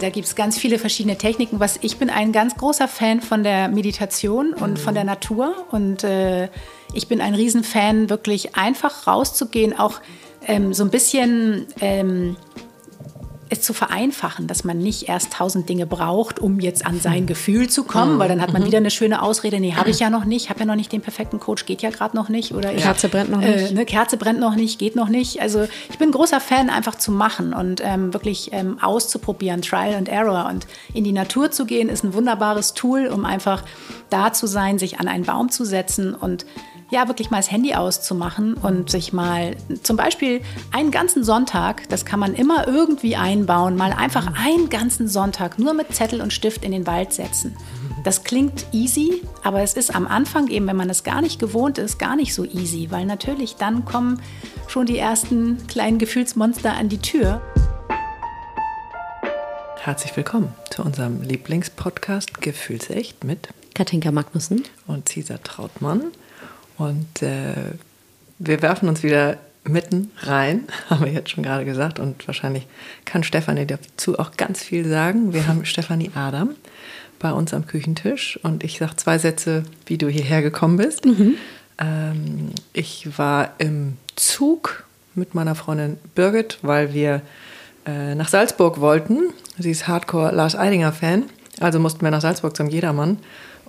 Da 0.00 0.08
gibt 0.08 0.26
es 0.26 0.34
ganz 0.34 0.58
viele 0.58 0.78
verschiedene 0.78 1.18
Techniken. 1.18 1.60
Was 1.60 1.78
ich 1.82 1.98
bin 1.98 2.08
ein 2.08 2.32
ganz 2.32 2.56
großer 2.56 2.88
Fan 2.88 3.20
von 3.20 3.42
der 3.42 3.68
Meditation 3.68 4.54
und 4.54 4.78
von 4.78 4.94
der 4.94 5.04
Natur. 5.04 5.54
Und 5.70 6.04
äh, 6.04 6.48
ich 6.94 7.06
bin 7.06 7.20
ein 7.20 7.34
Riesenfan, 7.34 8.08
wirklich 8.08 8.56
einfach 8.56 9.06
rauszugehen, 9.06 9.78
auch 9.78 10.00
ähm, 10.46 10.72
so 10.72 10.84
ein 10.84 10.90
bisschen 10.90 11.66
ähm, 11.80 12.36
es 13.50 13.62
zu 13.62 13.74
vereinfachen, 13.74 14.46
dass 14.46 14.62
man 14.62 14.78
nicht 14.78 15.08
erst 15.08 15.32
tausend 15.32 15.68
Dinge 15.68 15.84
braucht, 15.84 16.38
um 16.38 16.60
jetzt 16.60 16.86
an 16.86 17.00
sein 17.00 17.26
Gefühl 17.26 17.68
zu 17.68 17.82
kommen, 17.82 18.18
weil 18.18 18.28
dann 18.28 18.40
hat 18.40 18.52
man 18.52 18.64
wieder 18.64 18.78
eine 18.78 18.92
schöne 18.92 19.20
Ausrede, 19.22 19.58
nee, 19.58 19.74
habe 19.74 19.90
ich 19.90 19.98
ja 19.98 20.08
noch 20.08 20.24
nicht, 20.24 20.50
habe 20.50 20.60
ja 20.60 20.66
noch 20.66 20.76
nicht 20.76 20.92
den 20.92 21.00
perfekten 21.00 21.40
Coach, 21.40 21.66
geht 21.66 21.82
ja 21.82 21.90
gerade 21.90 22.16
noch 22.16 22.28
nicht. 22.28 22.54
Oder 22.54 22.72
ich, 22.72 22.82
Kerze 22.82 23.08
brennt 23.08 23.30
noch 23.30 23.40
nicht. 23.40 23.70
Äh, 23.70 23.74
ne, 23.74 23.84
Kerze 23.84 24.16
brennt 24.16 24.38
noch 24.38 24.54
nicht, 24.54 24.78
geht 24.78 24.94
noch 24.94 25.08
nicht. 25.08 25.42
Also 25.42 25.66
ich 25.90 25.98
bin 25.98 26.10
ein 26.10 26.12
großer 26.12 26.40
Fan, 26.40 26.70
einfach 26.70 26.94
zu 26.94 27.10
machen 27.10 27.52
und 27.52 27.82
ähm, 27.84 28.14
wirklich 28.14 28.50
ähm, 28.52 28.78
auszuprobieren, 28.80 29.62
Trial 29.62 29.94
and 29.94 30.08
Error. 30.08 30.48
Und 30.48 30.68
in 30.94 31.02
die 31.02 31.12
Natur 31.12 31.50
zu 31.50 31.66
gehen, 31.66 31.88
ist 31.88 32.04
ein 32.04 32.14
wunderbares 32.14 32.74
Tool, 32.74 33.08
um 33.08 33.24
einfach 33.24 33.64
da 34.10 34.32
zu 34.32 34.46
sein, 34.46 34.78
sich 34.78 35.00
an 35.00 35.08
einen 35.08 35.24
Baum 35.24 35.50
zu 35.50 35.64
setzen 35.64 36.14
und 36.14 36.46
ja, 36.90 37.06
wirklich 37.06 37.30
mal 37.30 37.38
das 37.38 37.50
Handy 37.50 37.74
auszumachen 37.74 38.54
und 38.54 38.90
sich 38.90 39.12
mal 39.12 39.56
zum 39.82 39.96
Beispiel 39.96 40.42
einen 40.72 40.90
ganzen 40.90 41.22
Sonntag, 41.22 41.88
das 41.88 42.04
kann 42.04 42.18
man 42.18 42.34
immer 42.34 42.66
irgendwie 42.66 43.14
einbauen, 43.14 43.76
mal 43.76 43.92
einfach 43.92 44.32
einen 44.36 44.68
ganzen 44.68 45.06
Sonntag 45.06 45.58
nur 45.58 45.72
mit 45.72 45.94
Zettel 45.94 46.20
und 46.20 46.32
Stift 46.32 46.64
in 46.64 46.72
den 46.72 46.86
Wald 46.86 47.12
setzen. 47.12 47.56
Das 48.02 48.24
klingt 48.24 48.66
easy, 48.72 49.22
aber 49.44 49.62
es 49.62 49.74
ist 49.74 49.94
am 49.94 50.06
Anfang 50.06 50.48
eben, 50.48 50.66
wenn 50.66 50.76
man 50.76 50.90
es 50.90 51.04
gar 51.04 51.22
nicht 51.22 51.38
gewohnt 51.38 51.78
ist, 51.78 51.98
gar 51.98 52.16
nicht 52.16 52.34
so 52.34 52.44
easy, 52.44 52.88
weil 52.90 53.06
natürlich 53.06 53.56
dann 53.56 53.84
kommen 53.84 54.20
schon 54.66 54.86
die 54.86 54.98
ersten 54.98 55.64
kleinen 55.68 55.98
Gefühlsmonster 55.98 56.72
an 56.72 56.88
die 56.88 56.98
Tür. 56.98 57.40
Herzlich 59.76 60.16
willkommen 60.16 60.52
zu 60.70 60.82
unserem 60.82 61.22
Lieblingspodcast 61.22 62.40
Gefühlsecht 62.40 63.22
mit 63.24 63.48
Katinka 63.74 64.10
Magnussen 64.10 64.64
und 64.86 65.08
Cesar 65.08 65.42
Trautmann. 65.42 66.10
Und 66.80 67.22
äh, 67.22 67.74
wir 68.38 68.62
werfen 68.62 68.88
uns 68.88 69.02
wieder 69.02 69.36
mitten 69.64 70.10
rein, 70.20 70.64
haben 70.90 71.04
wir 71.04 71.12
jetzt 71.12 71.28
schon 71.28 71.44
gerade 71.44 71.66
gesagt. 71.66 71.98
Und 71.98 72.26
wahrscheinlich 72.26 72.66
kann 73.04 73.22
Stefanie 73.22 73.66
dazu 73.66 74.18
auch 74.18 74.32
ganz 74.38 74.62
viel 74.64 74.88
sagen. 74.88 75.34
Wir 75.34 75.46
haben 75.46 75.66
Stefanie 75.66 76.10
Adam 76.14 76.50
bei 77.18 77.32
uns 77.32 77.52
am 77.52 77.66
Küchentisch 77.66 78.40
und 78.42 78.64
ich 78.64 78.78
sage 78.78 78.96
zwei 78.96 79.18
Sätze, 79.18 79.64
wie 79.84 79.98
du 79.98 80.08
hierher 80.08 80.40
gekommen 80.40 80.78
bist. 80.78 81.04
Mhm. 81.04 81.34
Ähm, 81.76 82.50
ich 82.72 83.18
war 83.18 83.52
im 83.58 83.98
Zug 84.16 84.84
mit 85.14 85.34
meiner 85.34 85.54
Freundin 85.54 85.98
Birgit, 86.14 86.60
weil 86.62 86.94
wir 86.94 87.20
äh, 87.84 88.14
nach 88.14 88.28
Salzburg 88.28 88.80
wollten. 88.80 89.34
Sie 89.58 89.70
ist 89.70 89.86
Hardcore 89.86 90.34
Lars 90.34 90.56
Eidinger-Fan, 90.56 91.24
also 91.60 91.78
mussten 91.78 92.00
wir 92.00 92.10
nach 92.10 92.22
Salzburg 92.22 92.56
zum 92.56 92.70
Jedermann. 92.70 93.18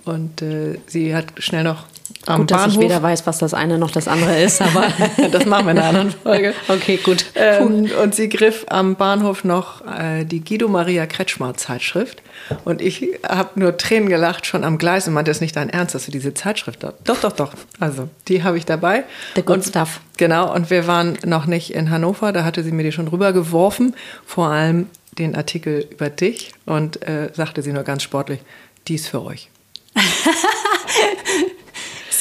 Und 0.06 0.40
äh, 0.40 0.78
sie 0.86 1.14
hat 1.14 1.26
schnell 1.36 1.62
noch 1.62 1.84
am 2.26 2.40
gut, 2.40 2.50
Bahnhof. 2.50 2.66
dass 2.66 2.74
ich 2.74 2.80
weder 2.80 3.02
weiß, 3.02 3.26
was 3.26 3.38
das 3.38 3.54
eine 3.54 3.78
noch 3.78 3.90
das 3.90 4.08
andere 4.08 4.40
ist, 4.40 4.62
aber 4.62 4.86
das 5.30 5.46
machen 5.46 5.66
wir 5.66 5.72
in 5.72 5.78
einer 5.78 5.88
anderen 5.88 6.10
Folge. 6.10 6.54
okay, 6.68 6.98
gut. 6.98 7.26
Ähm, 7.34 7.90
und 8.02 8.14
sie 8.14 8.28
griff 8.28 8.64
am 8.68 8.96
Bahnhof 8.96 9.44
noch 9.44 9.84
äh, 9.86 10.24
die 10.24 10.42
Guido 10.42 10.68
Maria 10.68 11.06
Kretschmer 11.06 11.54
Zeitschrift. 11.54 12.22
Und 12.64 12.80
ich 12.80 13.08
habe 13.26 13.58
nur 13.58 13.76
Tränen 13.76 14.08
gelacht, 14.08 14.46
schon 14.46 14.64
am 14.64 14.78
Gleis 14.78 15.06
und 15.06 15.14
meinte, 15.14 15.30
das 15.30 15.38
ist 15.38 15.42
nicht 15.42 15.56
dein 15.56 15.70
Ernst, 15.70 15.94
dass 15.94 16.06
du 16.06 16.12
diese 16.12 16.34
Zeitschrift 16.34 16.82
da. 16.82 16.94
Doch, 17.04 17.20
doch, 17.20 17.32
doch. 17.32 17.52
Also, 17.80 18.08
die 18.28 18.42
habe 18.42 18.58
ich 18.58 18.66
dabei. 18.66 19.04
The 19.34 19.42
good 19.42 19.56
und, 19.56 19.64
stuff. 19.64 20.00
Genau, 20.16 20.52
und 20.52 20.70
wir 20.70 20.86
waren 20.86 21.18
noch 21.24 21.46
nicht 21.46 21.74
in 21.74 21.90
Hannover, 21.90 22.32
da 22.32 22.44
hatte 22.44 22.62
sie 22.62 22.72
mir 22.72 22.82
die 22.82 22.92
schon 22.92 23.08
rübergeworfen. 23.08 23.96
Vor 24.26 24.48
allem 24.48 24.88
den 25.18 25.34
Artikel 25.34 25.86
über 25.90 26.10
dich 26.10 26.52
und 26.66 27.02
äh, 27.02 27.30
sagte 27.34 27.62
sie 27.62 27.72
nur 27.72 27.82
ganz 27.82 28.02
sportlich, 28.02 28.40
die 28.88 28.94
ist 28.94 29.08
für 29.08 29.22
euch. 29.22 29.50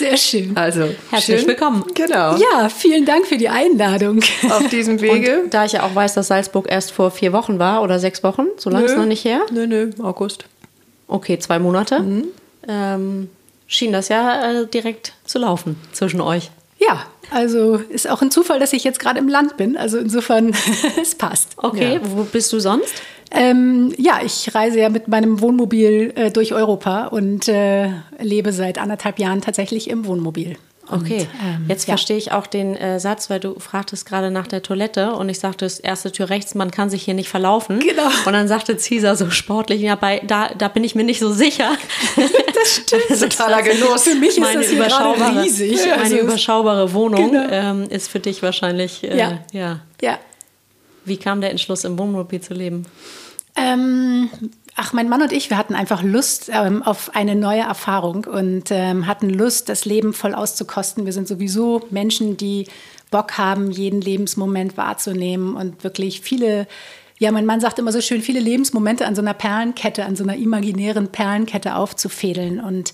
Sehr 0.02 0.18
schön. 0.18 0.58
Also, 0.58 0.90
Herzlich 1.12 1.42
schön. 1.42 1.50
willkommen. 1.50 1.86
Genau. 1.94 2.36
Ja, 2.36 2.70
vielen 2.70 3.06
Dank 3.06 3.28
für 3.28 3.38
die 3.38 3.50
Einladung. 3.50 4.20
Auf 4.50 4.68
diesem 4.70 5.00
Wege. 5.00 5.42
Und 5.44 5.54
da 5.54 5.66
ich 5.66 5.74
ja 5.74 5.84
auch 5.84 5.94
weiß, 5.94 6.16
dass 6.16 6.28
Salzburg 6.28 6.66
erst 6.72 6.92
vor 6.92 7.12
vier 7.12 7.34
Wochen 7.34 7.60
war 7.60 7.84
oder 7.84 8.00
sechs 8.00 8.24
Wochen, 8.24 8.48
so 8.58 8.72
lange 8.72 8.86
ist 8.86 8.98
noch 8.98 9.06
nicht 9.06 9.24
her. 9.24 9.42
Nö, 9.52 9.68
nö, 9.68 9.92
August. 10.02 10.46
Okay, 11.08 11.38
zwei 11.38 11.60
Monate. 11.60 12.04
Ähm, 12.68 13.30
schien 13.68 13.92
das 13.92 14.10
ja 14.10 14.62
äh, 14.62 14.66
direkt 14.66 15.14
zu 15.24 15.38
laufen 15.38 15.76
zwischen 15.92 16.20
euch. 16.20 16.50
Ja, 16.80 17.06
also 17.30 17.76
ist 17.76 18.10
auch 18.10 18.24
ein 18.24 18.32
Zufall, 18.32 18.60
dass 18.60 18.74
ich 18.74 18.84
jetzt 18.84 19.00
gerade 19.00 19.20
im 19.20 19.28
Land 19.28 19.56
bin. 19.56 19.78
Also 19.78 20.00
insofern, 20.00 20.56
es 21.02 21.14
passt. 21.14 21.50
Okay, 21.58 22.00
wo 22.04 22.24
bist 22.24 22.52
du 22.52 22.60
sonst? 22.60 22.96
Ähm, 23.34 23.94
ja, 23.98 24.20
ich 24.24 24.54
reise 24.54 24.80
ja 24.80 24.90
mit 24.90 25.08
meinem 25.08 25.40
Wohnmobil 25.42 26.12
äh, 26.16 26.32
durch 26.32 26.54
Europa 26.54 27.08
und 27.08 27.48
äh, 27.48 27.90
lebe 28.20 28.52
seit 28.52 28.78
anderthalb 28.78 29.20
Jahren 29.20 29.42
tatsächlich 29.42 29.90
im 29.90 30.06
Wohnmobil. 30.06 30.58
Und, 30.90 31.04
Okay, 31.04 31.26
ähm, 31.42 31.66
jetzt 31.70 31.88
ja. 31.88 31.94
verstehe 31.94 32.18
ich 32.18 32.34
auch 32.34 32.46
den 32.48 32.76
äh, 32.76 33.00
Satz, 33.00 33.30
weil 33.30 33.40
du 33.40 33.58
fragtest 33.60 34.06
gerade 34.06 34.30
nach 34.32 34.48
der 34.48 34.62
Toilette 34.62 35.14
und 35.14 35.30
ich 35.30 35.40
sagte, 35.40 35.64
das 35.64 35.80
erste 35.80 36.12
Tür 36.12 36.30
rechts, 36.30 36.54
man 36.56 36.72
kann 36.72 36.90
sich 36.90 37.04
hier 37.04 37.14
nicht 37.14 37.30
verlaufen. 37.30 37.80
Genau. 37.80 38.10
Und 38.26 38.34
dann 38.34 38.50
sagte 38.50 38.76
Caesar 38.76 39.16
so 39.16 39.30
sportlich, 39.30 39.80
ja, 39.82 39.96
bei, 39.96 40.20
da, 40.28 40.50
da 40.58 40.68
bin 40.68 40.84
ich 40.84 40.94
mir 40.96 41.06
nicht 41.06 41.20
so 41.20 41.32
sicher. 41.32 41.72
Das 42.54 42.76
stimmt. 42.76 43.20
Totaler 43.20 43.64
Genuss. 43.64 44.04
Für 44.04 44.14
mich 44.14 44.30
ist 44.32 44.40
meine 44.40 44.60
das 44.60 44.70
hier 44.70 44.78
gerade 44.84 44.94
überschaubare, 45.16 45.44
riesig. 45.44 45.78
meine 45.80 45.96
Also 46.04 46.18
überschaubare 46.18 46.94
Wohnung 46.94 47.32
Genau. 47.32 47.48
ähm, 47.50 47.84
ist 47.90 48.08
für 48.08 48.20
dich 48.20 48.44
wahrscheinlich, 48.44 49.04
äh, 49.04 49.18
Ja. 49.18 49.40
ja. 49.52 49.80
ja. 50.00 50.20
Wie 51.06 51.18
kam 51.18 51.42
der 51.42 51.50
Entschluss, 51.50 51.86
im 51.86 51.98
Wohnmobil 51.98 52.40
zu 52.40 52.54
leben? 52.54 52.86
Ähm, 53.56 54.30
ach, 54.76 54.94
mein 54.94 55.10
Mann 55.10 55.22
und 55.22 55.32
ich, 55.32 55.50
wir 55.50 55.58
hatten 55.58 55.76
einfach 55.76 56.04
Lust 56.04 56.50
ähm, 56.54 56.84
auf 56.84 57.16
eine 57.16 57.36
neue 57.36 57.62
Erfahrung 57.62 58.26
und 58.26 58.72
ähm, 58.72 59.08
hatten 59.08 59.30
Lust, 59.30 59.70
das 59.70 59.86
Leben 59.86 60.14
voll 60.14 60.34
auszukosten. 60.34 61.06
Wir 61.06 61.14
sind 61.14 61.28
sowieso 61.28 61.86
Menschen, 61.90 62.38
die 62.38 62.68
Bock 63.10 63.38
haben, 63.38 63.72
jeden 63.72 64.02
Lebensmoment 64.02 64.78
wahrzunehmen 64.78 65.56
und 65.56 65.84
wirklich 65.84 66.22
viele, 66.22 66.68
ja, 67.20 67.32
mein 67.32 67.46
Mann 67.46 67.60
sagt 67.60 67.78
immer 67.78 67.92
so 67.92 68.02
schön, 68.02 68.22
viele 68.22 68.40
Lebensmomente 68.40 69.06
an 69.06 69.16
so 69.16 69.22
einer 69.22 69.34
Perlenkette, 69.34 70.06
an 70.06 70.16
so 70.16 70.24
einer 70.24 70.38
imaginären 70.38 71.12
Perlenkette 71.12 71.76
aufzufädeln 71.76 72.62
und 72.62 72.94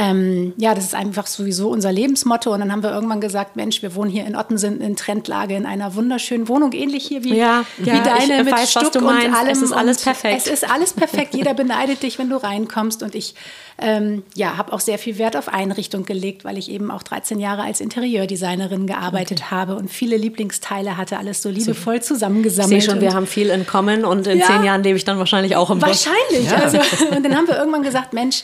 ähm, 0.00 0.52
ja, 0.58 0.76
das 0.76 0.84
ist 0.84 0.94
einfach 0.94 1.26
sowieso 1.26 1.70
unser 1.70 1.90
Lebensmotto. 1.90 2.52
Und 2.54 2.60
dann 2.60 2.70
haben 2.70 2.84
wir 2.84 2.92
irgendwann 2.92 3.20
gesagt, 3.20 3.56
Mensch, 3.56 3.82
wir 3.82 3.96
wohnen 3.96 4.10
hier 4.10 4.24
in 4.26 4.36
Ottensen 4.36 4.80
in 4.80 4.94
Trendlage 4.94 5.56
in 5.56 5.66
einer 5.66 5.96
wunderschönen 5.96 6.46
Wohnung, 6.46 6.72
ähnlich 6.72 7.04
hier 7.04 7.24
wie, 7.24 7.34
Ja, 7.36 7.64
wie 7.78 7.88
ja, 7.88 8.00
deine 8.04 8.38
ich 8.38 8.44
mit 8.44 8.52
weiß, 8.54 8.70
Stuck 8.70 8.94
und 8.94 9.08
allem. 9.08 9.48
Es 9.48 9.60
ist 9.60 9.72
alles 9.72 10.02
perfekt. 10.02 10.36
Es 10.36 10.46
ist 10.46 10.70
alles 10.70 10.92
perfekt. 10.92 11.34
Jeder 11.34 11.52
beneidet 11.52 12.04
dich, 12.04 12.16
wenn 12.20 12.30
du 12.30 12.36
reinkommst. 12.36 13.02
Und 13.02 13.16
ich 13.16 13.34
ähm, 13.80 14.22
ja, 14.36 14.56
habe 14.56 14.72
auch 14.72 14.78
sehr 14.78 14.98
viel 14.98 15.18
Wert 15.18 15.36
auf 15.36 15.48
Einrichtung 15.48 16.04
gelegt, 16.04 16.44
weil 16.44 16.58
ich 16.58 16.70
eben 16.70 16.92
auch 16.92 17.02
13 17.02 17.40
Jahre 17.40 17.62
als 17.62 17.80
Interieurdesignerin 17.80 18.86
gearbeitet 18.86 19.50
habe 19.50 19.74
und 19.74 19.90
viele 19.90 20.16
Lieblingsteile 20.16 20.96
hatte, 20.96 21.18
alles 21.18 21.42
so 21.42 21.48
liebevoll 21.48 21.96
Ich 21.96 22.02
zusammengesammelt. 22.02 22.82
sehe 22.82 22.90
schon, 22.90 23.00
wir 23.00 23.14
haben 23.14 23.26
viel 23.26 23.50
in 23.50 23.66
common 23.66 24.04
und 24.04 24.28
in 24.28 24.38
Ja. 24.38 24.46
zehn 24.46 24.62
Jahren 24.62 24.84
lebe 24.84 24.96
ich 24.96 25.04
dann 25.04 25.18
wahrscheinlich 25.18 25.56
auch 25.56 25.70
im. 25.70 25.82
Wahrscheinlich. 25.82 26.50
Also, 26.56 26.78
und 27.16 27.24
dann 27.24 27.34
haben 27.36 27.48
wir 27.48 27.56
irgendwann 27.56 27.82
gesagt, 27.82 28.12
Mensch, 28.12 28.42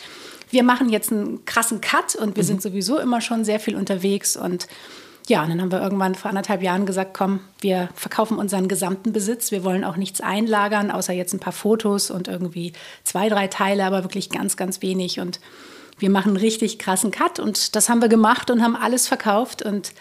wir 0.55 0.63
machen 0.63 0.89
jetzt 0.89 1.13
einen 1.13 1.45
krassen 1.45 1.83
Cut 1.83 2.15
und 2.15 2.37
wir 2.37 2.45
sind 2.45 2.63
sowieso 2.63 2.99
immer 2.99 3.21
schon 3.21 3.45
sehr 3.45 3.61
viel 3.61 3.77
unterwegs. 3.77 4.37
Und 4.37 4.69
ja, 5.27 5.43
und 5.43 5.51
dann 5.51 5.61
haben 5.61 5.73
wir 5.73 5.83
irgendwann 5.83 6.15
vor 6.15 6.29
anderthalb 6.29 6.63
Jahren 6.63 6.87
gesagt, 6.87 7.13
komm, 7.13 7.41
wir 7.61 7.89
verkaufen 7.95 8.39
unseren 8.39 8.69
gesamten 8.69 9.13
Besitz. 9.13 9.51
Wir 9.51 9.65
wollen 9.65 9.85
auch 9.85 9.97
nichts 9.97 10.21
einlagern, 10.21 10.91
außer 10.91 11.13
jetzt 11.13 11.35
ein 11.35 11.41
paar 11.41 11.53
Fotos 11.53 12.11
und 12.11 12.29
irgendwie 12.29 12.73
zwei, 13.03 13.29
drei 13.29 13.49
Teile, 13.49 13.85
aber 13.85 14.05
wirklich 14.05 14.31
ganz, 14.31 14.57
ganz 14.57 14.81
wenig. 14.81 15.19
Und 15.21 15.41
wir 15.99 16.09
machen 16.09 16.29
einen 16.31 16.37
richtig 16.37 16.79
krassen 16.79 17.11
Cut. 17.11 17.41
Und 17.41 17.75
das 17.75 17.89
haben 17.89 18.01
wir 18.01 18.09
gemacht 18.09 18.51
und 18.51 18.63
haben 18.63 18.77
alles 18.77 19.09
verkauft. 19.09 19.61
Und 19.61 19.93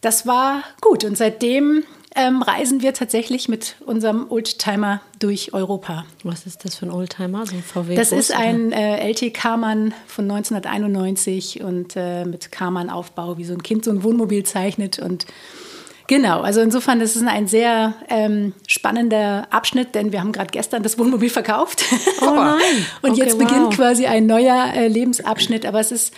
das 0.00 0.26
war 0.26 0.62
gut. 0.80 1.02
Und 1.04 1.18
seitdem 1.18 1.82
ähm, 2.18 2.42
reisen 2.42 2.82
wir 2.82 2.92
tatsächlich 2.94 3.48
mit 3.48 3.76
unserem 3.86 4.26
Oldtimer 4.28 5.00
durch 5.20 5.54
Europa. 5.54 6.04
Was 6.24 6.46
ist 6.46 6.64
das 6.64 6.74
für 6.74 6.86
ein 6.86 6.90
Oldtimer? 6.90 7.46
So 7.46 7.54
ein 7.54 7.62
VW? 7.62 7.94
Das 7.94 8.10
ist 8.10 8.32
ein 8.34 8.72
äh, 8.72 9.08
LT 9.10 9.32
Karmann 9.32 9.94
von 10.06 10.28
1991 10.30 11.62
und 11.62 11.94
äh, 11.94 12.24
mit 12.24 12.50
Karmann-Aufbau, 12.50 13.38
wie 13.38 13.44
so 13.44 13.54
ein 13.54 13.62
Kind 13.62 13.84
so 13.84 13.92
ein 13.92 14.02
Wohnmobil 14.02 14.42
zeichnet. 14.42 14.98
Und 14.98 15.26
genau, 16.08 16.40
also 16.40 16.60
insofern, 16.60 16.98
das 16.98 17.14
ist 17.14 17.24
ein 17.24 17.46
sehr 17.46 17.94
ähm, 18.08 18.52
spannender 18.66 19.46
Abschnitt, 19.50 19.94
denn 19.94 20.10
wir 20.10 20.20
haben 20.20 20.32
gerade 20.32 20.50
gestern 20.50 20.82
das 20.82 20.98
Wohnmobil 20.98 21.30
verkauft. 21.30 21.84
Oh 22.20 22.24
nein. 22.34 22.58
und 23.02 23.12
Okay, 23.12 23.20
jetzt 23.20 23.38
beginnt 23.38 23.66
wow. 23.66 23.76
quasi 23.76 24.06
ein 24.06 24.26
neuer 24.26 24.72
äh, 24.74 24.88
Lebensabschnitt. 24.88 25.64
Aber 25.64 25.78
es 25.78 25.92
ist 25.92 26.12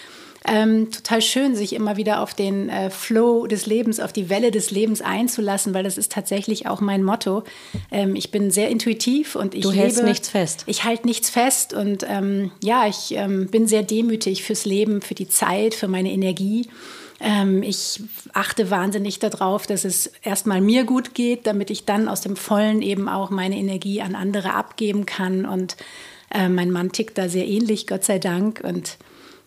ähm, 0.47 0.91
total 0.91 1.21
schön, 1.21 1.55
sich 1.55 1.75
immer 1.75 1.97
wieder 1.97 2.23
auf 2.23 2.33
den 2.33 2.71
äh, 2.71 2.89
Flow 2.91 3.47
des 3.47 3.67
Lebens, 3.67 4.01
auf 4.01 4.13
die 4.13 4.31
Welle 4.31 4.51
des 4.51 4.71
Lebens 4.71 5.03
einzulassen, 5.03 5.75
weil 5.75 5.85
das 5.85 5.99
ist 5.99 6.13
tatsächlich 6.13 6.67
auch 6.67 6.81
mein 6.81 7.03
Motto. 7.03 7.45
Ähm, 7.91 8.17
ich 8.17 8.31
bin 8.31 8.51
sehr 8.51 8.71
intuitiv 8.71 9.37
und 9.37 9.55
ich 9.55 9.63
Du 9.63 9.73
hältst 9.73 9.99
lebe, 9.99 10.09
nichts 10.09 10.31
fest. 10.31 10.65
Ich 10.67 10.85
halte 10.85 11.07
nichts 11.07 11.29
fest 11.29 11.75
und 11.75 12.07
ähm, 12.09 12.53
ja, 12.65 12.87
ich 12.87 13.15
ähm, 13.15 13.49
bin 13.49 13.67
sehr 13.67 13.83
demütig 13.83 14.43
fürs 14.43 14.65
Leben, 14.65 15.03
für 15.03 15.15
die 15.15 15.29
Zeit, 15.29 15.75
für 15.75 15.89
meine 15.89 16.11
Energie. 16.11 16.69
Ähm, 17.21 17.63
ich 17.63 18.03
achte 18.33 18.71
wahnsinnig 18.71 19.19
darauf, 19.19 19.67
dass 19.67 19.85
es 19.85 20.11
erstmal 20.23 20.63
mir 20.63 20.85
gut 20.85 21.15
geht, 21.15 21.47
damit 21.47 21.71
ich 21.71 21.85
dann 21.85 22.09
aus 22.09 22.23
dem 22.23 22.37
Vollen 22.37 22.81
eben 22.81 23.11
auch 23.11 23.29
meine 23.29 23.59
Energie 23.59 24.01
an 24.01 24.15
andere 24.15 24.55
abgeben 24.55 25.05
kann. 25.05 25.45
Und 25.45 25.77
äh, 26.31 26.49
mein 26.49 26.71
Mann 26.71 26.93
tickt 26.93 27.19
da 27.19 27.29
sehr 27.29 27.47
ähnlich, 27.47 27.87
Gott 27.87 28.05
sei 28.05 28.19
Dank. 28.19 28.63
Und 28.65 28.97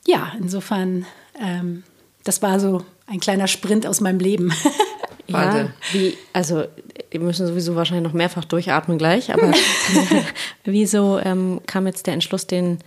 ja, 0.07 0.33
insofern, 0.39 1.05
ähm, 1.39 1.83
das 2.23 2.41
war 2.41 2.59
so 2.59 2.83
ein 3.07 3.19
kleiner 3.19 3.47
Sprint 3.47 3.85
aus 3.85 4.01
meinem 4.01 4.19
Leben. 4.19 4.53
ja, 5.27 5.69
wie, 5.91 6.17
also 6.33 6.65
wir 7.11 7.19
müssen 7.19 7.47
sowieso 7.47 7.75
wahrscheinlich 7.75 8.05
noch 8.05 8.13
mehrfach 8.13 8.45
durchatmen 8.45 8.97
gleich, 8.97 9.33
aber 9.33 9.51
wieso 10.63 11.19
ähm, 11.19 11.61
kam 11.65 11.87
jetzt 11.87 12.07
der 12.07 12.13
Entschluss, 12.13 12.47
den 12.47 12.79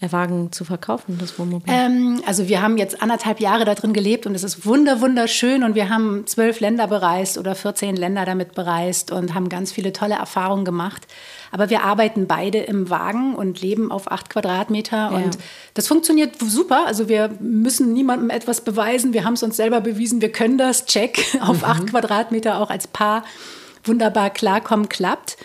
Wagen 0.00 0.52
zu 0.52 0.64
verkaufen, 0.64 1.18
das 1.20 1.38
Wohnmobil? 1.38 1.72
Ähm, 1.74 2.22
also 2.24 2.48
wir 2.48 2.62
haben 2.62 2.78
jetzt 2.78 3.02
anderthalb 3.02 3.40
Jahre 3.40 3.64
da 3.64 3.74
drin 3.74 3.92
gelebt 3.92 4.26
und 4.26 4.34
es 4.36 4.44
ist 4.44 4.64
wunder 4.64 5.00
wunderschön 5.00 5.64
und 5.64 5.74
wir 5.74 5.88
haben 5.88 6.24
zwölf 6.26 6.60
Länder 6.60 6.86
bereist 6.86 7.36
oder 7.36 7.56
14 7.56 7.96
Länder 7.96 8.24
damit 8.24 8.54
bereist 8.54 9.10
und 9.10 9.34
haben 9.34 9.48
ganz 9.48 9.72
viele 9.72 9.92
tolle 9.92 10.14
Erfahrungen 10.14 10.64
gemacht. 10.64 11.08
Aber 11.50 11.68
wir 11.68 11.82
arbeiten 11.82 12.28
beide 12.28 12.58
im 12.58 12.90
Wagen 12.90 13.34
und 13.34 13.60
leben 13.60 13.90
auf 13.90 14.10
acht 14.10 14.30
Quadratmeter 14.30 14.96
ja. 14.96 15.08
und 15.08 15.36
das 15.74 15.88
funktioniert 15.88 16.36
super. 16.38 16.86
Also 16.86 17.08
wir 17.08 17.30
müssen 17.40 17.92
niemandem 17.92 18.30
etwas 18.30 18.60
beweisen. 18.60 19.12
Wir 19.12 19.24
haben 19.24 19.34
es 19.34 19.42
uns 19.42 19.56
selber 19.56 19.80
bewiesen. 19.80 20.20
Wir 20.20 20.30
können 20.30 20.58
das. 20.58 20.86
Check 20.86 21.38
auf 21.40 21.58
mhm. 21.58 21.64
acht 21.64 21.86
Quadratmeter 21.88 22.60
auch 22.60 22.70
als 22.70 22.86
Paar 22.86 23.24
wunderbar 23.82 24.30
klarkommen 24.30 24.88
klappt. 24.88 25.36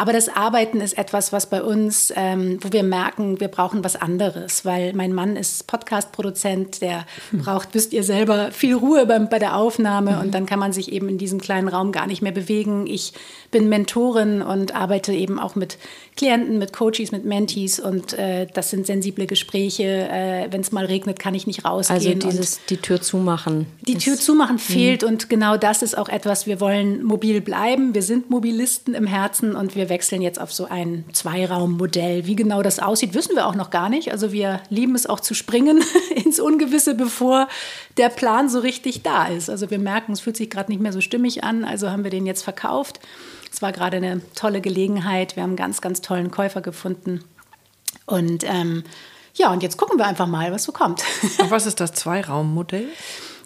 Aber 0.00 0.14
das 0.14 0.34
Arbeiten 0.34 0.80
ist 0.80 0.96
etwas, 0.96 1.30
was 1.30 1.44
bei 1.44 1.62
uns, 1.62 2.10
ähm, 2.16 2.56
wo 2.62 2.72
wir 2.72 2.82
merken, 2.82 3.38
wir 3.38 3.48
brauchen 3.48 3.84
was 3.84 3.96
anderes, 3.96 4.64
weil 4.64 4.94
mein 4.94 5.12
Mann 5.12 5.36
ist 5.36 5.66
Podcast-Produzent, 5.66 6.80
der 6.80 7.04
hm. 7.32 7.40
braucht, 7.42 7.74
wisst 7.74 7.92
ihr 7.92 8.02
selber, 8.02 8.50
viel 8.50 8.76
Ruhe 8.76 9.04
beim, 9.04 9.28
bei 9.28 9.38
der 9.38 9.56
Aufnahme 9.56 10.12
mhm. 10.12 10.20
und 10.20 10.34
dann 10.34 10.46
kann 10.46 10.58
man 10.58 10.72
sich 10.72 10.90
eben 10.90 11.10
in 11.10 11.18
diesem 11.18 11.38
kleinen 11.38 11.68
Raum 11.68 11.92
gar 11.92 12.06
nicht 12.06 12.22
mehr 12.22 12.32
bewegen. 12.32 12.86
Ich 12.86 13.12
bin 13.50 13.68
Mentorin 13.68 14.40
und 14.40 14.74
arbeite 14.74 15.12
eben 15.12 15.38
auch 15.38 15.54
mit 15.54 15.76
Klienten, 16.20 16.58
mit 16.58 16.74
Coaches, 16.74 17.12
mit 17.12 17.24
Mentees 17.24 17.80
und 17.80 18.12
äh, 18.12 18.46
das 18.52 18.68
sind 18.68 18.84
sensible 18.84 19.26
Gespräche. 19.26 19.84
Äh, 19.84 20.48
Wenn 20.50 20.60
es 20.60 20.70
mal 20.70 20.84
regnet, 20.84 21.18
kann 21.18 21.34
ich 21.34 21.46
nicht 21.46 21.64
rausgehen. 21.64 22.22
Also 22.22 22.28
dieses 22.28 22.60
die 22.66 22.76
Tür 22.76 23.00
zumachen. 23.00 23.64
Die 23.80 23.96
Tür 23.96 24.16
zumachen 24.16 24.56
mhm. 24.56 24.60
fehlt 24.60 25.02
und 25.02 25.30
genau 25.30 25.56
das 25.56 25.80
ist 25.80 25.96
auch 25.96 26.10
etwas, 26.10 26.46
wir 26.46 26.60
wollen 26.60 27.02
mobil 27.02 27.40
bleiben. 27.40 27.94
Wir 27.94 28.02
sind 28.02 28.28
Mobilisten 28.28 28.92
im 28.92 29.06
Herzen 29.06 29.56
und 29.56 29.76
wir 29.76 29.88
wechseln 29.88 30.20
jetzt 30.20 30.38
auf 30.38 30.52
so 30.52 30.66
ein 30.66 31.06
Zweiraummodell. 31.14 32.26
Wie 32.26 32.36
genau 32.36 32.62
das 32.62 32.80
aussieht, 32.80 33.14
wissen 33.14 33.34
wir 33.34 33.46
auch 33.46 33.54
noch 33.54 33.70
gar 33.70 33.88
nicht. 33.88 34.12
Also 34.12 34.30
wir 34.30 34.60
lieben 34.68 34.94
es 34.94 35.06
auch 35.06 35.20
zu 35.20 35.32
springen 35.32 35.82
ins 36.22 36.38
Ungewisse, 36.38 36.94
bevor 36.94 37.48
der 37.96 38.10
Plan 38.10 38.50
so 38.50 38.58
richtig 38.58 39.00
da 39.02 39.26
ist. 39.26 39.48
Also 39.48 39.70
wir 39.70 39.78
merken, 39.78 40.12
es 40.12 40.20
fühlt 40.20 40.36
sich 40.36 40.50
gerade 40.50 40.70
nicht 40.70 40.82
mehr 40.82 40.92
so 40.92 41.00
stimmig 41.00 41.44
an, 41.44 41.64
also 41.64 41.90
haben 41.90 42.04
wir 42.04 42.10
den 42.10 42.26
jetzt 42.26 42.42
verkauft. 42.42 43.00
Es 43.52 43.62
war 43.62 43.72
gerade 43.72 43.96
eine 43.98 44.20
tolle 44.34 44.60
Gelegenheit. 44.60 45.36
Wir 45.36 45.42
haben 45.42 45.50
einen 45.50 45.56
ganz, 45.56 45.80
ganz 45.80 46.00
tollen 46.00 46.30
Käufer 46.30 46.60
gefunden. 46.60 47.24
Und 48.06 48.44
ähm, 48.44 48.84
ja, 49.34 49.52
und 49.52 49.62
jetzt 49.62 49.76
gucken 49.76 49.98
wir 49.98 50.06
einfach 50.06 50.26
mal, 50.26 50.52
was 50.52 50.64
so 50.64 50.72
kommt. 50.72 51.02
Und 51.38 51.50
was 51.50 51.66
ist 51.66 51.80
das 51.80 51.92
Zweiraummodell? 51.92 52.88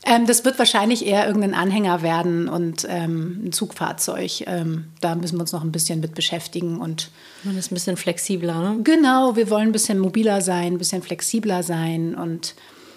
Ähm, 0.06 0.26
das 0.26 0.44
wird 0.44 0.58
wahrscheinlich 0.58 1.06
eher 1.06 1.26
irgendein 1.26 1.54
Anhänger 1.54 2.02
werden 2.02 2.48
und 2.48 2.86
ähm, 2.88 3.46
ein 3.46 3.52
Zugfahrzeug. 3.52 4.46
Ähm, 4.46 4.92
da 5.00 5.14
müssen 5.14 5.36
wir 5.36 5.40
uns 5.40 5.52
noch 5.52 5.64
ein 5.64 5.72
bisschen 5.72 6.00
mit 6.00 6.14
beschäftigen. 6.14 6.78
Und 6.78 7.10
Man 7.42 7.56
ist 7.56 7.70
ein 7.70 7.74
bisschen 7.74 7.96
flexibler, 7.96 8.60
ne? 8.60 8.80
Genau, 8.82 9.36
wir 9.36 9.48
wollen 9.48 9.68
ein 9.68 9.72
bisschen 9.72 9.98
mobiler 9.98 10.42
sein, 10.42 10.74
ein 10.74 10.78
bisschen 10.78 11.02
flexibler 11.02 11.62
sein 11.62 12.14
und 12.14 12.54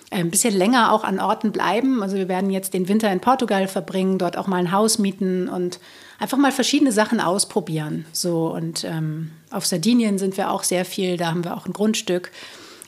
äh, 0.10 0.18
ein 0.18 0.32
bisschen 0.32 0.54
länger 0.54 0.92
auch 0.92 1.06
an 1.06 1.20
Orten 1.20 1.54
bleiben. 1.54 2.04
Also 2.04 2.18
wir 2.18 2.28
werden 2.28 2.50
jetzt 2.50 2.74
den 2.74 2.90
Winter 2.90 3.10
in 3.12 3.22
Portugal 3.22 3.70
verbringen, 3.70 4.18
dort 4.18 4.38
auch 4.38 4.48
mal 4.48 4.58
ein 4.58 4.74
Haus 4.74 5.00
mieten 5.00 5.48
und 5.48 5.80
einfach 6.20 6.38
mal 6.38 6.52
verschiedene 6.52 6.92
Sachen 6.92 7.20
ausprobieren. 7.20 8.06
So 8.12 8.54
und 8.54 8.84
ähm, 8.84 9.32
auf 9.52 9.66
Sardinien 9.66 10.18
sind 10.18 10.38
wir 10.38 10.52
auch 10.52 10.64
sehr 10.64 10.86
viel. 10.86 11.18
Da 11.18 11.28
haben 11.28 11.44
wir 11.44 11.56
auch 11.56 11.66
ein 11.66 11.74
Grundstück 11.74 12.32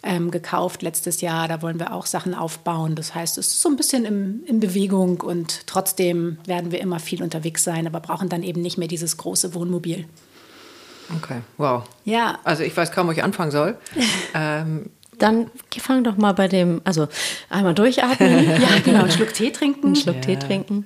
ähm, 0.04 0.32
gekauft 0.32 0.82
letztes 0.82 1.22
Jahr. 1.22 1.48
Da 1.48 1.62
wollen 1.62 1.80
wir 1.80 1.94
auch 1.94 2.06
Sachen 2.06 2.34
aufbauen. 2.34 2.96
Das 2.96 3.14
heißt, 3.16 3.38
es 3.38 3.48
ist 3.48 3.62
so 3.62 3.70
ein 3.70 3.76
bisschen 3.76 4.06
im, 4.06 4.44
in 4.46 4.60
Bewegung 4.60 5.22
und 5.22 5.68
trotzdem 5.68 6.38
werden 6.46 6.72
wir 6.72 6.80
immer 6.82 7.00
viel 7.00 7.22
unterwegs 7.22 7.64
sein, 7.64 7.88
aber 7.88 8.00
brauchen 8.00 8.30
dann 8.30 8.44
eben 8.44 8.62
nicht 8.62 8.78
mehr 8.78 8.88
dieses 8.88 9.18
große 9.18 9.54
Wohnmobil. 9.54 10.06
Okay, 11.18 11.42
wow. 11.58 11.84
Ja. 12.06 12.40
Also 12.44 12.64
ich 12.64 12.76
weiß 12.76 12.92
kaum, 12.92 13.08
wo 13.08 13.12
ich 13.12 13.24
anfangen 13.24 13.52
soll. 13.52 13.78
ähm, 14.34 14.92
dann 15.18 15.52
fang 15.82 16.04
doch 16.04 16.18
mal 16.18 16.34
bei 16.34 16.48
dem, 16.48 16.82
also 16.86 17.08
einmal 17.50 17.74
durchatmen. 17.74 18.46
ja, 18.62 18.80
genau, 18.84 19.02
einen 19.02 19.12
Schluck 19.12 19.34
Tee 19.34 19.52
trinken. 19.52 19.88
Einen 19.88 19.96
Schluck 19.96 20.16
ja. 20.16 20.22
Tee 20.22 20.36
trinken. 20.38 20.86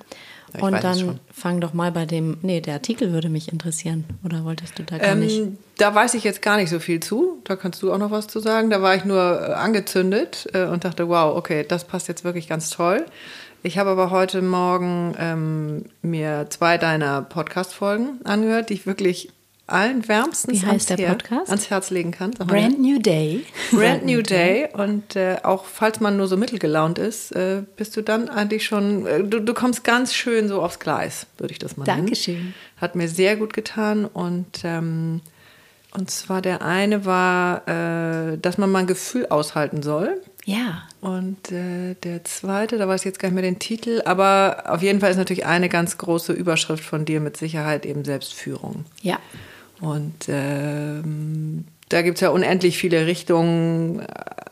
Ich 0.56 0.62
und 0.62 0.84
dann 0.84 1.18
fang 1.32 1.60
doch 1.60 1.74
mal 1.74 1.90
bei 1.90 2.06
dem, 2.06 2.38
nee, 2.42 2.60
der 2.60 2.74
Artikel 2.74 3.12
würde 3.12 3.28
mich 3.28 3.52
interessieren. 3.52 4.04
Oder 4.24 4.44
wolltest 4.44 4.78
du 4.78 4.84
da 4.84 4.98
gar 4.98 5.08
ähm, 5.08 5.20
nicht? 5.20 5.42
Da 5.78 5.94
weiß 5.94 6.14
ich 6.14 6.22
jetzt 6.22 6.42
gar 6.42 6.56
nicht 6.56 6.70
so 6.70 6.78
viel 6.78 7.00
zu. 7.00 7.40
Da 7.44 7.56
kannst 7.56 7.82
du 7.82 7.92
auch 7.92 7.98
noch 7.98 8.10
was 8.10 8.28
zu 8.28 8.38
sagen. 8.38 8.70
Da 8.70 8.80
war 8.80 8.94
ich 8.94 9.04
nur 9.04 9.18
äh, 9.18 9.52
angezündet 9.54 10.48
äh, 10.52 10.66
und 10.66 10.84
dachte, 10.84 11.08
wow, 11.08 11.36
okay, 11.36 11.64
das 11.66 11.84
passt 11.84 12.06
jetzt 12.08 12.22
wirklich 12.22 12.48
ganz 12.48 12.70
toll. 12.70 13.04
Ich 13.62 13.78
habe 13.78 13.90
aber 13.90 14.10
heute 14.10 14.42
Morgen 14.42 15.14
ähm, 15.18 15.84
mir 16.02 16.46
zwei 16.50 16.78
deiner 16.78 17.22
Podcast-Folgen 17.22 18.20
angehört, 18.24 18.68
die 18.68 18.74
ich 18.74 18.86
wirklich 18.86 19.32
allen 19.66 20.06
wärmstens 20.08 20.62
Wie 20.62 20.66
heißt 20.66 20.90
der 20.90 20.96
Podcast? 21.08 21.48
ans 21.48 21.70
Herz 21.70 21.90
legen 21.90 22.10
kann. 22.10 22.32
Brand 22.32 22.78
New 22.78 22.98
Day. 22.98 23.44
Brand 23.72 24.04
New 24.04 24.20
Day. 24.20 24.68
Und 24.72 25.16
äh, 25.16 25.36
auch 25.42 25.64
falls 25.64 26.00
man 26.00 26.16
nur 26.16 26.28
so 26.28 26.36
mittelgelaunt 26.36 26.98
ist, 26.98 27.32
äh, 27.32 27.62
bist 27.76 27.96
du 27.96 28.02
dann 28.02 28.28
eigentlich 28.28 28.64
schon, 28.64 29.06
äh, 29.06 29.24
du, 29.24 29.40
du 29.40 29.54
kommst 29.54 29.82
ganz 29.84 30.14
schön 30.14 30.48
so 30.48 30.62
aufs 30.62 30.78
Gleis, 30.78 31.26
würde 31.38 31.52
ich 31.52 31.58
das 31.58 31.76
mal 31.76 31.84
nennen. 31.84 32.06
Dankeschön. 32.06 32.54
Hat 32.76 32.94
mir 32.94 33.08
sehr 33.08 33.36
gut 33.36 33.54
getan. 33.54 34.04
Und, 34.04 34.60
ähm, 34.64 35.22
und 35.92 36.10
zwar 36.10 36.42
der 36.42 36.60
eine 36.60 37.06
war, 37.06 37.66
äh, 37.66 38.36
dass 38.36 38.58
man 38.58 38.70
mal 38.70 38.80
ein 38.80 38.86
Gefühl 38.86 39.26
aushalten 39.26 39.82
soll. 39.82 40.20
Ja. 40.44 40.82
Und 41.00 41.52
äh, 41.52 41.94
der 42.02 42.24
zweite, 42.24 42.76
da 42.76 42.86
weiß 42.86 43.00
ich 43.00 43.06
jetzt 43.06 43.18
gar 43.18 43.28
nicht 43.28 43.34
mehr 43.34 43.42
den 43.42 43.58
Titel, 43.58 44.02
aber 44.04 44.64
auf 44.68 44.82
jeden 44.82 45.00
Fall 45.00 45.10
ist 45.10 45.16
natürlich 45.16 45.46
eine 45.46 45.70
ganz 45.70 45.96
große 45.96 46.34
Überschrift 46.34 46.84
von 46.84 47.06
dir 47.06 47.20
mit 47.20 47.38
Sicherheit 47.38 47.86
eben 47.86 48.04
Selbstführung. 48.04 48.84
Ja. 49.00 49.18
Und 49.80 50.14
ähm, 50.28 51.64
da 51.88 52.02
gibt 52.02 52.16
es 52.16 52.20
ja 52.20 52.30
unendlich 52.30 52.78
viele 52.78 53.06
Richtungen, 53.06 54.00
äh, 54.00 54.04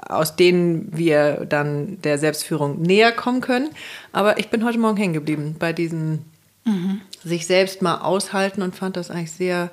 aus 0.08 0.36
denen 0.36 0.88
wir 0.96 1.46
dann 1.48 2.00
der 2.02 2.18
Selbstführung 2.18 2.82
näher 2.82 3.12
kommen 3.12 3.40
können. 3.40 3.70
Aber 4.12 4.38
ich 4.38 4.48
bin 4.48 4.64
heute 4.64 4.78
Morgen 4.78 4.96
hängen 4.96 5.14
geblieben 5.14 5.56
bei 5.58 5.72
diesem 5.72 6.20
mhm. 6.64 7.00
sich 7.24 7.46
selbst 7.46 7.82
mal 7.82 7.98
aushalten 7.98 8.62
und 8.62 8.76
fand 8.76 8.96
das 8.96 9.10
eigentlich 9.10 9.32
sehr 9.32 9.70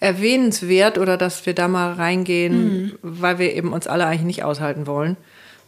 erwähnenswert 0.00 0.98
oder 0.98 1.16
dass 1.16 1.44
wir 1.46 1.54
da 1.54 1.68
mal 1.68 1.92
reingehen, 1.92 2.82
mhm. 2.82 2.98
weil 3.02 3.38
wir 3.38 3.54
eben 3.54 3.72
uns 3.72 3.86
alle 3.86 4.06
eigentlich 4.06 4.22
nicht 4.22 4.44
aushalten 4.44 4.86
wollen 4.86 5.16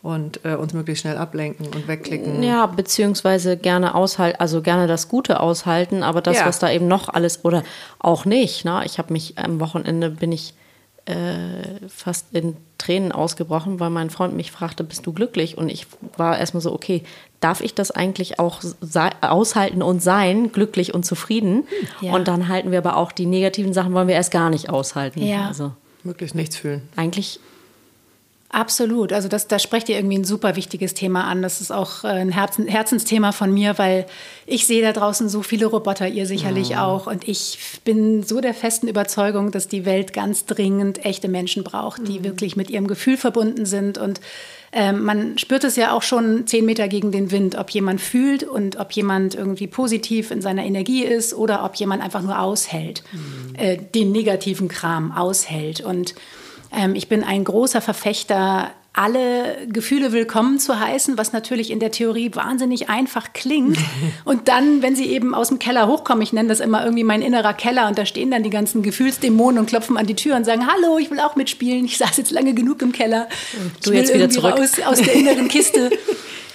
und 0.02 0.40
äh, 0.44 0.54
uns 0.54 0.72
möglichst 0.72 1.02
schnell 1.02 1.18
ablenken 1.18 1.66
und 1.66 1.86
wegklicken. 1.86 2.42
Ja, 2.42 2.66
beziehungsweise 2.66 3.56
gerne 3.56 3.94
aushalten, 3.94 4.40
also 4.40 4.62
gerne 4.62 4.86
das 4.86 5.08
Gute 5.08 5.40
aushalten, 5.40 6.02
aber 6.02 6.22
das, 6.22 6.38
ja. 6.38 6.46
was 6.46 6.58
da 6.58 6.70
eben 6.70 6.88
noch 6.88 7.08
alles 7.08 7.44
oder 7.44 7.62
auch 7.98 8.24
nicht. 8.24 8.64
Ne? 8.64 8.82
Ich 8.86 8.98
habe 8.98 9.12
mich 9.12 9.38
am 9.38 9.60
Wochenende 9.60 10.10
bin 10.10 10.32
ich 10.32 10.54
äh, 11.06 11.88
fast 11.88 12.26
in 12.32 12.56
Tränen 12.78 13.12
ausgebrochen, 13.12 13.80
weil 13.80 13.90
mein 13.90 14.10
Freund 14.10 14.34
mich 14.34 14.52
fragte, 14.52 14.84
bist 14.84 15.06
du 15.06 15.12
glücklich? 15.12 15.58
Und 15.58 15.68
ich 15.68 15.86
war 16.16 16.38
erstmal 16.38 16.60
so, 16.62 16.72
okay, 16.72 17.02
darf 17.40 17.60
ich 17.60 17.74
das 17.74 17.90
eigentlich 17.90 18.38
auch 18.38 18.60
aushalten 19.20 19.82
und 19.82 20.00
sein, 20.02 20.52
glücklich 20.52 20.94
und 20.94 21.04
zufrieden? 21.04 21.66
Ja. 22.00 22.14
Und 22.14 22.28
dann 22.28 22.48
halten 22.48 22.70
wir 22.70 22.78
aber 22.78 22.96
auch 22.96 23.12
die 23.12 23.26
negativen 23.26 23.72
Sachen, 23.72 23.92
wollen 23.92 24.08
wir 24.08 24.14
erst 24.14 24.30
gar 24.30 24.50
nicht 24.50 24.70
aushalten. 24.70 25.22
Ja. 25.22 25.48
Also, 25.48 25.72
Möglichst 26.04 26.34
nichts 26.34 26.56
fühlen. 26.56 26.88
Eigentlich 26.96 27.40
Absolut. 28.52 29.12
Also 29.12 29.28
das, 29.28 29.46
da 29.46 29.60
sprecht 29.60 29.88
ihr 29.88 29.96
irgendwie 29.96 30.18
ein 30.18 30.24
super 30.24 30.56
wichtiges 30.56 30.92
Thema 30.92 31.24
an. 31.24 31.40
Das 31.40 31.60
ist 31.60 31.70
auch 31.70 32.02
äh, 32.02 32.08
ein 32.08 32.32
Herzen, 32.32 32.66
Herzensthema 32.66 33.30
von 33.30 33.54
mir, 33.54 33.78
weil 33.78 34.06
ich 34.44 34.66
sehe 34.66 34.82
da 34.82 34.92
draußen 34.92 35.28
so 35.28 35.42
viele 35.42 35.66
Roboter, 35.66 36.08
ihr 36.08 36.26
sicherlich 36.26 36.70
ja. 36.70 36.84
auch. 36.84 37.06
Und 37.06 37.28
ich 37.28 37.60
bin 37.84 38.24
so 38.24 38.40
der 38.40 38.52
festen 38.52 38.88
Überzeugung, 38.88 39.52
dass 39.52 39.68
die 39.68 39.84
Welt 39.84 40.12
ganz 40.12 40.46
dringend 40.46 41.04
echte 41.04 41.28
Menschen 41.28 41.62
braucht, 41.62 42.08
die 42.08 42.18
mhm. 42.18 42.24
wirklich 42.24 42.56
mit 42.56 42.70
ihrem 42.70 42.88
Gefühl 42.88 43.16
verbunden 43.16 43.66
sind. 43.66 43.98
Und 43.98 44.20
ähm, 44.72 45.04
man 45.04 45.38
spürt 45.38 45.62
es 45.62 45.76
ja 45.76 45.92
auch 45.92 46.02
schon 46.02 46.48
zehn 46.48 46.64
Meter 46.64 46.88
gegen 46.88 47.12
den 47.12 47.30
Wind, 47.30 47.56
ob 47.56 47.70
jemand 47.70 48.00
fühlt 48.00 48.42
und 48.42 48.80
ob 48.80 48.90
jemand 48.90 49.36
irgendwie 49.36 49.68
positiv 49.68 50.32
in 50.32 50.42
seiner 50.42 50.64
Energie 50.64 51.04
ist 51.04 51.34
oder 51.34 51.64
ob 51.64 51.76
jemand 51.76 52.02
einfach 52.02 52.22
nur 52.22 52.40
aushält, 52.40 53.04
mhm. 53.12 53.54
äh, 53.54 53.76
den 53.76 54.10
negativen 54.10 54.66
Kram 54.66 55.12
aushält. 55.12 55.82
Und 55.82 56.16
ähm, 56.72 56.94
ich 56.94 57.08
bin 57.08 57.24
ein 57.24 57.44
großer 57.44 57.80
Verfechter, 57.80 58.70
alle 58.92 59.66
Gefühle 59.68 60.12
willkommen 60.12 60.58
zu 60.58 60.80
heißen, 60.80 61.16
was 61.16 61.32
natürlich 61.32 61.70
in 61.70 61.78
der 61.78 61.92
Theorie 61.92 62.34
wahnsinnig 62.34 62.88
einfach 62.88 63.32
klingt. 63.32 63.78
Und 64.24 64.48
dann, 64.48 64.82
wenn 64.82 64.96
sie 64.96 65.06
eben 65.06 65.34
aus 65.34 65.48
dem 65.48 65.58
Keller 65.60 65.86
hochkommen, 65.86 66.22
ich 66.22 66.32
nenne 66.32 66.48
das 66.48 66.60
immer 66.60 66.82
irgendwie 66.82 67.04
mein 67.04 67.22
innerer 67.22 67.54
Keller, 67.54 67.86
und 67.86 67.98
da 67.98 68.04
stehen 68.04 68.30
dann 68.30 68.42
die 68.42 68.50
ganzen 68.50 68.82
Gefühlsdämonen 68.82 69.60
und 69.60 69.66
klopfen 69.66 69.96
an 69.96 70.06
die 70.06 70.16
Tür 70.16 70.36
und 70.36 70.44
sagen, 70.44 70.66
hallo, 70.66 70.98
ich 70.98 71.10
will 71.10 71.20
auch 71.20 71.36
mitspielen, 71.36 71.84
ich 71.84 71.98
saß 71.98 72.16
jetzt 72.16 72.30
lange 72.30 72.52
genug 72.52 72.82
im 72.82 72.92
Keller. 72.92 73.28
Du 73.82 73.90
ich 73.90 73.90
will 73.90 73.94
jetzt 73.94 74.14
wieder 74.14 74.28
zurück. 74.28 74.58
Aus, 74.58 74.80
aus 74.80 75.00
der 75.00 75.14
inneren 75.14 75.48
Kiste. 75.48 75.90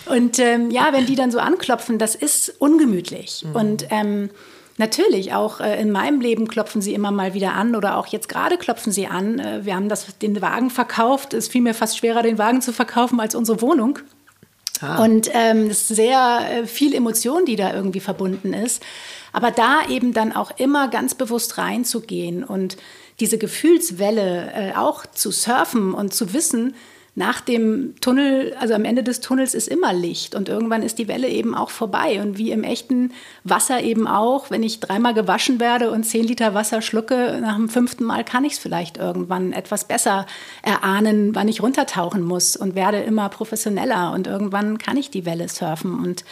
Und 0.06 0.38
ähm, 0.38 0.70
ja, 0.70 0.90
wenn 0.92 1.08
die 1.08 1.16
dann 1.16 1.32
so 1.32 1.40
anklopfen, 1.40 1.98
das 1.98 2.14
ist 2.14 2.54
ungemütlich. 2.60 3.44
Mhm. 3.44 3.56
Und 3.56 3.88
ähm, 3.90 4.30
Natürlich, 4.77 5.34
auch 5.34 5.62
äh, 5.62 5.79
in 5.79 5.91
meinem 5.91 6.20
Leben 6.20 6.48
klopfen 6.48 6.82
sie 6.82 6.94
immer 6.94 7.12
mal 7.12 7.34
wieder 7.34 7.53
an 7.53 7.75
oder 7.75 7.98
auch 7.98 8.08
jetzt 8.08 8.27
gerade 8.27 8.58
klopfen 8.58 8.91
sie 8.91 9.08
an. 9.08 9.39
Äh, 9.39 9.65
wir 9.65 9.75
haben 9.75 9.88
das, 9.88 10.17
den 10.17 10.41
Wagen 10.41 10.70
verkauft. 10.70 11.34
Es 11.34 11.48
fiel 11.48 11.62
mir 11.62 11.74
fast 11.74 11.98
schwerer, 11.98 12.24
den 12.24 12.38
Wagen 12.38 12.62
zu 12.62 12.74
verkaufen 12.74 13.20
als 13.20 13.36
unsere 13.36 13.62
Wohnung. 13.62 14.00
Ah. 14.82 15.01
Und 15.03 15.29
ähm, 15.34 15.67
es 15.67 15.89
ist 15.89 15.96
sehr 15.96 16.39
äh, 16.50 16.67
viel 16.67 16.94
Emotion, 16.94 17.46
die 17.46 17.55
da 17.55 17.74
irgendwie 17.74 18.01
verbunden 18.01 18.53
ist. 18.53 18.84
Aber 19.32 19.51
da 19.51 19.88
eben 19.89 20.13
dann 20.13 20.34
auch 20.34 20.51
immer 20.58 20.89
ganz 20.89 21.15
bewusst 21.15 21.58
reinzugehen 21.58 22.44
und 22.44 22.75
diese 23.22 23.38
Gefühlswelle 23.38 24.51
äh, 24.53 24.75
auch 24.75 25.05
zu 25.05 25.32
surfen 25.32 25.94
und 25.94 26.13
zu 26.13 26.34
wissen, 26.34 26.75
nach 27.18 27.40
dem 27.40 27.96
Tunnel, 28.02 28.54
also 28.60 28.74
am 28.74 28.84
Ende 28.84 29.02
des 29.02 29.22
Tunnels 29.22 29.54
ist 29.56 29.70
immer 29.70 29.94
Licht 29.94 30.36
und 30.36 30.50
irgendwann 30.50 30.84
ist 30.84 31.00
die 31.00 31.08
Welle 31.08 31.30
eben 31.30 31.56
auch 31.56 31.70
vorbei. 31.70 32.22
Und 32.22 32.38
wie 32.38 32.52
im 32.52 32.66
echten 32.66 33.14
Wasser 33.46 33.82
eben 33.82 34.06
auch, 34.06 34.52
wenn 34.52 34.64
ich 34.64 34.82
dreimal 34.82 35.14
gewaschen 35.14 35.62
werde 35.62 35.92
und 35.92 36.04
zehn 36.04 36.26
Liter 36.26 36.54
Wasser 36.54 36.82
schlucke, 36.82 37.40
nach 37.42 37.56
dem 37.56 37.70
fünften 37.70 38.04
Mal 38.04 38.26
kann 38.26 38.44
ich 38.44 38.54
es 38.54 38.60
vielleicht 38.60 38.98
irgendwann 38.98 39.54
etwas 39.54 39.88
besser 39.88 40.26
erahnen, 40.62 41.34
wann 41.34 41.48
ich 41.48 41.64
runtertauchen 41.64 42.22
muss 42.22 42.58
und 42.58 42.76
werde 42.76 43.00
immer 43.00 43.30
professioneller 43.30 44.12
und 44.12 44.28
irgendwann 44.28 44.78
kann 44.78 44.98
ich 44.98 45.10
die 45.10 45.26
Welle 45.26 45.48
surfen. 45.48 45.98
Und 45.98 46.26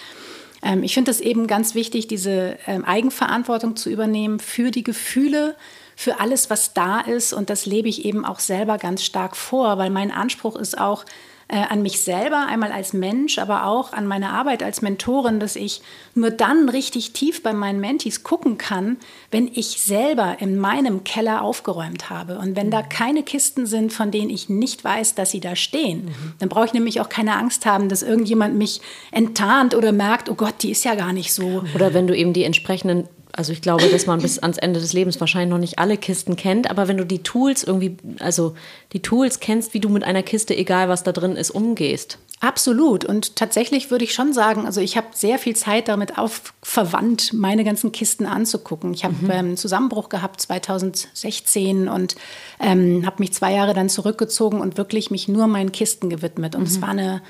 ähm, 0.63 0.83
ich 0.83 0.93
finde 0.93 1.11
es 1.11 1.21
eben 1.21 1.47
ganz 1.47 1.75
wichtig, 1.75 2.07
diese 2.07 2.57
ähm, 2.67 2.83
Eigenverantwortung 2.83 3.77
zu 3.77 3.89
übernehmen 3.89 4.39
für 4.39 4.69
die 4.69 4.83
Gefühle, 4.83 5.55
für 6.03 6.19
alles, 6.19 6.49
was 6.49 6.73
da 6.73 6.99
ist. 6.99 7.33
Und 7.33 7.49
das 7.49 7.65
lebe 7.65 7.89
ich 7.89 8.05
eben 8.05 8.25
auch 8.25 8.39
selber 8.39 8.77
ganz 8.77 9.03
stark 9.03 9.35
vor, 9.35 9.77
weil 9.77 9.89
mein 9.89 10.11
Anspruch 10.11 10.55
ist 10.55 10.77
auch 10.77 11.05
äh, 11.47 11.57
an 11.69 11.81
mich 11.81 12.01
selber, 12.01 12.47
einmal 12.47 12.71
als 12.71 12.93
Mensch, 12.93 13.37
aber 13.37 13.65
auch 13.65 13.93
an 13.93 14.07
meine 14.07 14.29
Arbeit 14.29 14.63
als 14.63 14.81
Mentorin, 14.81 15.39
dass 15.39 15.55
ich 15.55 15.81
nur 16.15 16.31
dann 16.31 16.69
richtig 16.69 17.13
tief 17.13 17.43
bei 17.43 17.53
meinen 17.53 17.79
Mentis 17.79 18.23
gucken 18.23 18.57
kann, 18.57 18.97
wenn 19.29 19.47
ich 19.47 19.81
selber 19.81 20.37
in 20.39 20.57
meinem 20.57 21.03
Keller 21.03 21.41
aufgeräumt 21.41 22.09
habe. 22.09 22.39
Und 22.39 22.55
wenn 22.55 22.71
da 22.71 22.81
mhm. 22.81 22.89
keine 22.89 23.23
Kisten 23.23 23.65
sind, 23.65 23.93
von 23.93 24.09
denen 24.09 24.29
ich 24.29 24.49
nicht 24.49 24.83
weiß, 24.83 25.15
dass 25.15 25.31
sie 25.31 25.41
da 25.41 25.55
stehen, 25.55 26.05
mhm. 26.05 26.33
dann 26.39 26.49
brauche 26.49 26.65
ich 26.65 26.73
nämlich 26.73 27.01
auch 27.01 27.09
keine 27.09 27.35
Angst 27.37 27.65
haben, 27.65 27.89
dass 27.89 28.03
irgendjemand 28.03 28.55
mich 28.55 28.81
enttarnt 29.11 29.75
oder 29.75 29.91
merkt, 29.91 30.29
oh 30.29 30.35
Gott, 30.35 30.55
die 30.61 30.71
ist 30.71 30.85
ja 30.85 30.95
gar 30.95 31.13
nicht 31.13 31.33
so. 31.33 31.63
Oder 31.75 31.93
wenn 31.93 32.07
du 32.07 32.15
eben 32.15 32.33
die 32.33 32.45
entsprechenden 32.45 33.07
also 33.35 33.51
ich 33.51 33.61
glaube, 33.61 33.87
dass 33.89 34.05
man 34.05 34.21
bis 34.21 34.37
ans 34.39 34.59
Ende 34.59 34.79
des 34.79 34.93
Lebens 34.93 35.19
wahrscheinlich 35.19 35.49
noch 35.49 35.59
nicht 35.59 35.79
alle 35.79 35.97
Kisten 35.97 36.35
kennt, 36.35 36.69
aber 36.69 36.87
wenn 36.87 36.97
du 36.97 37.05
die 37.05 37.23
Tools 37.23 37.63
irgendwie, 37.63 37.97
also 38.19 38.53
die 38.93 39.01
Tools 39.01 39.39
kennst, 39.39 39.73
wie 39.73 39.79
du 39.79 39.89
mit 39.89 40.03
einer 40.03 40.21
Kiste, 40.21 40.55
egal 40.55 40.87
was 40.87 41.03
da 41.03 41.11
drin 41.11 41.35
ist, 41.35 41.49
umgehst. 41.49 42.19
Absolut. 42.41 43.05
Und 43.05 43.35
tatsächlich 43.35 43.89
würde 43.89 44.03
ich 44.03 44.13
schon 44.13 44.33
sagen, 44.33 44.65
also 44.65 44.81
ich 44.81 44.97
habe 44.97 45.07
sehr 45.13 45.39
viel 45.39 45.55
Zeit 45.55 45.87
damit 45.87 46.17
aufverwandt, 46.17 47.33
meine 47.33 47.63
ganzen 47.63 47.91
Kisten 47.91 48.25
anzugucken. 48.25 48.93
Ich 48.93 49.03
habe 49.03 49.15
mhm. 49.15 49.31
ähm, 49.31 49.31
einen 49.31 49.57
Zusammenbruch 49.57 50.09
gehabt 50.09 50.41
2016 50.41 51.87
und 51.87 52.15
ähm, 52.59 53.05
habe 53.05 53.15
mich 53.19 53.33
zwei 53.33 53.53
Jahre 53.53 53.73
dann 53.73 53.89
zurückgezogen 53.89 54.59
und 54.59 54.77
wirklich 54.77 55.09
mich 55.09 55.27
nur 55.27 55.47
meinen 55.47 55.71
Kisten 55.71 56.09
gewidmet. 56.09 56.55
Und 56.55 56.63
mhm. 56.63 56.67
es 56.67 56.81
war 56.81 56.89
eine 56.89 57.21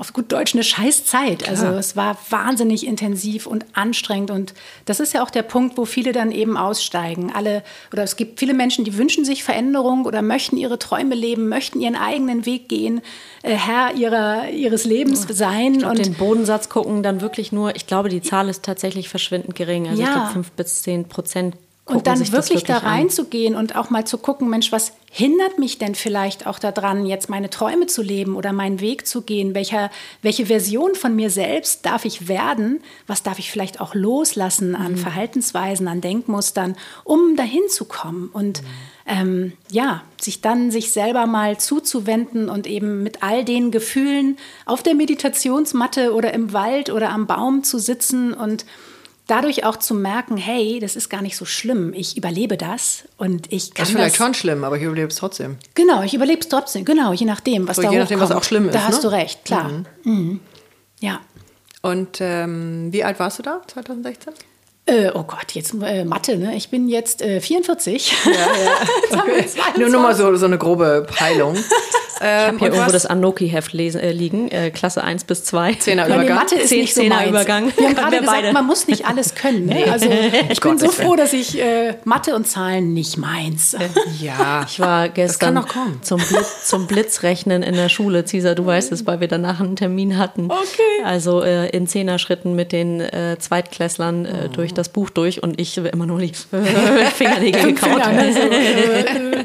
auf 0.00 0.14
gut 0.14 0.32
Deutsch 0.32 0.54
eine 0.54 0.64
Scheißzeit. 0.64 1.46
Also 1.46 1.66
es 1.66 1.94
war 1.94 2.16
wahnsinnig 2.30 2.86
intensiv 2.86 3.46
und 3.46 3.66
anstrengend 3.74 4.30
und 4.30 4.54
das 4.86 4.98
ist 4.98 5.12
ja 5.12 5.22
auch 5.22 5.28
der 5.28 5.42
Punkt, 5.42 5.76
wo 5.76 5.84
viele 5.84 6.12
dann 6.12 6.32
eben 6.32 6.56
aussteigen. 6.56 7.30
Alle 7.34 7.62
oder 7.92 8.02
es 8.02 8.16
gibt 8.16 8.40
viele 8.40 8.54
Menschen, 8.54 8.86
die 8.86 8.96
wünschen 8.96 9.26
sich 9.26 9.44
Veränderung 9.44 10.06
oder 10.06 10.22
möchten 10.22 10.56
ihre 10.56 10.78
Träume 10.78 11.14
leben, 11.14 11.50
möchten 11.50 11.80
ihren 11.80 11.96
eigenen 11.96 12.46
Weg 12.46 12.70
gehen, 12.70 13.02
äh, 13.42 13.54
Herr 13.54 13.94
ihrer, 13.94 14.48
ihres 14.48 14.86
Lebens 14.86 15.26
sein 15.28 15.84
und 15.84 15.98
den 15.98 16.14
Bodensatz 16.14 16.70
gucken 16.70 17.02
dann 17.02 17.20
wirklich 17.20 17.52
nur. 17.52 17.76
Ich 17.76 17.86
glaube, 17.86 18.08
die 18.08 18.22
Zahl 18.22 18.48
ist 18.48 18.64
tatsächlich 18.64 19.10
verschwindend 19.10 19.54
gering. 19.54 19.86
Also 19.86 20.00
ja. 20.00 20.08
ich 20.08 20.14
glaube 20.14 20.32
fünf 20.32 20.50
bis 20.52 20.80
zehn 20.80 21.08
Prozent 21.08 21.56
und 21.90 22.06
dann 22.06 22.18
wirklich, 22.18 22.32
wirklich, 22.32 22.64
da 22.64 22.78
reinzugehen 22.78 23.54
und 23.54 23.76
auch 23.76 23.90
mal 23.90 24.06
zu 24.06 24.18
gucken, 24.18 24.48
Mensch, 24.48 24.72
was 24.72 24.92
hindert 25.10 25.58
mich 25.58 25.78
denn 25.78 25.94
vielleicht 25.94 26.46
auch 26.46 26.58
daran, 26.58 27.04
jetzt 27.04 27.28
meine 27.28 27.50
Träume 27.50 27.86
zu 27.86 28.00
leben 28.00 28.36
oder 28.36 28.52
meinen 28.52 28.80
Weg 28.80 29.06
zu 29.06 29.22
gehen? 29.22 29.54
Welcher, 29.54 29.90
welche 30.22 30.46
Version 30.46 30.94
von 30.94 31.16
mir 31.16 31.30
selbst 31.30 31.84
darf 31.84 32.04
ich 32.04 32.28
werden? 32.28 32.80
Was 33.06 33.22
darf 33.22 33.38
ich 33.38 33.50
vielleicht 33.50 33.80
auch 33.80 33.94
loslassen 33.94 34.76
an 34.76 34.92
mhm. 34.92 34.98
Verhaltensweisen, 34.98 35.88
an 35.88 36.00
Denkmustern, 36.00 36.76
um 37.04 37.34
dahin 37.36 37.68
zu 37.68 37.86
kommen? 37.86 38.30
Und 38.32 38.62
mhm. 38.62 38.66
ähm, 39.06 39.52
ja, 39.70 40.02
sich 40.20 40.40
dann 40.40 40.70
sich 40.70 40.92
selber 40.92 41.26
mal 41.26 41.58
zuzuwenden 41.58 42.48
und 42.48 42.68
eben 42.68 43.02
mit 43.02 43.22
all 43.22 43.44
den 43.44 43.72
Gefühlen 43.72 44.38
auf 44.64 44.82
der 44.82 44.94
Meditationsmatte 44.94 46.14
oder 46.14 46.32
im 46.34 46.52
Wald 46.52 46.90
oder 46.90 47.10
am 47.10 47.26
Baum 47.26 47.64
zu 47.64 47.78
sitzen 47.78 48.32
und 48.32 48.64
dadurch 49.30 49.64
auch 49.64 49.76
zu 49.76 49.94
merken, 49.94 50.36
hey, 50.36 50.80
das 50.80 50.96
ist 50.96 51.08
gar 51.08 51.22
nicht 51.22 51.36
so 51.36 51.44
schlimm, 51.44 51.92
ich 51.94 52.16
überlebe 52.16 52.56
das 52.56 53.04
und 53.16 53.52
ich 53.52 53.72
kann 53.74 53.82
das 53.82 53.88
ist 53.88 53.94
vielleicht 53.94 54.18
das, 54.18 54.26
schon 54.26 54.34
schlimm, 54.34 54.64
aber 54.64 54.76
ich 54.76 54.82
überlebe 54.82 55.08
es 55.08 55.16
trotzdem. 55.16 55.58
Genau, 55.74 56.02
ich 56.02 56.14
überlebe 56.14 56.40
es 56.40 56.48
trotzdem, 56.48 56.84
genau, 56.84 57.12
je 57.12 57.26
nachdem, 57.26 57.68
was 57.68 57.76
so, 57.76 57.82
da 57.82 57.90
Je 57.90 57.98
nachdem, 57.98 58.20
was 58.20 58.32
auch 58.32 58.44
schlimm 58.44 58.66
ist. 58.66 58.74
Da 58.74 58.84
hast 58.84 58.96
ne? 58.96 59.02
du 59.02 59.08
recht, 59.08 59.44
klar. 59.44 59.68
Mhm. 59.68 59.86
Mhm. 60.02 60.40
Ja. 61.00 61.20
Und 61.82 62.18
ähm, 62.20 62.88
wie 62.92 63.04
alt 63.04 63.18
warst 63.20 63.38
du 63.38 63.42
da, 63.42 63.62
2016? 63.66 64.34
Äh, 64.86 65.10
oh 65.14 65.22
Gott, 65.22 65.52
jetzt 65.52 65.74
äh, 65.82 66.04
Mathe, 66.04 66.36
ne? 66.36 66.56
Ich 66.56 66.70
bin 66.70 66.88
jetzt 66.88 67.22
äh, 67.22 67.40
44. 67.40 68.12
Ja, 68.24 68.32
ja. 68.32 68.40
Okay. 69.20 69.44
nur, 69.76 69.88
nur 69.88 70.00
mal 70.00 70.14
so, 70.14 70.34
so 70.36 70.46
eine 70.46 70.58
grobe 70.58 71.06
Peilung. 71.08 71.56
ich 72.20 72.26
habe 72.26 72.58
hier 72.58 72.68
irgendwo 72.68 72.92
das 72.92 73.06
Anoki-Heft 73.06 73.74
äh, 73.74 74.12
liegen, 74.12 74.50
äh, 74.50 74.70
Klasse 74.70 75.02
1 75.02 75.24
bis 75.24 75.44
2. 75.44 75.74
Zehner 75.74 76.06
Übergang. 76.06 76.26
Ja, 76.28 76.34
Mathe 76.34 76.54
ist 76.56 76.70
nicht 76.70 76.94
so 76.94 77.00
Zehner 77.00 77.26
Übergang. 77.26 77.72
Wir 77.76 77.86
haben 77.86 77.94
gerade 77.94 78.18
gesagt, 78.18 78.42
beide. 78.42 78.52
man 78.52 78.66
muss 78.66 78.86
nicht 78.86 79.06
alles 79.06 79.34
können. 79.34 79.66
Ne? 79.66 79.84
Also 79.90 80.08
ich 80.50 80.60
bin 80.60 80.78
so 80.78 80.90
froh, 80.90 81.16
dass 81.16 81.32
ich 81.32 81.58
äh, 81.58 81.94
Mathe 82.04 82.34
und 82.34 82.46
Zahlen 82.46 82.92
nicht 82.92 83.16
meins. 83.16 83.76
ja. 84.20 84.64
Ich 84.68 84.78
war 84.78 85.08
gestern 85.08 85.64
Zum, 86.02 86.20
Blitz, 86.20 86.68
zum 86.68 86.86
Blitzrechnen 86.86 87.62
in 87.62 87.74
der 87.74 87.88
Schule. 87.88 88.24
Cesar, 88.24 88.54
du 88.54 88.66
weißt 88.66 88.92
es, 88.92 89.06
weil 89.06 89.20
wir 89.20 89.28
danach 89.28 89.60
einen 89.60 89.76
Termin 89.76 90.16
hatten. 90.18 90.50
Okay. 90.50 91.04
Also 91.04 91.42
äh, 91.42 91.68
in 91.70 91.86
Zehner-Schritten 91.86 92.54
mit 92.54 92.72
den 92.72 93.00
äh, 93.00 93.36
Zweitklässlern 93.38 94.26
äh, 94.26 94.30
oh. 94.44 94.48
durch 94.48 94.74
das 94.74 94.90
Buch 94.90 95.10
durch 95.10 95.42
und 95.42 95.60
ich 95.60 95.76
immer 95.76 96.06
nur 96.06 96.20
die 96.20 96.32
Fingernägel 97.16 97.74
gekaut. 97.74 98.02
Finger, 98.02 99.44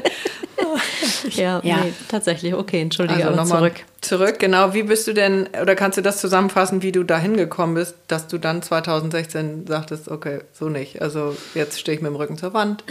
ja, 1.30 1.60
ja. 1.62 1.76
Nee, 1.84 1.92
tatsächlich. 2.08 2.54
Okay, 2.54 2.80
entschuldige, 2.80 3.26
also 3.26 3.40
aber 3.40 3.48
zurück. 3.48 3.74
Zurück, 4.00 4.38
genau. 4.38 4.72
Wie 4.72 4.84
bist 4.84 5.06
du 5.06 5.14
denn, 5.14 5.48
oder 5.60 5.74
kannst 5.74 5.98
du 5.98 6.02
das 6.02 6.20
zusammenfassen, 6.20 6.82
wie 6.82 6.92
du 6.92 7.02
da 7.02 7.18
hingekommen 7.18 7.74
bist, 7.74 7.96
dass 8.06 8.28
du 8.28 8.38
dann 8.38 8.62
2016 8.62 9.66
sagtest, 9.66 10.08
okay, 10.08 10.40
so 10.52 10.68
nicht. 10.68 11.02
Also 11.02 11.36
jetzt 11.54 11.80
stehe 11.80 11.96
ich 11.96 12.02
mit 12.02 12.10
dem 12.10 12.16
Rücken 12.16 12.36
zur 12.36 12.54
Wand. 12.54 12.84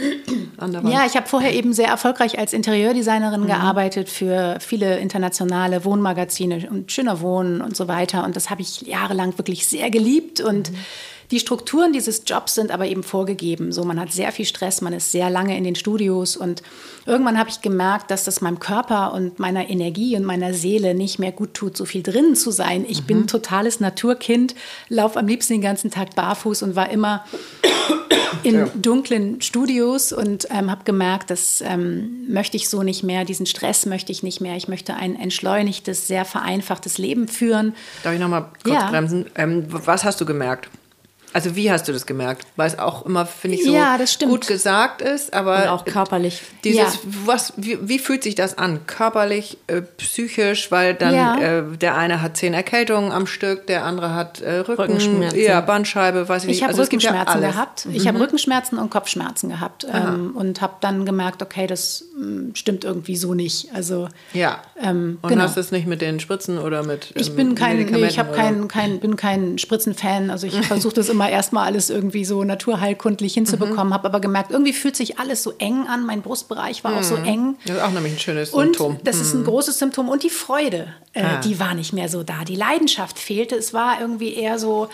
An 0.58 0.72
der 0.72 0.82
Wand. 0.82 0.92
Ja, 0.92 1.06
ich 1.06 1.16
habe 1.16 1.26
vorher 1.26 1.54
eben 1.54 1.72
sehr 1.72 1.88
erfolgreich 1.88 2.38
als 2.38 2.52
Interieurdesignerin 2.52 3.42
mhm. 3.42 3.46
gearbeitet 3.46 4.08
für 4.08 4.58
viele 4.60 4.98
internationale 4.98 5.84
Wohnmagazine 5.84 6.68
und 6.70 6.92
Schöner 6.92 7.20
Wohnen 7.20 7.60
und 7.60 7.76
so 7.76 7.88
weiter. 7.88 8.24
Und 8.24 8.36
das 8.36 8.50
habe 8.50 8.60
ich 8.60 8.82
jahrelang 8.82 9.38
wirklich 9.38 9.66
sehr 9.66 9.90
geliebt 9.90 10.40
und 10.40 10.70
mhm 10.70 10.76
die 11.30 11.40
Strukturen 11.40 11.92
dieses 11.92 12.22
Jobs 12.26 12.54
sind 12.54 12.70
aber 12.70 12.86
eben 12.86 13.02
vorgegeben. 13.02 13.72
So, 13.72 13.84
man 13.84 13.98
hat 13.98 14.12
sehr 14.12 14.32
viel 14.32 14.44
Stress, 14.44 14.80
man 14.80 14.92
ist 14.92 15.12
sehr 15.12 15.30
lange 15.30 15.56
in 15.56 15.64
den 15.64 15.74
Studios 15.74 16.36
und 16.36 16.62
irgendwann 17.04 17.38
habe 17.38 17.50
ich 17.50 17.60
gemerkt, 17.60 18.10
dass 18.10 18.24
das 18.24 18.40
meinem 18.40 18.58
Körper 18.58 19.12
und 19.12 19.38
meiner 19.38 19.68
Energie 19.68 20.16
und 20.16 20.24
meiner 20.24 20.54
Seele 20.54 20.94
nicht 20.94 21.18
mehr 21.18 21.32
gut 21.32 21.54
tut, 21.54 21.76
so 21.76 21.84
viel 21.84 22.02
drinnen 22.02 22.36
zu 22.36 22.50
sein. 22.50 22.84
Ich 22.88 23.02
mhm. 23.02 23.06
bin 23.06 23.26
totales 23.26 23.80
Naturkind, 23.80 24.54
laufe 24.88 25.18
am 25.18 25.26
liebsten 25.26 25.54
den 25.54 25.62
ganzen 25.62 25.90
Tag 25.90 26.14
barfuß 26.14 26.62
und 26.62 26.76
war 26.76 26.90
immer 26.90 27.24
in 28.42 28.54
ja. 28.54 28.68
dunklen 28.74 29.40
Studios 29.40 30.12
und 30.12 30.46
ähm, 30.50 30.70
habe 30.70 30.84
gemerkt, 30.84 31.30
das 31.30 31.60
ähm, 31.60 32.24
möchte 32.28 32.56
ich 32.56 32.68
so 32.68 32.82
nicht 32.82 33.02
mehr, 33.02 33.24
diesen 33.24 33.46
Stress 33.46 33.86
möchte 33.86 34.12
ich 34.12 34.22
nicht 34.22 34.40
mehr. 34.40 34.56
Ich 34.56 34.68
möchte 34.68 34.94
ein 34.94 35.16
entschleunigtes, 35.16 36.06
sehr 36.06 36.24
vereinfachtes 36.24 36.98
Leben 36.98 37.28
führen. 37.28 37.74
Darf 38.02 38.14
ich 38.14 38.20
noch 38.20 38.28
mal 38.28 38.52
kurz 38.62 38.74
ja. 38.74 38.90
bremsen? 38.90 39.26
Ähm, 39.34 39.64
was 39.68 40.04
hast 40.04 40.20
du 40.20 40.26
gemerkt? 40.26 40.68
Also 41.36 41.54
wie 41.54 41.70
hast 41.70 41.86
du 41.86 41.92
das 41.92 42.06
gemerkt? 42.06 42.46
Weil 42.56 42.66
es 42.66 42.78
auch 42.78 43.04
immer, 43.04 43.26
finde 43.26 43.58
ich, 43.58 43.64
so 43.66 43.74
ja, 43.74 43.98
gut 44.24 44.46
gesagt 44.46 45.02
ist, 45.02 45.34
aber 45.34 45.64
Und 45.64 45.68
auch 45.68 45.84
körperlich. 45.84 46.40
Dieses, 46.64 46.94
ja. 46.94 47.00
was, 47.26 47.52
wie, 47.58 47.76
wie, 47.86 47.98
fühlt 47.98 48.22
sich 48.22 48.34
das 48.34 48.56
an? 48.56 48.86
Körperlich, 48.86 49.58
äh, 49.66 49.82
psychisch, 49.82 50.72
weil 50.72 50.94
dann 50.94 51.14
ja. 51.14 51.36
äh, 51.36 51.76
der 51.76 51.94
eine 51.94 52.22
hat 52.22 52.38
zehn 52.38 52.54
Erkältungen 52.54 53.12
am 53.12 53.26
Stück, 53.26 53.66
der 53.66 53.84
andere 53.84 54.14
hat 54.14 54.40
äh, 54.40 54.60
Rücken, 54.60 54.80
Rückenschmerzen. 54.80 55.38
Ja, 55.38 55.60
Bandscheibe, 55.60 56.26
weiß 56.26 56.44
ich 56.44 56.48
nicht. 56.48 56.56
Ich 56.56 56.62
habe 56.62 56.70
also 56.70 56.84
Rückenschmerzen 56.84 57.40
gehabt. 57.42 57.86
Ich 57.92 58.04
mhm. 58.04 58.08
habe 58.08 58.20
Rückenschmerzen 58.20 58.78
und 58.78 58.88
Kopfschmerzen 58.88 59.50
gehabt 59.50 59.86
ähm, 59.92 60.34
und 60.34 60.62
habe 60.62 60.76
dann 60.80 61.04
gemerkt, 61.04 61.42
okay, 61.42 61.66
das 61.66 62.06
mh, 62.16 62.24
mm, 62.24 62.54
stimmt 62.54 62.84
irgendwie 62.84 63.16
so 63.16 63.34
nicht. 63.34 63.74
Also 63.74 64.08
ja. 64.32 64.62
Ähm, 64.82 65.18
und 65.20 65.28
genau. 65.28 65.42
hast 65.42 65.58
du 65.58 65.60
es 65.60 65.70
nicht 65.70 65.86
mit 65.86 66.00
den 66.00 66.18
Spritzen 66.18 66.56
oder 66.56 66.82
mit 66.82 67.12
ähm, 67.14 67.20
Ich 67.20 67.36
bin 67.36 67.54
kein, 67.54 67.76
nee, 67.76 68.06
ich 68.06 68.18
habe 68.18 68.32
kein, 68.34 69.00
bin 69.00 69.16
kein 69.16 69.58
Spritzenfan. 69.58 70.30
Also 70.30 70.46
ich 70.46 70.58
versuche 70.66 70.94
das 70.94 71.10
immer 71.10 71.25
immer 71.26 71.34
erstmal 71.34 71.66
alles 71.66 71.90
irgendwie 71.90 72.24
so 72.24 72.44
naturheilkundlich 72.44 73.34
hinzubekommen, 73.34 73.88
mhm. 73.88 73.94
habe 73.94 74.08
aber 74.08 74.20
gemerkt, 74.20 74.50
irgendwie 74.50 74.72
fühlt 74.72 74.96
sich 74.96 75.18
alles 75.18 75.42
so 75.42 75.54
eng 75.58 75.86
an. 75.86 76.04
Mein 76.06 76.22
Brustbereich 76.22 76.84
war 76.84 76.92
mhm. 76.92 76.98
auch 76.98 77.02
so 77.02 77.16
mhm. 77.16 77.24
eng. 77.24 77.56
Das 77.66 77.76
ist 77.76 77.82
auch 77.82 77.90
nämlich 77.90 78.14
ein 78.14 78.18
schönes 78.18 78.52
Symptom. 78.52 78.96
Und 78.96 79.06
das 79.06 79.16
mhm. 79.16 79.22
ist 79.22 79.34
ein 79.34 79.40
mhm. 79.40 79.44
großes 79.44 79.78
Symptom. 79.78 80.08
Und 80.08 80.22
die 80.22 80.30
Freude, 80.30 80.88
äh, 81.12 81.22
ah. 81.22 81.40
die 81.40 81.58
war 81.58 81.74
nicht 81.74 81.92
mehr 81.92 82.08
so 82.08 82.22
da. 82.22 82.44
Die 82.44 82.56
Leidenschaft 82.56 83.18
fehlte. 83.18 83.56
Es 83.56 83.74
war 83.74 84.00
irgendwie 84.00 84.34
eher 84.34 84.58
so, 84.58 84.88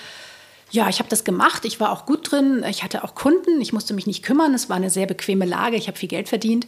ja, 0.71 0.89
ich 0.89 0.99
habe 0.99 1.09
das 1.09 1.25
gemacht. 1.25 1.65
Ich 1.65 1.81
war 1.81 1.93
auch 1.93 2.07
gut 2.07 2.31
drin. 2.33 2.65
Ich 2.69 2.83
hatte 2.83 3.05
auch 3.05 3.15
Kunden. 3.15 3.61
Ich 3.61 3.73
musste 3.73 3.95
mich 3.95 4.07
nicht 4.07 4.23
kümmern. 4.23 4.55
Es 4.55 4.69
war 4.69 4.77
eine 4.77 4.91
sehr 4.91 5.07
bequeme 5.07 5.45
Lage. 5.45 5.77
Ich 5.77 5.89
habe 5.89 5.99
viel 5.99 6.09
Geld 6.09 6.29
verdient. 6.29 6.67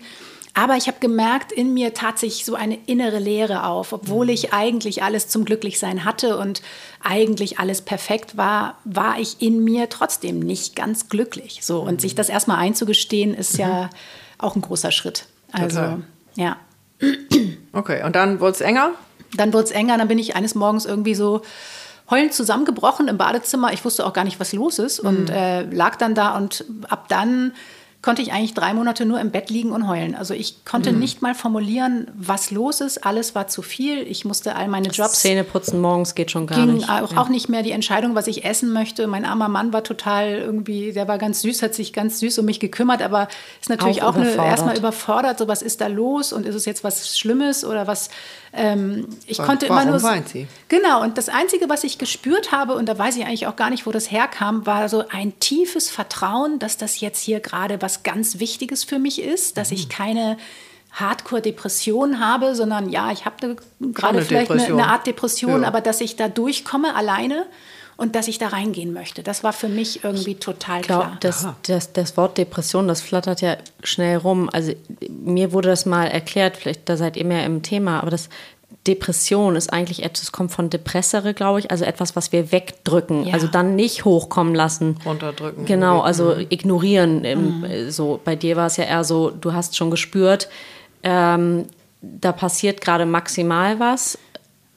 Aber 0.56 0.76
ich 0.76 0.86
habe 0.86 0.98
gemerkt, 1.00 1.50
in 1.50 1.74
mir 1.74 1.94
tat 1.94 2.18
sich 2.18 2.44
so 2.44 2.54
eine 2.54 2.78
innere 2.86 3.18
Leere 3.18 3.66
auf, 3.66 3.92
obwohl 3.92 4.30
ich 4.30 4.52
eigentlich 4.52 5.02
alles 5.02 5.26
zum 5.28 5.44
Glücklichsein 5.44 6.04
hatte 6.04 6.38
und 6.38 6.62
eigentlich 7.02 7.58
alles 7.58 7.82
perfekt 7.82 8.36
war, 8.36 8.78
war 8.84 9.18
ich 9.18 9.42
in 9.42 9.64
mir 9.64 9.88
trotzdem 9.88 10.38
nicht 10.38 10.76
ganz 10.76 11.08
glücklich. 11.08 11.60
So 11.62 11.80
und 11.80 12.00
sich 12.00 12.14
das 12.14 12.28
erstmal 12.28 12.58
einzugestehen, 12.58 13.34
ist 13.34 13.58
ja 13.58 13.90
auch 14.38 14.54
ein 14.54 14.62
großer 14.62 14.92
Schritt. 14.92 15.26
Also 15.50 15.80
Total. 15.80 16.02
ja. 16.36 16.56
Okay, 17.72 18.04
und 18.04 18.14
dann 18.14 18.38
wurde 18.38 18.52
es 18.52 18.60
enger? 18.60 18.92
Dann 19.36 19.52
wurde 19.52 19.64
es 19.64 19.70
enger. 19.72 19.98
Dann 19.98 20.06
bin 20.06 20.20
ich 20.20 20.36
eines 20.36 20.54
Morgens 20.54 20.86
irgendwie 20.86 21.16
so 21.16 21.42
heulend 22.08 22.32
zusammengebrochen 22.32 23.08
im 23.08 23.18
Badezimmer. 23.18 23.72
Ich 23.72 23.84
wusste 23.84 24.06
auch 24.06 24.12
gar 24.12 24.24
nicht, 24.24 24.38
was 24.38 24.52
los 24.52 24.78
ist 24.78 25.00
und 25.00 25.28
mhm. 25.28 25.34
äh, 25.34 25.62
lag 25.62 25.96
dann 25.96 26.14
da 26.14 26.36
und 26.36 26.64
ab 26.88 27.08
dann 27.08 27.52
konnte 28.04 28.20
ich 28.20 28.34
eigentlich 28.34 28.52
drei 28.52 28.74
Monate 28.74 29.06
nur 29.06 29.18
im 29.18 29.30
Bett 29.30 29.48
liegen 29.48 29.72
und 29.72 29.88
heulen. 29.88 30.14
Also 30.14 30.34
ich 30.34 30.66
konnte 30.66 30.92
mhm. 30.92 30.98
nicht 30.98 31.22
mal 31.22 31.34
formulieren, 31.34 32.06
was 32.14 32.50
los 32.50 32.82
ist. 32.82 33.06
Alles 33.06 33.34
war 33.34 33.48
zu 33.48 33.62
viel. 33.62 34.02
Ich 34.02 34.26
musste 34.26 34.56
all 34.56 34.68
meine 34.68 34.88
Jobs. 34.88 35.20
Zähneputzen 35.20 35.80
morgens 35.80 36.14
geht 36.14 36.30
schon 36.30 36.46
gar 36.46 36.66
nicht. 36.66 36.90
Auch, 36.90 37.12
ja. 37.12 37.18
auch 37.18 37.30
nicht 37.30 37.48
mehr 37.48 37.62
die 37.62 37.70
Entscheidung, 37.70 38.14
was 38.14 38.26
ich 38.26 38.44
essen 38.44 38.74
möchte. 38.74 39.06
Mein 39.06 39.24
armer 39.24 39.48
Mann 39.48 39.72
war 39.72 39.82
total 39.84 40.32
irgendwie, 40.32 40.92
der 40.92 41.08
war 41.08 41.16
ganz 41.16 41.40
süß, 41.40 41.62
hat 41.62 41.74
sich 41.74 41.94
ganz 41.94 42.20
süß 42.20 42.40
um 42.40 42.44
mich 42.44 42.60
gekümmert, 42.60 43.00
aber 43.00 43.26
ist 43.62 43.70
natürlich 43.70 44.02
auch, 44.02 44.08
auch 44.08 44.16
eine, 44.16 44.34
erstmal 44.34 44.76
überfordert. 44.76 45.38
So, 45.38 45.48
was 45.48 45.62
ist 45.62 45.80
da 45.80 45.86
los 45.86 46.34
und 46.34 46.44
ist 46.44 46.56
es 46.56 46.66
jetzt 46.66 46.84
was 46.84 47.18
Schlimmes 47.18 47.64
oder 47.64 47.86
was 47.86 48.10
ähm, 48.56 49.08
ich 49.26 49.38
Warum 49.38 49.50
konnte 49.50 49.66
immer 49.66 49.84
nur. 49.84 50.02
Weint 50.02 50.28
sie? 50.28 50.46
Genau, 50.68 51.02
und 51.02 51.18
das 51.18 51.28
Einzige, 51.28 51.68
was 51.68 51.84
ich 51.84 51.98
gespürt 51.98 52.52
habe, 52.52 52.74
und 52.74 52.86
da 52.86 52.96
weiß 52.98 53.16
ich 53.16 53.24
eigentlich 53.24 53.46
auch 53.46 53.56
gar 53.56 53.70
nicht, 53.70 53.86
wo 53.86 53.92
das 53.92 54.10
herkam, 54.10 54.66
war 54.66 54.88
so 54.88 55.04
ein 55.08 55.38
tiefes 55.40 55.90
Vertrauen, 55.90 56.58
dass 56.58 56.76
das 56.76 57.00
jetzt 57.00 57.20
hier 57.20 57.40
gerade 57.40 57.82
was 57.82 58.02
ganz 58.02 58.38
Wichtiges 58.38 58.84
für 58.84 58.98
mich 58.98 59.20
ist, 59.20 59.56
dass 59.56 59.70
mhm. 59.70 59.76
ich 59.76 59.88
keine 59.88 60.36
Hardcore-Depression 60.92 62.20
habe, 62.20 62.54
sondern 62.54 62.88
ja, 62.88 63.10
ich 63.10 63.24
habe 63.24 63.56
gerade 63.80 64.22
vielleicht 64.22 64.50
eine, 64.50 64.64
eine, 64.64 64.86
Art 64.86 65.06
Depression, 65.06 65.62
ja. 65.62 65.68
aber 65.68 65.80
dass 65.80 66.00
ich 66.00 66.14
da 66.14 66.28
durchkomme 66.28 66.94
alleine 66.94 67.46
und 67.96 68.16
dass 68.16 68.28
ich 68.28 68.38
da 68.38 68.48
reingehen 68.48 68.92
möchte. 68.92 69.22
Das 69.22 69.44
war 69.44 69.52
für 69.52 69.68
mich 69.68 70.04
irgendwie 70.04 70.34
total 70.34 70.82
glaub, 70.82 71.02
klar. 71.02 71.16
Das, 71.20 71.46
das, 71.62 71.92
das 71.92 72.16
Wort 72.16 72.38
Depression, 72.38 72.88
das 72.88 73.00
flattert 73.00 73.40
ja 73.40 73.56
schnell 73.82 74.16
rum. 74.16 74.50
Also 74.52 74.72
mir 75.08 75.52
wurde 75.52 75.68
das 75.68 75.86
mal 75.86 76.06
erklärt, 76.06 76.56
vielleicht 76.56 76.88
da 76.88 76.96
seid 76.96 77.16
ihr 77.16 77.24
mehr 77.24 77.44
im 77.44 77.62
Thema, 77.62 78.00
aber 78.00 78.10
das 78.10 78.28
Depression 78.86 79.56
ist 79.56 79.72
eigentlich 79.72 80.02
etwas, 80.02 80.32
kommt 80.32 80.52
von 80.52 80.68
Depressere, 80.68 81.32
glaube 81.32 81.60
ich, 81.60 81.70
also 81.70 81.84
etwas, 81.84 82.16
was 82.16 82.32
wir 82.32 82.52
wegdrücken, 82.52 83.26
ja. 83.26 83.34
also 83.34 83.46
dann 83.46 83.76
nicht 83.76 84.04
hochkommen 84.04 84.54
lassen. 84.54 84.98
Runterdrücken. 85.06 85.64
Genau, 85.64 86.00
also 86.00 86.34
mhm. 86.34 86.46
ignorieren. 86.50 87.22
Mhm. 87.22 87.90
So, 87.90 88.20
bei 88.22 88.36
dir 88.36 88.56
war 88.56 88.66
es 88.66 88.76
ja 88.76 88.84
eher 88.84 89.04
so, 89.04 89.30
du 89.30 89.54
hast 89.54 89.76
schon 89.76 89.90
gespürt, 89.90 90.48
ähm, 91.02 91.66
da 92.02 92.32
passiert 92.32 92.82
gerade 92.82 93.06
maximal 93.06 93.80
was 93.80 94.18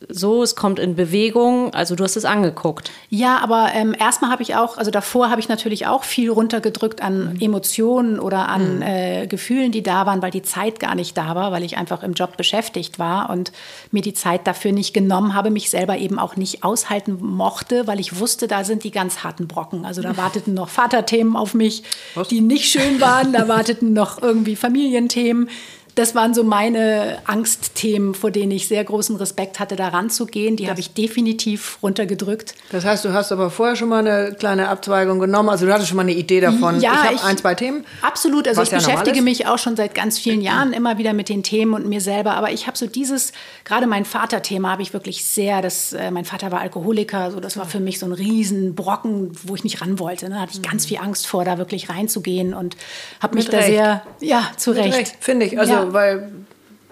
so, 0.10 0.44
es 0.44 0.56
kommt 0.56 0.78
in 0.78 0.96
Bewegung. 0.96 1.74
Also 1.74 1.96
du 1.96 2.04
hast 2.04 2.16
es 2.16 2.26
angeguckt. 2.26 2.92
Ja, 3.10 3.40
aber 3.40 3.72
ähm, 3.74 3.96
erstmal 4.00 4.30
habe 4.30 4.44
ich 4.44 4.56
auch, 4.56 4.78
also 4.78 4.92
davor 4.92 5.32
habe 5.32 5.42
ich 5.42 5.50
natürlich 5.50 5.88
auch 5.88 6.04
viel 6.04 6.30
runtergedrückt 6.30 7.02
an 7.02 7.34
mhm. 7.34 7.42
Emotionen 7.42 8.20
oder 8.20 8.48
an 8.48 8.78
mhm. 8.78 8.82
äh, 8.84 9.28
Gefühlen, 9.28 9.72
die 9.72 9.82
da 9.82 10.06
waren, 10.06 10.22
weil 10.22 10.30
die 10.30 10.44
Zeit 10.44 10.80
gar 10.80 10.94
nicht 10.94 11.18
da 11.18 11.34
war, 11.34 11.52
weil 11.52 11.64
ich 11.64 11.78
einfach 11.78 12.04
im 12.04 12.14
Job 12.14 12.38
beschäftigt 12.38 13.00
war 13.00 13.32
und 13.32 13.52
mir 13.92 14.04
die 14.04 14.14
Zeit 14.14 14.46
dafür 14.46 14.72
nicht 14.72 14.94
genommen 14.94 15.34
habe, 15.34 15.50
mich 15.50 15.72
selber 15.72 15.98
eben 15.98 16.20
auch 16.20 16.36
nicht 16.36 16.64
aushalten 16.64 17.18
mochte, 17.20 17.88
weil 17.88 18.00
ich 18.00 18.20
wusste, 18.20 18.48
da 18.48 18.64
sind 18.64 18.84
die 18.84 18.92
ganz 18.92 19.24
harten 19.24 19.48
Brocken. 19.48 19.84
Also 19.84 20.04
da 20.04 20.16
warteten 20.18 20.54
noch 20.54 20.70
Vaterthemen 20.70 21.36
auf 21.36 21.56
mich, 21.56 21.82
Was? 22.14 22.28
die 22.28 22.42
nicht 22.42 22.66
schön 22.66 23.02
waren. 23.02 23.34
Da 23.34 23.48
warteten 23.48 23.94
noch 23.94 24.22
irgendwie 24.22 24.56
Familienthemen 24.56 25.50
das 25.98 26.14
waren 26.14 26.36
so 26.36 26.44
meine 26.44 27.18
Angstthemen, 27.26 28.14
vor 28.14 28.30
denen 28.30 28.52
ich 28.52 28.68
sehr 28.68 28.84
großen 28.84 29.16
Respekt 29.16 29.60
hatte, 29.60 29.76
da 29.76 29.88
ranzugehen. 29.88 30.56
Die 30.56 30.70
habe 30.70 30.80
ich 30.80 30.94
definitiv 30.94 31.80
runtergedrückt. 31.82 32.54
Das 32.72 32.86
heißt, 32.86 33.04
du 33.04 33.14
hast 33.14 33.32
aber 33.32 33.50
vorher 33.50 33.76
schon 33.76 33.90
mal 33.90 34.06
eine 34.06 34.36
kleine 34.36 34.70
Abzweigung 34.70 35.20
genommen. 35.20 35.50
Also 35.50 35.66
du 35.66 35.74
hattest 35.74 35.90
schon 35.90 35.98
mal 35.98 36.04
eine 36.04 36.14
Idee 36.14 36.40
davon. 36.40 36.80
Ja, 36.82 36.92
ich 37.12 37.18
habe 37.18 37.24
ein, 37.24 37.38
zwei 37.38 37.56
Themen. 37.56 37.84
Absolut. 38.04 38.48
Also 38.48 38.62
ich 38.62 38.70
ja 38.70 38.78
beschäftige 38.78 39.24
mich 39.24 39.48
auch 39.48 39.58
schon 39.58 39.76
seit 39.76 39.96
ganz 39.96 40.20
vielen 40.20 40.42
Jahren 40.42 40.72
immer 40.72 41.00
wieder 41.00 41.14
mit 41.14 41.30
den 41.30 41.42
Themen 41.42 41.74
und 41.74 41.88
mir 41.88 42.00
selber. 42.00 42.36
Aber 42.36 42.52
ich 42.52 42.68
habe 42.68 42.78
so 42.78 42.86
dieses, 42.86 43.32
gerade 43.66 43.88
mein 43.88 44.06
Vaterthema 44.06 44.70
habe 44.70 44.84
ich 44.84 44.94
wirklich 44.94 45.26
sehr, 45.26 45.64
das, 45.64 45.94
äh, 45.94 46.12
mein 46.12 46.26
Vater 46.26 46.52
war 46.52 46.62
Alkoholiker, 46.62 47.32
so 47.32 47.40
das 47.40 47.58
war 47.58 47.66
für 47.66 47.80
mich 47.80 47.98
so 47.98 48.06
ein 48.06 48.12
Riesenbrocken, 48.12 49.32
wo 49.44 49.56
ich 49.56 49.64
nicht 49.64 49.82
ran 49.82 49.98
wollte. 49.98 50.30
Ne? 50.30 50.36
Da 50.36 50.42
hatte 50.42 50.54
ich 50.54 50.62
ganz 50.62 50.84
mhm. 50.84 50.90
viel 50.90 50.98
Angst 51.00 51.26
vor, 51.26 51.44
da 51.44 51.58
wirklich 51.58 51.90
reinzugehen 51.90 52.54
und 52.54 52.78
habe 53.20 53.34
mich 53.34 53.50
da 53.50 53.64
sehr, 53.64 54.04
ja, 54.20 54.44
zu 54.58 54.72
Recht. 54.72 54.96
Recht 54.96 55.18
Finde 55.20 55.48
ich. 55.48 55.60
Also 55.60 55.74
ja 55.74 55.87
weil 55.94 56.32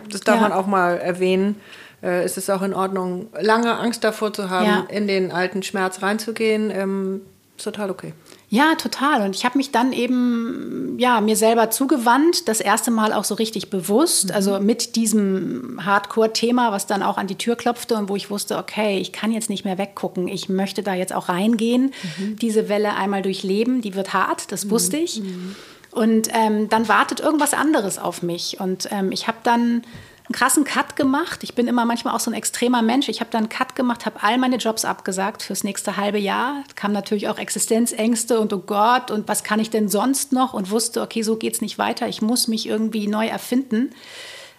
das 0.09 0.21
darf 0.21 0.35
ja. 0.35 0.41
man 0.41 0.51
auch 0.51 0.67
mal 0.67 0.97
erwähnen. 0.97 1.59
Äh, 2.03 2.25
ist 2.25 2.37
es 2.37 2.49
auch 2.49 2.61
in 2.61 2.73
Ordnung, 2.73 3.27
lange 3.39 3.77
Angst 3.77 4.03
davor 4.03 4.33
zu 4.33 4.49
haben, 4.49 4.65
ja. 4.65 4.85
in 4.89 5.07
den 5.07 5.31
alten 5.31 5.63
Schmerz 5.63 6.01
reinzugehen. 6.01 6.69
Ähm, 6.71 7.21
ist 7.57 7.63
total 7.63 7.89
okay. 7.89 8.13
Ja, 8.49 8.75
total. 8.75 9.21
Und 9.21 9.35
ich 9.35 9.43
habe 9.43 9.57
mich 9.57 9.71
dann 9.71 9.91
eben 9.91 10.95
ja 10.99 11.19
mir 11.19 11.35
selber 11.35 11.71
zugewandt, 11.71 12.47
das 12.47 12.61
erste 12.61 12.91
Mal 12.91 13.11
auch 13.11 13.23
so 13.23 13.35
richtig 13.35 13.69
bewusst, 13.69 14.29
mhm. 14.29 14.35
also 14.35 14.59
mit 14.59 14.95
diesem 14.95 15.79
Hardcore-Thema, 15.83 16.71
was 16.71 16.85
dann 16.85 17.01
auch 17.01 17.17
an 17.17 17.27
die 17.27 17.37
Tür 17.37 17.55
klopfte 17.55 17.95
und 17.95 18.07
wo 18.07 18.15
ich 18.15 18.29
wusste, 18.29 18.57
okay, 18.57 18.99
ich 18.99 19.11
kann 19.11 19.31
jetzt 19.31 19.49
nicht 19.49 19.65
mehr 19.65 19.77
weggucken, 19.77 20.27
ich 20.27 20.47
möchte 20.47 20.83
da 20.83 20.93
jetzt 20.93 21.13
auch 21.13 21.27
reingehen, 21.27 21.93
mhm. 22.17 22.35
diese 22.37 22.69
Welle 22.69 22.95
einmal 22.95 23.21
durchleben, 23.23 23.81
die 23.81 23.95
wird 23.95 24.13
hart, 24.13 24.51
das 24.51 24.69
wusste 24.69 24.97
ich. 24.97 25.21
Mhm. 25.21 25.55
Und 25.95 26.27
ähm, 26.33 26.67
dann 26.67 26.89
wartet 26.89 27.21
irgendwas 27.21 27.53
anderes 27.53 27.97
auf 27.97 28.21
mich. 28.21 28.59
Und 28.59 28.89
ähm, 28.91 29.13
ich 29.13 29.27
habe 29.27 29.37
dann 29.43 29.81
einen 30.27 30.33
krassen 30.33 30.65
Cut 30.65 30.97
gemacht. 30.97 31.41
Ich 31.43 31.55
bin 31.55 31.67
immer 31.67 31.85
manchmal 31.85 32.13
auch 32.13 32.19
so 32.19 32.29
ein 32.29 32.33
extremer 32.33 32.81
Mensch. 32.81 33.07
Ich 33.07 33.21
habe 33.21 33.31
dann 33.31 33.43
einen 33.43 33.49
Cut 33.49 33.77
gemacht, 33.77 34.05
habe 34.05 34.21
all 34.21 34.37
meine 34.37 34.57
Jobs 34.57 34.83
abgesagt 34.83 35.41
fürs 35.41 35.63
nächste 35.63 35.95
halbe 35.95 36.17
Jahr. 36.17 36.63
Kamen 36.75 36.93
natürlich 36.93 37.29
auch 37.29 37.37
Existenzängste 37.37 38.41
und 38.41 38.51
oh 38.51 38.59
Gott, 38.59 39.09
und 39.09 39.29
was 39.29 39.45
kann 39.45 39.61
ich 39.61 39.69
denn 39.69 39.87
sonst 39.87 40.33
noch? 40.33 40.53
Und 40.53 40.69
wusste, 40.69 41.01
okay, 41.01 41.21
so 41.21 41.37
geht 41.37 41.53
es 41.53 41.61
nicht 41.61 41.77
weiter. 41.77 42.09
Ich 42.09 42.21
muss 42.21 42.49
mich 42.49 42.67
irgendwie 42.67 43.07
neu 43.07 43.27
erfinden. 43.27 43.91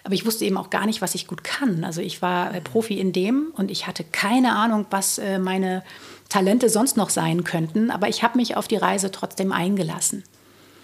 Aber 0.03 0.15
ich 0.15 0.25
wusste 0.25 0.43
eben 0.43 0.57
auch 0.57 0.71
gar 0.71 0.87
nicht, 0.87 1.03
was 1.03 1.13
ich 1.13 1.27
gut 1.27 1.43
kann. 1.43 1.83
Also 1.83 2.01
ich 2.01 2.23
war 2.23 2.55
äh, 2.55 2.61
Profi 2.61 2.99
in 2.99 3.13
dem 3.13 3.51
und 3.55 3.69
ich 3.69 3.85
hatte 3.85 4.03
keine 4.03 4.55
Ahnung, 4.55 4.87
was 4.89 5.19
äh, 5.19 5.37
meine 5.37 5.83
Talente 6.29 6.69
sonst 6.69 6.97
noch 6.97 7.11
sein 7.11 7.43
könnten. 7.43 7.91
Aber 7.91 8.07
ich 8.07 8.23
habe 8.23 8.37
mich 8.37 8.57
auf 8.57 8.67
die 8.67 8.77
Reise 8.77 9.11
trotzdem 9.11 9.51
eingelassen. 9.51 10.23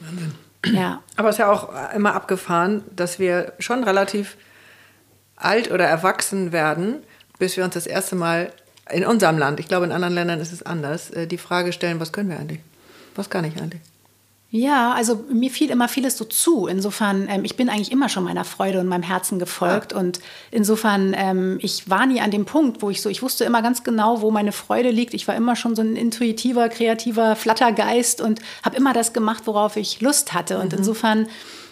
Wahnsinn. 0.02 0.34
Ja. 0.66 1.02
Aber 1.16 1.30
es 1.30 1.36
ist 1.36 1.40
ja 1.40 1.52
auch 1.52 1.70
immer 1.94 2.16
abgefahren, 2.16 2.84
dass 2.96 3.20
wir 3.20 3.54
schon 3.60 3.84
relativ 3.84 4.38
alt 5.36 5.72
oder 5.72 5.86
erwachsen 5.86 6.52
werden, 6.52 7.04
bis 7.38 7.58
wir 7.58 7.64
uns 7.64 7.74
das 7.74 7.88
erste 7.88 8.16
Mal 8.16 8.52
in 8.90 9.06
unserem 9.06 9.38
Land, 9.38 9.60
ich 9.60 9.68
glaube 9.68 9.86
in 9.86 9.92
anderen 9.92 10.14
Ländern 10.14 10.40
ist 10.40 10.52
es 10.52 10.64
anders, 10.64 11.10
äh, 11.12 11.28
die 11.28 11.38
Frage 11.38 11.74
stellen, 11.74 12.00
was 12.00 12.12
können 12.12 12.30
wir 12.30 12.40
eigentlich? 12.40 12.60
Was 13.16 13.30
kann 13.30 13.46
ich 13.46 13.58
eigentlich? 13.58 13.82
Ja, 14.56 14.94
also 14.94 15.26
mir 15.32 15.50
fiel 15.50 15.72
immer 15.72 15.90
vieles 15.90 16.16
so 16.16 16.26
zu. 16.26 16.68
Insofern, 16.68 17.28
ähm, 17.28 17.44
ich 17.44 17.56
bin 17.56 17.70
eigentlich 17.70 17.92
immer 17.92 18.08
schon 18.08 18.24
meiner 18.24 18.46
Freude 18.46 18.82
und 18.82 18.86
meinem 18.86 19.02
Herzen 19.02 19.40
gefolgt. 19.40 19.94
Ja. 19.94 19.98
Und 19.98 20.20
insofern, 20.52 21.16
ähm, 21.18 21.58
ich 21.60 21.90
war 21.90 22.06
nie 22.06 22.22
an 22.22 22.30
dem 22.30 22.46
Punkt, 22.46 22.84
wo 22.84 22.92
ich 22.92 23.02
so, 23.02 23.10
ich 23.10 23.24
wusste 23.24 23.46
immer 23.46 23.64
ganz 23.64 23.84
genau, 23.84 24.22
wo 24.22 24.30
meine 24.30 24.52
Freude 24.52 24.92
liegt. 24.92 25.16
Ich 25.16 25.28
war 25.28 25.36
immer 25.36 25.56
schon 25.56 25.76
so 25.76 25.82
ein 25.82 25.96
intuitiver, 25.96 26.70
kreativer 26.70 27.36
Flattergeist 27.36 28.22
und 28.22 28.42
habe 28.62 28.78
immer 28.78 28.94
das 28.94 29.12
gemacht, 29.12 29.48
worauf 29.48 29.76
ich 29.76 30.02
Lust 30.02 30.36
hatte. 30.36 30.60
Und 30.60 30.72
mhm. 30.72 30.78
insofern, 30.78 31.28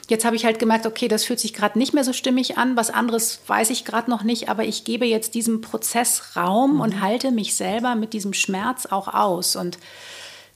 jetzt 0.09 0.25
habe 0.25 0.35
ich 0.35 0.43
halt 0.43 0.57
gemerkt, 0.57 0.87
okay, 0.87 1.07
das 1.07 1.23
fühlt 1.23 1.39
sich 1.39 1.53
gerade 1.53 1.77
nicht 1.77 1.93
mehr 1.93 2.03
so 2.03 2.13
stimmig 2.13 2.57
an. 2.57 2.77
Was 2.77 2.89
anderes 2.89 3.41
weiß 3.45 3.69
ich 3.69 3.85
gerade 3.85 4.09
noch 4.09 4.23
nicht, 4.23 4.49
aber 4.49 4.63
ich 4.63 4.85
gebe 4.85 5.05
jetzt 5.05 5.35
diesem 5.35 5.61
Prozess 5.61 6.35
Raum 6.35 6.73
mhm. 6.73 6.81
und 6.81 6.99
halte 6.99 7.29
mich 7.29 7.53
selber 7.55 7.93
mit 7.93 8.13
diesem 8.13 8.33
Schmerz 8.33 8.87
auch 8.87 9.07
aus. 9.07 9.55
Und 9.55 9.77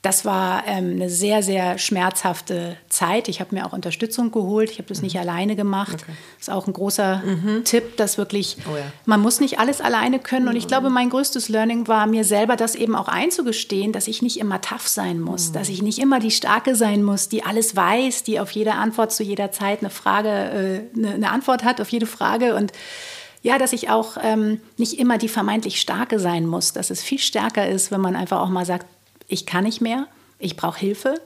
das 0.06 0.24
war 0.24 0.68
ähm, 0.68 0.92
eine 0.92 1.10
sehr, 1.10 1.42
sehr 1.42 1.80
schmerzhafte 1.80 2.78
Zeit. 2.90 3.28
Ich 3.28 3.40
habe 3.40 3.56
mir 3.56 3.66
auch 3.66 3.74
Unterstützung 3.74 4.30
geholt. 4.30 4.70
Ich 4.70 4.78
habe 4.78 4.88
das 4.88 5.00
mhm. 5.00 5.06
nicht 5.06 5.20
alleine 5.20 5.56
gemacht. 5.56 6.04
Okay. 6.04 6.12
Das 6.38 6.48
ist 6.48 6.54
auch 6.54 6.68
ein 6.68 6.74
großer 6.74 7.24
mhm. 7.26 7.64
Tipp, 7.64 7.98
dass 7.98 8.20
wirklich, 8.20 8.58
oh 8.72 8.78
ja. 8.78 8.84
man 9.06 9.20
muss 9.20 9.40
nicht 9.40 9.58
alles 9.58 9.82
alleine 9.82 10.20
können. 10.20 10.48
Und 10.48 10.58
ich 10.58 10.68
glaube, 10.68 10.92
mein 10.92 11.10
größtes 11.10 11.50
Learning 11.50 11.88
war, 11.88 12.06
mir 12.06 12.24
selber 12.24 12.56
das 12.56 12.76
eben 12.76 12.96
auch 12.96 13.08
einzugestehen, 13.08 13.94
dass 13.94 14.08
ich 14.08 14.22
nicht 14.22 14.38
immer 14.40 14.62
tough 14.62 14.88
sein 14.88 15.20
muss, 15.20 15.50
mhm. 15.50 15.54
dass 15.54 15.70
ich 15.70 15.82
nicht 15.82 15.98
immer 15.98 16.20
die 16.20 16.30
Starke 16.30 16.76
sein 16.76 17.02
muss, 17.02 17.28
die 17.28 17.44
alles 17.44 17.76
weiß, 17.76 18.22
die 18.22 18.40
auf 18.40 18.52
jede 18.52 18.76
Antwort 18.76 19.12
zu 19.12 19.24
jeder 19.24 19.52
Zeit 19.52 19.80
eine 19.80 19.90
Frage, 19.90 20.30
äh, 20.30 20.98
eine, 20.98 21.16
eine 21.16 21.32
Antwort 21.32 21.64
hat 21.64 21.82
auf 21.82 21.90
jede 21.90 22.06
Frage. 22.06 22.54
Und 22.54 22.74
ja, 23.42 23.58
dass 23.58 23.74
ich 23.74 23.90
auch 23.90 24.18
ähm, 24.24 24.60
nicht 24.78 25.00
immer 25.00 25.18
die 25.18 25.30
vermeintlich 25.30 25.82
Starke 25.82 26.20
sein 26.20 26.46
muss, 26.46 26.74
dass 26.74 26.92
es 26.92 27.02
viel 27.02 27.20
stärker 27.20 27.68
ist, 27.68 27.90
wenn 27.92 28.02
man 28.02 28.16
einfach 28.16 28.40
auch 28.40 28.50
mal 28.50 28.66
sagt, 28.66 28.86
ich 29.28 29.46
kann 29.46 29.64
nicht 29.64 29.82
mehr. 29.82 30.08
ich 30.40 30.56
brauche 30.56 30.80
Hilfe. 30.80 31.22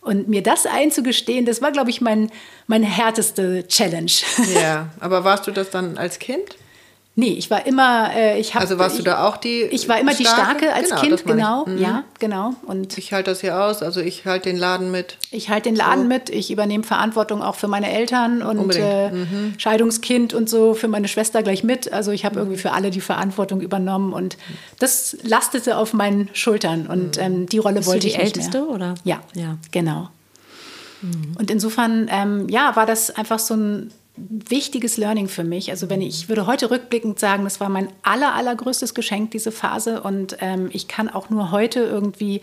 Und 0.00 0.28
mir 0.28 0.42
das 0.42 0.64
einzugestehen, 0.64 1.44
das 1.44 1.60
war, 1.60 1.72
glaube 1.72 1.90
ich, 1.90 2.00
mein, 2.00 2.30
meine 2.66 2.86
härteste 2.86 3.66
Challenge. 3.66 4.10
Ja, 4.54 4.90
aber 5.00 5.24
warst 5.24 5.46
du 5.46 5.50
das 5.50 5.70
dann 5.70 5.98
als 5.98 6.18
Kind? 6.18 6.56
Nee, 7.18 7.30
ich 7.30 7.50
war 7.50 7.66
immer, 7.66 8.14
äh, 8.14 8.38
ich 8.38 8.54
habe. 8.54 8.62
Also 8.62 8.78
warst 8.78 8.96
ich, 8.96 9.02
du 9.02 9.10
da 9.10 9.26
auch 9.26 9.38
die? 9.38 9.62
Ich 9.62 9.88
war 9.88 9.98
immer 9.98 10.12
starke? 10.12 10.22
die 10.22 10.66
Starke 10.68 10.72
als 10.72 10.90
genau, 10.90 11.00
Kind, 11.00 11.26
genau. 11.26 11.64
Mhm. 11.66 11.78
Ja, 11.78 12.04
genau. 12.20 12.54
Und 12.62 12.96
ich 12.96 13.12
halte 13.12 13.32
das 13.32 13.40
hier 13.40 13.60
aus, 13.60 13.82
also 13.82 14.00
ich 14.00 14.24
halte 14.24 14.50
den 14.50 14.56
Laden 14.56 14.92
mit. 14.92 15.16
Ich 15.32 15.50
halte 15.50 15.68
den 15.68 15.74
Laden 15.74 16.02
so. 16.02 16.08
mit, 16.08 16.30
ich 16.30 16.52
übernehme 16.52 16.84
Verantwortung 16.84 17.42
auch 17.42 17.56
für 17.56 17.66
meine 17.66 17.90
Eltern 17.90 18.40
und 18.40 18.72
äh, 18.76 19.10
mhm. 19.10 19.54
Scheidungskind 19.58 20.32
und 20.32 20.48
so 20.48 20.74
für 20.74 20.86
meine 20.86 21.08
Schwester 21.08 21.42
gleich 21.42 21.64
mit. 21.64 21.92
Also 21.92 22.12
ich 22.12 22.24
habe 22.24 22.36
mhm. 22.36 22.42
irgendwie 22.42 22.60
für 22.60 22.70
alle 22.70 22.92
die 22.92 23.00
Verantwortung 23.00 23.62
übernommen 23.62 24.12
und 24.12 24.36
das 24.78 25.16
lastete 25.24 25.76
auf 25.76 25.94
meinen 25.94 26.28
Schultern 26.34 26.86
und 26.86 27.16
mhm. 27.16 27.22
ähm, 27.22 27.46
die 27.46 27.58
Rolle 27.58 27.78
Bist 27.78 27.88
wollte 27.88 28.02
du 28.02 28.06
die 28.06 28.12
ich 28.12 28.18
nicht 28.18 28.36
Älteste 28.36 28.60
mehr. 28.60 28.70
oder? 28.70 28.94
Ja, 29.02 29.18
ja, 29.34 29.56
genau. 29.72 30.08
Mhm. 31.02 31.34
Und 31.36 31.50
insofern, 31.50 32.08
ähm, 32.12 32.48
ja, 32.48 32.76
war 32.76 32.86
das 32.86 33.10
einfach 33.10 33.40
so 33.40 33.54
ein 33.54 33.90
wichtiges 34.28 34.96
Learning 34.96 35.28
für 35.28 35.44
mich. 35.44 35.70
Also 35.70 35.88
wenn 35.90 36.00
ich, 36.00 36.08
ich 36.22 36.28
würde 36.28 36.46
heute 36.46 36.70
rückblickend 36.70 37.18
sagen, 37.18 37.44
das 37.44 37.60
war 37.60 37.68
mein 37.68 37.88
aller, 38.02 38.34
allergrößtes 38.34 38.94
Geschenk, 38.94 39.30
diese 39.30 39.52
Phase. 39.52 40.02
Und 40.02 40.36
ähm, 40.40 40.70
ich 40.72 40.88
kann 40.88 41.08
auch 41.08 41.30
nur 41.30 41.50
heute 41.50 41.80
irgendwie 41.80 42.40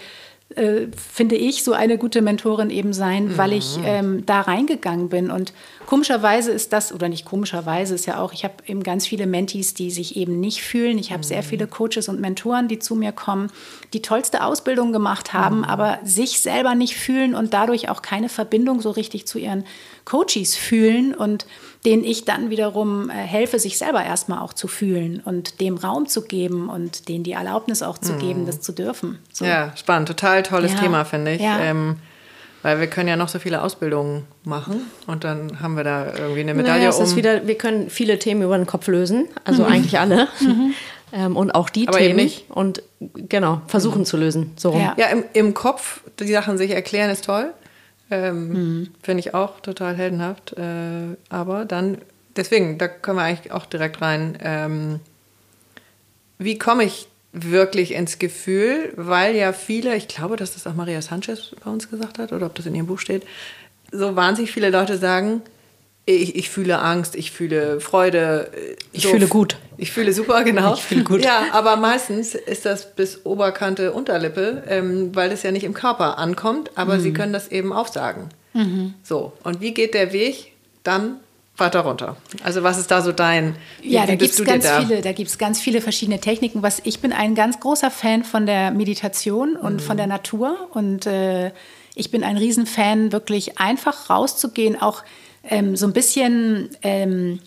äh, 0.49 0.88
finde 0.95 1.36
ich, 1.36 1.63
so 1.63 1.73
eine 1.73 1.97
gute 1.97 2.21
Mentorin 2.21 2.69
eben 2.69 2.93
sein, 2.93 3.29
mhm. 3.29 3.38
weil 3.38 3.51
ich 3.51 3.79
ähm, 3.84 4.25
da 4.27 4.41
reingegangen 4.41 5.10
bin. 5.10 5.31
Und 5.31 5.53
komischerweise 5.88 6.51
ist 6.51 6.71
das, 6.71 6.93
oder 6.93 7.10
nicht 7.10 7.25
komischerweise, 7.25 7.95
ist 7.95 8.05
ja 8.05 8.19
auch, 8.19 8.31
ich 8.31 8.43
habe 8.43 8.53
eben 8.67 8.84
ganz 8.84 9.08
viele 9.08 9.25
Mentees, 9.25 9.73
die 9.73 9.89
sich 9.89 10.15
eben 10.15 10.39
nicht 10.39 10.62
fühlen. 10.62 10.99
Ich 10.99 11.12
habe 11.12 11.19
mhm. 11.19 11.23
sehr 11.23 11.41
viele 11.41 11.65
Coaches 11.65 12.10
und 12.10 12.21
Mentoren, 12.21 12.67
die 12.67 12.77
zu 12.77 12.93
mir 12.95 13.12
kommen, 13.12 13.51
die 13.93 14.03
tollste 14.03 14.43
Ausbildung 14.43 14.93
gemacht 14.93 15.34
haben, 15.34 15.60
mhm. 15.60 15.63
aber 15.63 15.97
sich 16.03 16.39
selber 16.39 16.75
nicht 16.75 16.95
fühlen 16.95 17.34
und 17.34 17.53
dadurch 17.55 17.89
auch 17.89 18.03
keine 18.03 18.29
Verbindung 18.29 18.81
so 18.81 18.91
richtig 18.91 19.25
zu 19.25 19.39
ihren 19.39 19.65
Coaches 20.05 20.55
fühlen 20.55 21.15
und 21.15 21.47
denen 21.86 22.04
ich 22.04 22.26
dann 22.26 22.50
wiederum 22.50 23.10
äh, 23.10 23.13
helfe, 23.13 23.60
sich 23.60 23.78
selber 23.78 24.04
erstmal 24.04 24.39
auch 24.39 24.54
zu 24.54 24.67
fühlen 24.67 25.21
und 25.24 25.62
dem 25.62 25.78
Raum 25.78 26.08
zu 26.08 26.24
geben 26.24 26.69
und 26.69 27.08
denen 27.08 27.24
die 27.24 27.34
Erlaubnis 27.34 27.84
auch 27.84 27.98
zu 27.98 28.13
geben, 28.17 28.41
mhm. 28.41 28.45
das 28.48 28.62
zu 28.62 28.71
dürfen. 28.71 29.19
So. 29.32 29.45
Ja, 29.45 29.71
spannend, 29.76 30.08
total 30.08 30.43
tolles 30.43 30.74
ja. 30.74 30.80
Thema, 30.80 31.06
finde 31.06 31.34
ich. 31.34 31.41
Ja. 31.41 31.60
Ähm, 31.60 31.98
weil 32.63 32.80
wir 32.80 32.88
können 32.88 33.08
ja 33.08 33.15
noch 33.15 33.30
so 33.30 33.38
viele 33.38 33.62
Ausbildungen 33.62 34.24
machen 34.43 34.89
und 35.06 35.24
dann 35.24 35.60
haben 35.62 35.78
wir 35.78 35.84
da 35.84 36.08
irgendwie 36.17 36.39
eine 36.39 36.56
Medaille 36.56 36.80
naja, 36.80 36.89
es 36.89 36.98
um. 36.98 37.04
Ist 37.04 37.15
wieder, 37.15 37.45
wir 37.45 37.60
können 37.60 37.91
viele 37.91 38.17
Themen 38.17 38.41
über 38.41 38.58
den 38.58 38.65
Kopf 38.65 38.88
lösen, 38.88 39.28
also 39.43 39.63
mhm. 39.63 39.71
eigentlich 39.71 40.00
alle. 40.00 40.28
Mhm. 40.41 40.74
Ähm, 41.13 41.38
und 41.38 41.52
auch 41.52 41.69
die 41.69 41.88
Aber 41.88 42.00
Themen. 42.00 42.17
nicht. 42.17 42.50
Und 42.50 42.82
genau, 43.00 43.62
versuchen 43.67 44.00
mhm. 44.00 44.06
zu 44.06 44.17
lösen. 44.17 44.52
So 44.58 44.74
Ja, 44.74 44.95
ja 44.98 45.08
im, 45.08 45.24
im 45.34 45.54
Kopf 45.54 46.02
die 46.19 46.32
Sachen 46.32 46.58
sich 46.58 46.71
erklären 46.71 47.10
ist 47.10 47.26
toll. 47.26 47.54
Ähm, 48.12 48.50
mhm. 48.50 48.89
Finde 49.02 49.20
ich 49.22 49.34
auch 49.34 49.60
total 49.60 49.96
heldenhaft. 49.96 50.54
Äh, 50.58 51.15
aber 51.30 51.65
dann, 51.65 51.98
deswegen, 52.36 52.78
da 52.78 52.88
können 52.88 53.18
wir 53.18 53.24
eigentlich 53.24 53.52
auch 53.52 53.65
direkt 53.65 54.02
rein. 54.02 54.38
Ähm, 54.41 55.00
wie 56.38 56.58
komme 56.58 56.84
ich 56.84 57.08
wirklich 57.32 57.94
ins 57.94 58.20
Gefühl? 58.20 58.94
Weil 58.96 59.36
ja 59.36 59.54
viele, 59.54 59.96
ich 59.96 60.08
glaube, 60.08 60.36
dass 60.36 60.54
das 60.54 60.68
auch 60.68 60.76
Maria 60.76 61.02
Sanchez 61.02 61.56
bei 61.63 61.70
uns 61.70 61.89
gesagt 61.89 62.20
hat, 62.20 62.32
oder 62.32 62.46
ob 62.46 62.56
das 62.56 62.65
in 62.65 62.76
ihrem 62.76 62.88
Buch 62.88 63.00
steht, 63.00 63.24
so 63.91 64.15
wahnsinnig 64.15 64.52
viele 64.52 64.70
Leute 64.70 64.98
sagen, 64.98 65.41
ich, 66.06 66.36
ich 66.36 66.50
fühle 66.50 66.80
Angst, 66.80 67.15
ich 67.15 67.32
fühle 67.32 67.80
Freude. 67.80 68.52
Ich 68.91 69.04
so, 69.04 69.10
fühle 69.10 69.28
gut. 69.28 69.58
Ich 69.78 69.91
fühle 69.91 70.13
super, 70.13 70.44
genau. 70.44 70.76
Ich 70.76 70.84
fühle 70.84 71.04
gut. 71.04 71.24
Ja, 71.24 71.48
aber 71.52 71.78
meistens 71.78 72.36
ist 72.36 72.65
das 72.65 72.96
bis 72.96 73.26
Oberkante 73.26 73.91
Unterlippe, 73.91 74.63
ähm, 74.68 75.15
weil 75.15 75.32
es 75.32 75.41
ja 75.44 75.52
nicht 75.52 75.63
im 75.63 75.74
Körper 75.74 76.18
ankommt, 76.18 76.72
aber 76.76 76.96
mhm. 76.96 77.02
sie 77.02 77.13
können 77.13 77.34
das 77.34 77.48
eben 77.48 77.74
aufsagen. 77.74 78.30
Mhm. 78.54 78.94
So, 79.04 79.34
und 79.44 79.62
wie 79.62 79.74
geht 79.74 79.96
der 79.96 80.13
Weg 80.13 80.54
dann 80.84 81.18
weiter 81.58 81.80
runter? 81.80 82.18
Also 82.44 82.62
was 82.62 82.78
ist 82.78 82.91
da 82.91 83.02
so 83.02 83.12
dein? 83.12 83.56
Ja, 83.82 84.06
da 84.06 84.15
gibt 84.15 84.32
es 84.32 84.44
ganz 84.44 84.63
da? 84.63 84.82
viele, 84.82 85.02
da 85.02 85.12
gibt 85.12 85.30
es 85.30 85.38
ganz 85.39 85.60
viele 85.60 85.82
verschiedene 85.82 86.20
Techniken. 86.20 86.62
Was 86.62 86.82
ich 86.84 87.00
bin 87.00 87.13
ein 87.13 87.34
ganz 87.34 87.60
großer 87.60 87.89
Fan 87.89 88.24
von 88.24 88.46
der 88.46 88.72
Meditation 88.72 89.56
und 89.56 89.76
mhm. 89.76 89.80
von 89.80 89.98
der 89.98 90.08
Natur 90.08 90.70
und 90.72 91.08
äh, 91.08 91.52
ich 91.96 92.12
bin 92.12 92.24
ein 92.24 92.38
Riesenfan, 92.38 93.12
wirklich 93.12 93.58
einfach 93.58 94.10
rauszugehen, 94.10 94.80
auch 94.82 95.04
ähm, 95.49 95.75
so 95.75 95.86
ein 95.86 95.93
bisschen 95.93 96.69
ähm, 96.81 97.39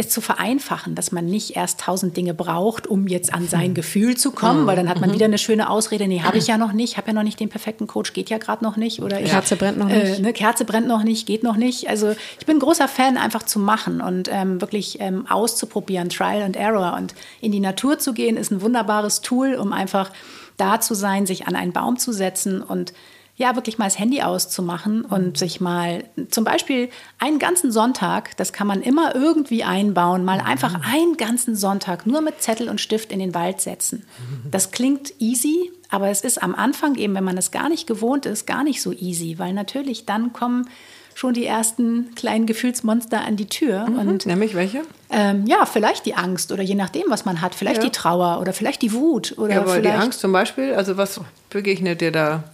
es 0.00 0.08
zu 0.08 0.20
vereinfachen, 0.20 0.94
dass 0.94 1.12
man 1.12 1.26
nicht 1.26 1.56
erst 1.56 1.80
tausend 1.80 2.16
Dinge 2.16 2.32
braucht, 2.32 2.86
um 2.86 3.06
jetzt 3.06 3.34
an 3.34 3.46
sein 3.46 3.66
hm. 3.66 3.74
Gefühl 3.74 4.16
zu 4.16 4.32
kommen, 4.32 4.66
weil 4.66 4.74
dann 4.74 4.88
hat 4.88 5.00
man 5.00 5.10
mhm. 5.10 5.14
wieder 5.14 5.26
eine 5.26 5.36
schöne 5.36 5.68
Ausrede, 5.68 6.08
nee, 6.08 6.22
habe 6.22 6.38
ich 6.38 6.46
ja 6.46 6.56
noch 6.56 6.72
nicht, 6.72 6.96
habe 6.96 7.08
ja 7.08 7.12
noch 7.12 7.22
nicht 7.22 7.38
den 7.38 7.50
perfekten 7.50 7.86
Coach, 7.86 8.14
geht 8.14 8.30
ja 8.30 8.38
gerade 8.38 8.64
noch 8.64 8.76
nicht. 8.76 9.02
Oder 9.02 9.20
ich, 9.20 9.30
Kerze 9.30 9.56
brennt 9.56 9.78
noch 9.78 9.90
äh, 9.90 10.04
nicht. 10.04 10.18
Äh, 10.18 10.22
ne, 10.22 10.32
Kerze 10.32 10.64
brennt 10.64 10.88
noch 10.88 11.02
nicht, 11.02 11.26
geht 11.26 11.42
noch 11.42 11.56
nicht. 11.56 11.88
Also 11.88 12.14
ich 12.38 12.46
bin 12.46 12.56
ein 12.56 12.60
großer 12.60 12.88
Fan, 12.88 13.18
einfach 13.18 13.42
zu 13.42 13.58
machen 13.58 14.00
und 14.00 14.30
ähm, 14.32 14.60
wirklich 14.60 15.00
ähm, 15.00 15.26
auszuprobieren, 15.28 16.08
Trial 16.08 16.42
and 16.42 16.56
Error. 16.56 16.96
Und 16.96 17.14
in 17.42 17.52
die 17.52 17.60
Natur 17.60 17.98
zu 17.98 18.14
gehen, 18.14 18.38
ist 18.38 18.50
ein 18.50 18.62
wunderbares 18.62 19.20
Tool, 19.20 19.54
um 19.54 19.72
einfach 19.72 20.10
da 20.56 20.80
zu 20.80 20.94
sein, 20.94 21.26
sich 21.26 21.46
an 21.46 21.56
einen 21.56 21.72
Baum 21.72 21.98
zu 21.98 22.12
setzen 22.12 22.62
und 22.62 22.94
ja, 23.40 23.56
wirklich 23.56 23.78
mal 23.78 23.86
das 23.86 23.98
Handy 23.98 24.20
auszumachen 24.20 25.02
und 25.02 25.38
sich 25.38 25.62
mal 25.62 26.04
zum 26.28 26.44
Beispiel 26.44 26.90
einen 27.18 27.38
ganzen 27.38 27.72
Sonntag, 27.72 28.36
das 28.36 28.52
kann 28.52 28.66
man 28.66 28.82
immer 28.82 29.14
irgendwie 29.14 29.64
einbauen, 29.64 30.26
mal 30.26 30.40
einfach 30.40 30.74
einen 30.82 31.16
ganzen 31.16 31.56
Sonntag 31.56 32.06
nur 32.06 32.20
mit 32.20 32.42
Zettel 32.42 32.68
und 32.68 32.82
Stift 32.82 33.10
in 33.10 33.18
den 33.18 33.34
Wald 33.34 33.62
setzen. 33.62 34.04
Das 34.50 34.72
klingt 34.72 35.14
easy, 35.20 35.72
aber 35.88 36.10
es 36.10 36.20
ist 36.20 36.42
am 36.42 36.54
Anfang 36.54 36.96
eben, 36.96 37.14
wenn 37.14 37.24
man 37.24 37.38
es 37.38 37.50
gar 37.50 37.70
nicht 37.70 37.86
gewohnt 37.86 38.26
ist, 38.26 38.46
gar 38.46 38.62
nicht 38.62 38.82
so 38.82 38.92
easy, 38.92 39.38
weil 39.38 39.54
natürlich 39.54 40.04
dann 40.04 40.34
kommen 40.34 40.68
schon 41.14 41.32
die 41.32 41.46
ersten 41.46 42.14
kleinen 42.16 42.44
Gefühlsmonster 42.44 43.22
an 43.22 43.36
die 43.36 43.46
Tür. 43.46 43.88
Mhm, 43.88 43.98
und, 43.98 44.26
nämlich 44.26 44.54
welche? 44.54 44.82
Ähm, 45.08 45.46
ja, 45.46 45.64
vielleicht 45.64 46.04
die 46.04 46.14
Angst 46.14 46.52
oder 46.52 46.62
je 46.62 46.74
nachdem, 46.74 47.04
was 47.08 47.24
man 47.24 47.40
hat. 47.40 47.54
Vielleicht 47.54 47.78
ja. 47.78 47.88
die 47.88 47.90
Trauer 47.90 48.38
oder 48.38 48.52
vielleicht 48.52 48.82
die 48.82 48.92
Wut. 48.92 49.38
Oder 49.38 49.54
ja, 49.54 49.60
aber 49.62 49.80
die 49.80 49.88
Angst 49.88 50.20
zum 50.20 50.32
Beispiel, 50.32 50.74
also 50.74 50.98
was 50.98 51.18
begegnet 51.48 52.02
dir 52.02 52.12
da? 52.12 52.44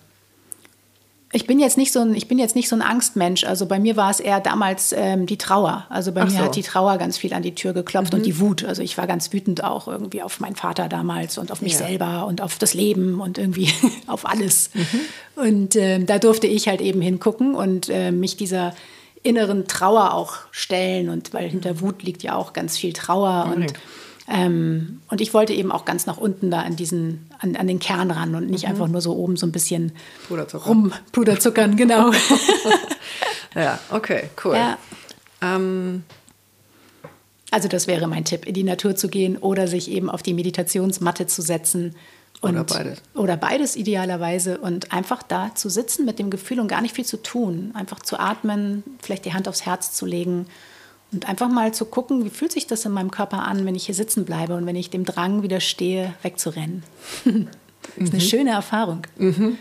Ich 1.37 1.47
bin 1.47 1.61
jetzt 1.61 1.77
nicht 1.77 1.93
so 1.93 2.01
ein, 2.01 2.15
ich 2.15 2.29
bin 2.29 2.39
jetzt 2.39 2.57
nicht 2.57 2.67
so 2.67 2.75
ein 2.77 2.81
Angstmensch. 2.81 3.45
Also 3.45 3.67
bei 3.67 3.79
mir 3.79 3.95
war 3.99 4.11
es 4.11 4.21
eher 4.21 4.41
damals 4.41 4.95
ähm, 4.97 5.27
die 5.27 5.37
Trauer. 5.37 5.85
Also 5.91 6.13
bei 6.13 6.23
Ach 6.23 6.25
mir 6.25 6.39
so. 6.39 6.39
hat 6.39 6.57
die 6.57 6.63
Trauer 6.63 6.97
ganz 6.97 7.19
viel 7.19 7.35
an 7.35 7.43
die 7.43 7.55
Tür 7.55 7.75
geklopft 7.75 8.15
mhm. 8.15 8.21
und 8.21 8.27
die 8.27 8.41
Wut. 8.41 8.65
Also 8.65 8.81
ich 8.81 8.97
war 8.97 9.07
ganz 9.07 9.35
wütend 9.35 9.63
auch 9.63 9.87
irgendwie 9.87 10.23
auf 10.23 10.41
meinen 10.41 10.57
Vater 10.57 10.89
damals 10.89 11.37
und 11.37 11.53
auf 11.53 11.61
mich 11.61 11.73
ja. 11.73 11.79
selber 11.81 12.27
und 12.27 12.41
auf 12.41 12.57
das 12.57 12.73
Leben 12.73 13.21
und 13.21 13.37
irgendwie 13.37 13.69
auf 14.07 14.27
alles. 14.27 14.71
Mhm. 14.73 15.43
Und 15.43 15.77
ähm, 15.77 16.07
da 16.07 16.19
durfte 16.19 16.47
ich 16.47 16.69
halt 16.69 16.81
eben 16.81 17.03
hingucken 17.03 17.55
und 17.55 17.91
äh, 17.91 18.13
mich 18.13 18.39
dieser 18.39 18.75
inneren 19.23 19.69
Trauer 19.69 20.15
auch 20.15 20.37
stellen. 20.53 21.11
Und 21.11 21.35
weil 21.35 21.51
hinter 21.51 21.83
Wut 21.83 22.03
liegt 22.03 22.23
ja 22.23 22.35
auch 22.35 22.55
ganz 22.55 22.79
viel 22.79 22.95
Trauer 22.95 23.45
mhm. 23.45 23.53
und 23.53 23.73
ähm, 24.29 25.01
und 25.09 25.21
ich 25.21 25.35
wollte 25.35 25.53
eben 25.53 25.71
auch 25.71 25.85
ganz 25.85 26.07
nach 26.07 26.17
unten 26.17 26.51
da 26.51 26.63
an 26.63 26.75
diesen, 26.75 27.31
an, 27.39 27.55
an 27.55 27.67
den 27.67 27.79
Kern 27.79 28.11
ran 28.11 28.35
und 28.35 28.51
nicht 28.51 28.65
mhm. 28.65 28.71
einfach 28.71 28.89
nur 28.89 29.01
so 29.01 29.15
oben 29.15 29.37
so 29.37 29.47
ein 29.47 29.53
bisschen 29.53 29.93
Puderzucker. 30.29 30.67
rum 30.67 30.93
Puderzuckern, 31.13 31.77
genau. 31.77 32.11
ja, 33.55 33.79
okay, 33.91 34.31
cool. 34.45 34.57
Ja. 34.57 34.79
Ähm. 35.41 36.03
Also 37.53 37.69
das 37.69 37.87
wäre 37.87 38.09
mein 38.09 38.25
Tipp, 38.25 38.45
in 38.45 38.55
die 38.55 38.65
Natur 38.65 38.97
zu 38.97 39.09
gehen 39.09 39.39
oder 39.39 39.69
sich 39.69 39.89
eben 39.91 40.11
auf 40.11 40.23
die 40.23 40.35
Meditationsmatte 40.35 41.29
zu 41.29 41.43
setzen. 41.43 41.95
Und, 42.41 42.51
oder 42.51 42.65
beides. 42.65 43.03
Oder 43.15 43.37
beides 43.37 43.77
idealerweise 43.77 44.59
und 44.59 44.93
einfach 44.93 45.23
da 45.23 45.55
zu 45.55 45.71
sitzen 45.71 46.05
mit 46.05 46.19
dem 46.19 46.29
Gefühl 46.29 46.59
und 46.59 46.67
gar 46.67 46.83
nicht 46.83 46.97
viel 46.97 47.07
zu 47.07 47.23
tun. 47.23 47.71
Einfach 47.75 48.01
zu 48.01 48.19
atmen, 48.19 48.83
vielleicht 49.01 49.25
die 49.25 49.33
Hand 49.33 49.47
aufs 49.47 49.65
Herz 49.65 49.93
zu 49.93 50.05
legen 50.05 50.47
und 51.17 51.27
einfach 51.27 51.49
mal 51.49 51.73
zu 51.73 51.87
gucken, 51.87 52.27
wie 52.27 52.31
fühlt 52.31 52.53
sich 52.53 52.67
das 52.67 52.85
in 52.85 52.93
meinem 52.93 53.11
Körper 53.11 53.43
an, 53.43 53.65
wenn 53.65 53.75
ich 53.75 53.87
hier 53.87 53.95
sitzen 53.95 54.27
bleibe 54.27 54.55
und 54.55 54.67
wenn 54.67 54.77
ich 54.77 54.91
dem 54.91 55.07
Drang 55.07 55.43
widerstehe, 55.43 56.13
wegzurennen. 56.21 56.83
das 57.25 57.35
ist 57.97 58.13
eine 58.13 58.23
mhm. 58.23 58.27
schöne 58.27 58.51
Erfahrung. 58.51 59.03
Mhm. 59.17 59.57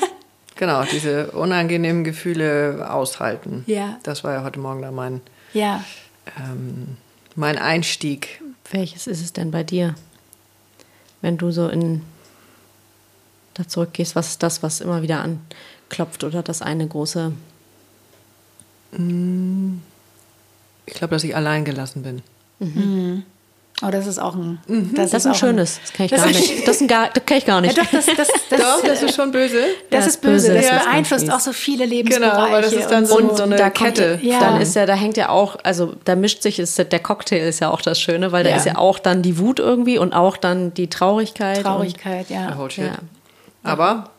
genau, 0.54 0.84
diese 0.84 1.32
unangenehmen 1.32 2.04
Gefühle 2.04 2.88
aushalten. 2.88 3.64
Ja. 3.66 3.98
Das 4.04 4.22
war 4.22 4.34
ja 4.34 4.44
heute 4.44 4.60
Morgen 4.60 4.82
da 4.82 4.92
mein, 4.92 5.20
ja. 5.52 5.82
ähm, 6.38 6.96
mein 7.34 7.58
Einstieg. 7.58 8.40
Welches 8.70 9.08
ist 9.08 9.20
es 9.20 9.32
denn 9.32 9.50
bei 9.50 9.64
dir? 9.64 9.96
Wenn 11.22 11.38
du 11.38 11.50
so 11.50 11.68
in 11.68 12.02
da 13.54 13.66
zurückgehst, 13.66 14.14
was 14.14 14.28
ist 14.28 14.44
das, 14.44 14.62
was 14.62 14.80
immer 14.80 15.02
wieder 15.02 15.24
anklopft 15.24 16.22
oder 16.22 16.44
das 16.44 16.62
eine 16.62 16.86
große? 16.86 17.32
Mm. 18.92 19.78
Ich 20.86 20.94
glaube, 20.94 21.14
dass 21.14 21.24
ich 21.24 21.34
allein 21.36 21.64
gelassen 21.64 22.02
bin. 22.02 22.22
Mhm. 22.58 23.24
Oh, 23.82 23.90
das 23.90 24.06
ist 24.06 24.18
auch 24.18 24.34
ein. 24.34 24.58
Mhm. 24.66 24.94
Das, 24.94 25.10
das, 25.10 25.24
ist 25.24 25.26
ein 25.26 25.34
schönes. 25.34 25.80
Das 25.80 25.92
kann 25.94 26.06
ich 26.06 26.12
gar 26.12 26.26
nicht. 26.26 26.68
Das, 26.68 26.86
gar, 26.86 27.08
das 27.08 27.24
kann 27.24 27.38
ich 27.38 27.46
gar 27.46 27.60
nicht. 27.62 27.76
Ja, 27.76 27.82
doch, 27.82 27.90
das, 27.90 28.06
das, 28.06 28.28
das, 28.50 28.60
doch, 28.60 28.82
das 28.84 29.02
ist 29.02 29.16
schon 29.16 29.32
böse. 29.32 29.56
Das, 29.88 30.06
ist 30.06 30.20
böse. 30.20 30.52
Das 30.52 30.66
ja. 30.66 30.78
beeinflusst 30.80 31.32
auch 31.32 31.40
so 31.40 31.54
viele 31.54 31.86
Lebensbereiche. 31.86 32.30
Genau, 32.30 32.46
aber 32.46 32.60
das 32.60 32.74
ist 32.74 32.88
dann 32.88 33.06
so, 33.06 33.16
und 33.16 33.38
so 33.38 33.44
eine 33.44 33.56
da 33.56 33.70
Kette. 33.70 34.18
Kommt, 34.18 34.24
ja. 34.24 34.38
Dann 34.38 34.60
ist 34.60 34.76
ja, 34.76 34.84
da 34.84 34.94
hängt 34.94 35.16
ja 35.16 35.30
auch, 35.30 35.56
also 35.62 35.94
da 36.04 36.14
mischt 36.14 36.42
sich, 36.42 36.58
ist, 36.58 36.76
der 36.78 36.98
Cocktail 36.98 37.48
ist 37.48 37.60
ja 37.60 37.70
auch 37.70 37.80
das 37.80 37.98
Schöne, 37.98 38.32
weil 38.32 38.44
da 38.44 38.54
ist 38.54 38.66
ja 38.66 38.76
auch 38.76 38.98
dann 38.98 39.22
die 39.22 39.38
Wut 39.38 39.58
irgendwie 39.58 39.96
und 39.96 40.12
auch 40.12 40.36
dann 40.36 40.74
die 40.74 40.90
Traurigkeit. 40.90 41.62
Traurigkeit, 41.62 42.28
ja. 42.28 42.50
ja. 42.50 42.94
Aber 43.62 44.10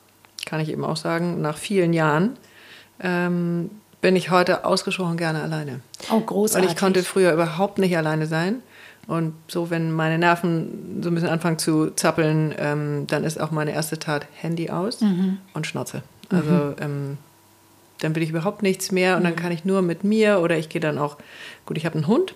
kann 0.46 0.60
ich 0.60 0.70
eben 0.70 0.84
auch 0.84 0.98
sagen, 0.98 1.40
nach 1.42 1.58
vielen 1.58 1.94
Jahren 1.94 2.38
ähm, 3.04 3.70
bin 4.02 4.16
ich 4.16 4.32
heute 4.32 4.66
ausgesprochen 4.66 5.18
gerne 5.18 5.42
alleine. 5.42 5.82
Oh, 6.12 6.20
großartig. 6.20 6.68
Weil 6.68 6.74
ich 6.74 6.80
konnte 6.80 7.04
früher 7.04 7.32
überhaupt 7.34 7.78
nicht 7.78 7.96
alleine 7.96 8.26
sein. 8.26 8.62
Und 9.08 9.34
so, 9.48 9.70
wenn 9.70 9.92
meine 9.92 10.18
Nerven 10.18 11.02
so 11.02 11.10
ein 11.10 11.16
bisschen 11.16 11.30
anfangen 11.30 11.58
zu 11.58 11.92
zappeln, 11.92 12.54
ähm, 12.58 13.08
dann 13.08 13.24
ist 13.24 13.40
auch 13.40 13.52
meine 13.52 13.72
erste 13.72 14.00
Tat 14.00 14.26
Handy 14.34 14.70
aus 14.70 15.02
mhm. 15.02 15.40
und 15.54 15.68
Schnauze. 15.68 16.04
Also 16.30 16.52
mhm. 16.52 16.76
ähm, 16.80 17.18
dann 18.00 18.16
will 18.16 18.24
ich 18.24 18.30
überhaupt 18.30 18.64
nichts 18.64 18.92
mehr 18.92 19.18
und 19.18 19.24
dann 19.24 19.34
mhm. 19.34 19.38
kann 19.38 19.52
ich 19.52 19.66
nur 19.66 19.82
mit 19.82 20.04
mir 20.04 20.40
oder 20.40 20.58
ich 20.58 20.70
gehe 20.70 20.82
dann 20.82 20.98
auch, 20.98 21.18
gut, 21.66 21.78
ich 21.78 21.86
habe 21.86 21.96
einen 21.96 22.08
Hund. 22.08 22.36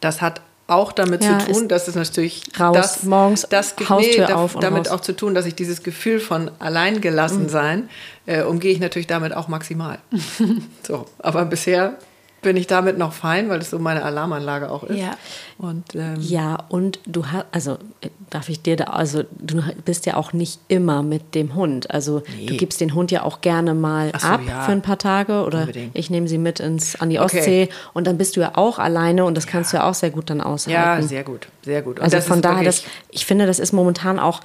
Das 0.00 0.20
hat 0.22 0.42
auch 0.66 0.92
damit 0.92 1.22
ja, 1.22 1.38
zu 1.38 1.52
tun, 1.52 1.68
dass 1.68 1.88
es 1.88 1.94
natürlich 1.94 2.42
raus, 2.58 2.74
das, 2.74 3.02
morgens 3.02 3.46
das 3.50 3.74
Haustür 3.88 4.26
nee, 4.26 4.32
auf 4.32 4.56
damit 4.56 4.90
auch 4.90 5.00
zu 5.00 5.14
tun, 5.14 5.34
dass 5.34 5.44
ich 5.44 5.54
dieses 5.54 5.82
Gefühl 5.82 6.20
von 6.20 6.50
alleingelassen 6.58 7.48
sein 7.48 7.88
mhm. 8.26 8.32
äh, 8.32 8.42
umgehe 8.42 8.72
ich 8.72 8.80
natürlich 8.80 9.06
damit 9.06 9.34
auch 9.34 9.48
maximal. 9.48 9.98
so, 10.82 11.06
aber 11.18 11.44
bisher 11.44 11.98
bin 12.44 12.56
ich 12.56 12.68
damit 12.68 12.96
noch 12.96 13.12
fein, 13.12 13.48
weil 13.48 13.58
es 13.58 13.70
so 13.70 13.78
meine 13.80 14.04
Alarmanlage 14.04 14.70
auch 14.70 14.84
ist. 14.84 14.96
Ja. 14.96 15.16
Und, 15.58 15.94
ähm, 15.94 16.16
ja, 16.20 16.58
und 16.68 17.00
du 17.06 17.26
hast, 17.26 17.46
also 17.50 17.78
äh, 18.00 18.10
darf 18.30 18.48
ich 18.48 18.62
dir 18.62 18.76
da, 18.76 18.84
also 18.84 19.24
du 19.32 19.62
bist 19.84 20.06
ja 20.06 20.16
auch 20.16 20.32
nicht 20.32 20.60
immer 20.68 21.02
mit 21.02 21.34
dem 21.34 21.54
Hund. 21.54 21.90
Also 21.90 22.22
nee. 22.36 22.46
du 22.46 22.56
gibst 22.56 22.80
den 22.80 22.94
Hund 22.94 23.10
ja 23.10 23.22
auch 23.22 23.40
gerne 23.40 23.74
mal 23.74 24.12
so, 24.16 24.26
ab 24.26 24.40
ja. 24.46 24.62
für 24.62 24.72
ein 24.72 24.82
paar 24.82 24.98
Tage 24.98 25.44
oder 25.44 25.60
Unbedingt. 25.60 25.96
ich 25.96 26.10
nehme 26.10 26.28
sie 26.28 26.38
mit 26.38 26.60
ins, 26.60 27.00
an 27.00 27.10
die 27.10 27.18
Ostsee 27.18 27.64
okay. 27.64 27.74
und 27.94 28.06
dann 28.06 28.18
bist 28.18 28.36
du 28.36 28.40
ja 28.40 28.52
auch 28.54 28.78
alleine 28.78 29.24
und 29.24 29.36
das 29.36 29.46
kannst 29.46 29.72
ja. 29.72 29.80
du 29.80 29.84
ja 29.84 29.90
auch 29.90 29.94
sehr 29.94 30.10
gut 30.10 30.30
dann 30.30 30.40
aushalten. 30.40 31.02
Ja, 31.02 31.02
sehr 31.02 31.24
gut, 31.24 31.48
sehr 31.62 31.82
gut. 31.82 31.98
Und 31.98 32.04
also 32.04 32.20
von 32.20 32.42
daher, 32.42 32.64
das, 32.64 32.84
ich 33.10 33.26
finde, 33.26 33.46
das 33.46 33.58
ist 33.58 33.72
momentan 33.72 34.20
auch, 34.20 34.40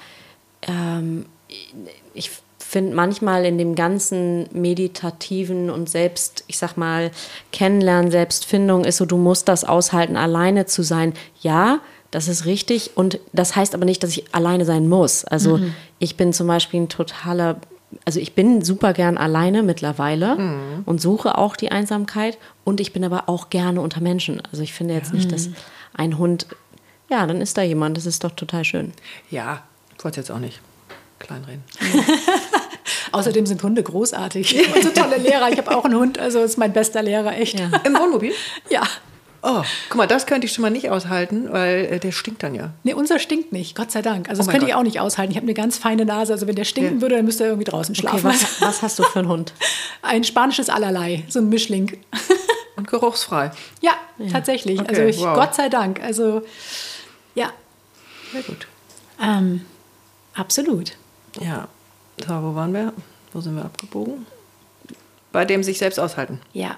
ähm, 0.68 1.26
ich 2.14 2.32
finde 2.70 2.96
manchmal 2.96 3.46
in 3.46 3.58
dem 3.58 3.74
ganzen 3.74 4.48
meditativen 4.54 5.72
und 5.72 5.90
selbst, 5.90 6.44
ich 6.46 6.60
sag 6.60 6.78
mal, 6.78 7.10
Kennenlernen, 7.52 8.12
Selbstfindung 8.12 8.86
ist 8.86 8.98
so, 8.98 9.08
du 9.08 9.18
musst 9.18 9.48
das 9.48 9.64
aushalten, 9.64 10.16
alleine 10.16 10.68
zu 10.68 10.84
sein. 10.84 11.16
Ja, 11.42 11.80
das 12.12 12.28
ist 12.28 12.46
richtig. 12.46 12.92
Und 12.96 13.20
das 13.34 13.56
heißt 13.56 13.74
aber 13.74 13.86
nicht, 13.86 14.04
dass 14.04 14.12
ich 14.12 14.36
alleine 14.36 14.66
sein 14.66 14.88
muss. 14.88 15.26
Also 15.26 15.58
mhm. 15.58 15.74
ich 15.98 16.16
bin 16.16 16.32
zum 16.32 16.46
Beispiel 16.46 16.82
ein 16.82 16.90
totaler, 16.90 17.60
also 18.06 18.20
ich 18.20 18.36
bin 18.36 18.64
super 18.64 18.94
gern 18.94 19.18
alleine 19.18 19.64
mittlerweile 19.64 20.36
mhm. 20.36 20.84
und 20.86 21.02
suche 21.02 21.40
auch 21.40 21.56
die 21.56 21.72
Einsamkeit. 21.72 22.38
Und 22.66 22.80
ich 22.80 22.94
bin 22.94 23.04
aber 23.04 23.30
auch 23.30 23.50
gerne 23.50 23.82
unter 23.82 24.00
Menschen. 24.00 24.44
Also 24.52 24.62
ich 24.62 24.74
finde 24.74 24.94
jetzt 24.94 25.10
ja. 25.10 25.16
nicht, 25.16 25.32
dass 25.32 25.48
mhm. 25.48 25.56
ein 25.96 26.18
Hund, 26.20 26.46
ja, 27.10 27.26
dann 27.26 27.42
ist 27.42 27.58
da 27.58 27.64
jemand. 27.64 27.98
Das 27.98 28.06
ist 28.06 28.24
doch 28.24 28.32
total 28.32 28.64
schön. 28.64 28.94
Ja, 29.32 29.64
wollte 30.04 30.20
jetzt 30.20 30.30
auch 30.30 30.38
nicht 30.38 30.62
kleinreden. 31.20 31.64
Außerdem 33.12 33.46
sind 33.46 33.62
Hunde 33.64 33.84
großartig. 33.84 34.56
Ich 34.60 34.74
bin 34.74 34.84
so 34.84 34.90
tolle 34.90 35.18
Lehrer. 35.18 35.50
Ich 35.50 35.58
habe 35.58 35.76
auch 35.76 35.86
einen 35.86 35.96
Hund, 35.96 36.20
also 36.20 36.40
ist 36.42 36.58
mein 36.58 36.74
bester 36.74 37.02
Lehrer, 37.02 37.36
echt. 37.38 37.60
Ja. 37.60 37.70
Im 37.84 37.94
Wohnmobil? 37.96 38.34
Ja. 38.70 38.84
Oh, 39.42 39.64
guck 39.88 39.98
mal, 39.98 40.08
das 40.08 40.26
könnte 40.26 40.46
ich 40.46 40.54
schon 40.54 40.64
mal 40.64 40.70
nicht 40.70 40.90
aushalten, 40.90 41.52
weil 41.52 41.86
äh, 41.86 42.00
der 42.00 42.12
stinkt 42.12 42.44
dann 42.44 42.56
ja. 42.56 42.72
Nee, 42.84 42.94
unser 42.94 43.20
stinkt 43.20 43.54
nicht, 43.54 43.76
Gott 43.76 43.90
sei 43.90 44.02
Dank. 44.02 44.30
Also 44.30 44.42
oh 44.42 44.46
das 44.46 44.52
könnte 44.52 44.66
Gott. 44.66 44.70
ich 44.70 44.76
auch 44.76 44.84
nicht 44.84 45.00
aushalten. 45.00 45.32
Ich 45.32 45.38
habe 45.38 45.46
eine 45.46 45.54
ganz 45.54 45.78
feine 45.78 46.04
Nase. 46.04 46.34
Also 46.34 46.46
wenn 46.46 46.56
der 46.56 46.66
stinken 46.66 46.96
ja. 46.96 47.02
würde, 47.02 47.16
dann 47.16 47.26
müsste 47.26 47.46
er 47.46 47.52
irgendwie 47.52 47.70
draußen 47.70 47.96
schlafen. 47.96 48.28
Okay, 48.28 48.36
was, 48.42 48.62
was, 48.62 48.82
hast 48.82 49.00
du 49.00 49.04
für 49.04 49.20
einen 49.20 49.30
Hund? 49.30 49.54
Ein 50.02 50.26
spanisches 50.26 50.70
Allerlei, 50.70 51.24
so 51.30 51.40
ein 51.40 51.48
Mischling. 51.48 51.98
Und 52.76 52.88
geruchsfrei? 52.88 53.52
Ja, 53.82 53.94
ja. 54.18 54.30
tatsächlich. 54.30 54.80
Okay, 54.80 54.90
also 54.90 55.02
ich, 55.04 55.20
wow. 55.20 55.36
Gott 55.36 55.56
sei 55.56 55.70
Dank. 55.70 56.02
Also 56.02 56.42
ja. 57.36 57.52
Sehr 58.34 58.42
gut. 58.44 58.68
Ähm, 59.22 59.66
absolut. 60.34 60.94
Ja. 61.40 61.68
So, 62.20 62.34
wo 62.44 62.56
waren 62.56 62.74
wir? 62.74 62.94
Wo 63.34 63.42
sind 63.42 63.56
wir 63.56 63.66
abgebogen? 63.66 64.26
Bei 65.32 65.46
dem 65.46 65.64
sich 65.64 65.78
selbst 65.78 66.00
aushalten. 66.00 66.42
Ja. 66.54 66.78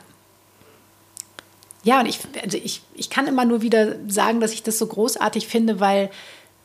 Ja, 1.84 2.02
und 2.02 2.06
ich, 2.06 2.20
also 2.44 2.58
ich, 2.58 2.82
ich 2.94 3.10
kann 3.10 3.28
immer 3.28 3.46
nur 3.46 3.62
wieder 3.62 3.96
sagen, 4.08 4.40
dass 4.40 4.54
ich 4.54 4.62
das 4.62 4.78
so 4.78 4.86
großartig 4.86 5.48
finde, 5.48 5.80
weil 5.80 6.12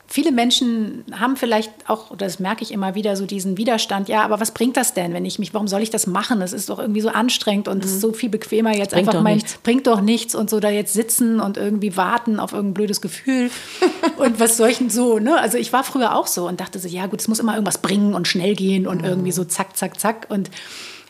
viele 0.07 0.31
Menschen 0.31 1.03
haben 1.11 1.35
vielleicht 1.35 1.71
auch, 1.87 2.15
das 2.15 2.39
merke 2.39 2.63
ich 2.63 2.71
immer 2.71 2.95
wieder, 2.95 3.15
so 3.17 3.25
diesen 3.25 3.57
Widerstand, 3.57 4.07
ja, 4.07 4.23
aber 4.23 4.39
was 4.39 4.51
bringt 4.51 4.77
das 4.77 4.93
denn, 4.93 5.13
wenn 5.13 5.25
ich 5.25 5.37
mich, 5.37 5.53
warum 5.53 5.67
soll 5.67 5.81
ich 5.81 5.89
das 5.89 6.07
machen? 6.07 6.39
Das 6.39 6.53
ist 6.53 6.69
doch 6.69 6.79
irgendwie 6.79 7.01
so 7.01 7.09
anstrengend 7.09 7.67
und 7.67 7.83
es 7.83 7.91
mhm. 7.91 7.95
ist 7.95 8.01
so 8.01 8.13
viel 8.13 8.29
bequemer 8.29 8.75
jetzt 8.75 8.91
bringt 8.91 9.09
einfach 9.09 9.21
mein, 9.21 9.35
nichts. 9.35 9.57
bringt 9.57 9.85
doch 9.85 10.01
nichts 10.01 10.33
und 10.33 10.49
so 10.49 10.59
da 10.59 10.69
jetzt 10.69 10.93
sitzen 10.93 11.41
und 11.41 11.57
irgendwie 11.57 11.97
warten 11.97 12.39
auf 12.39 12.53
irgendein 12.53 12.75
blödes 12.75 13.01
Gefühl 13.01 13.51
und 14.17 14.39
was 14.39 14.55
solchen 14.57 14.89
so, 14.89 15.19
ne? 15.19 15.39
Also 15.39 15.57
ich 15.57 15.73
war 15.73 15.83
früher 15.83 16.15
auch 16.15 16.27
so 16.27 16.47
und 16.47 16.61
dachte 16.61 16.79
so, 16.79 16.87
ja 16.87 17.07
gut, 17.07 17.19
es 17.19 17.27
muss 17.27 17.39
immer 17.39 17.53
irgendwas 17.53 17.79
bringen 17.79 18.13
und 18.13 18.27
schnell 18.27 18.55
gehen 18.55 18.87
und 18.87 18.99
mhm. 18.99 19.07
irgendwie 19.07 19.31
so 19.33 19.43
zack, 19.43 19.75
zack, 19.75 19.99
zack 19.99 20.27
und 20.29 20.49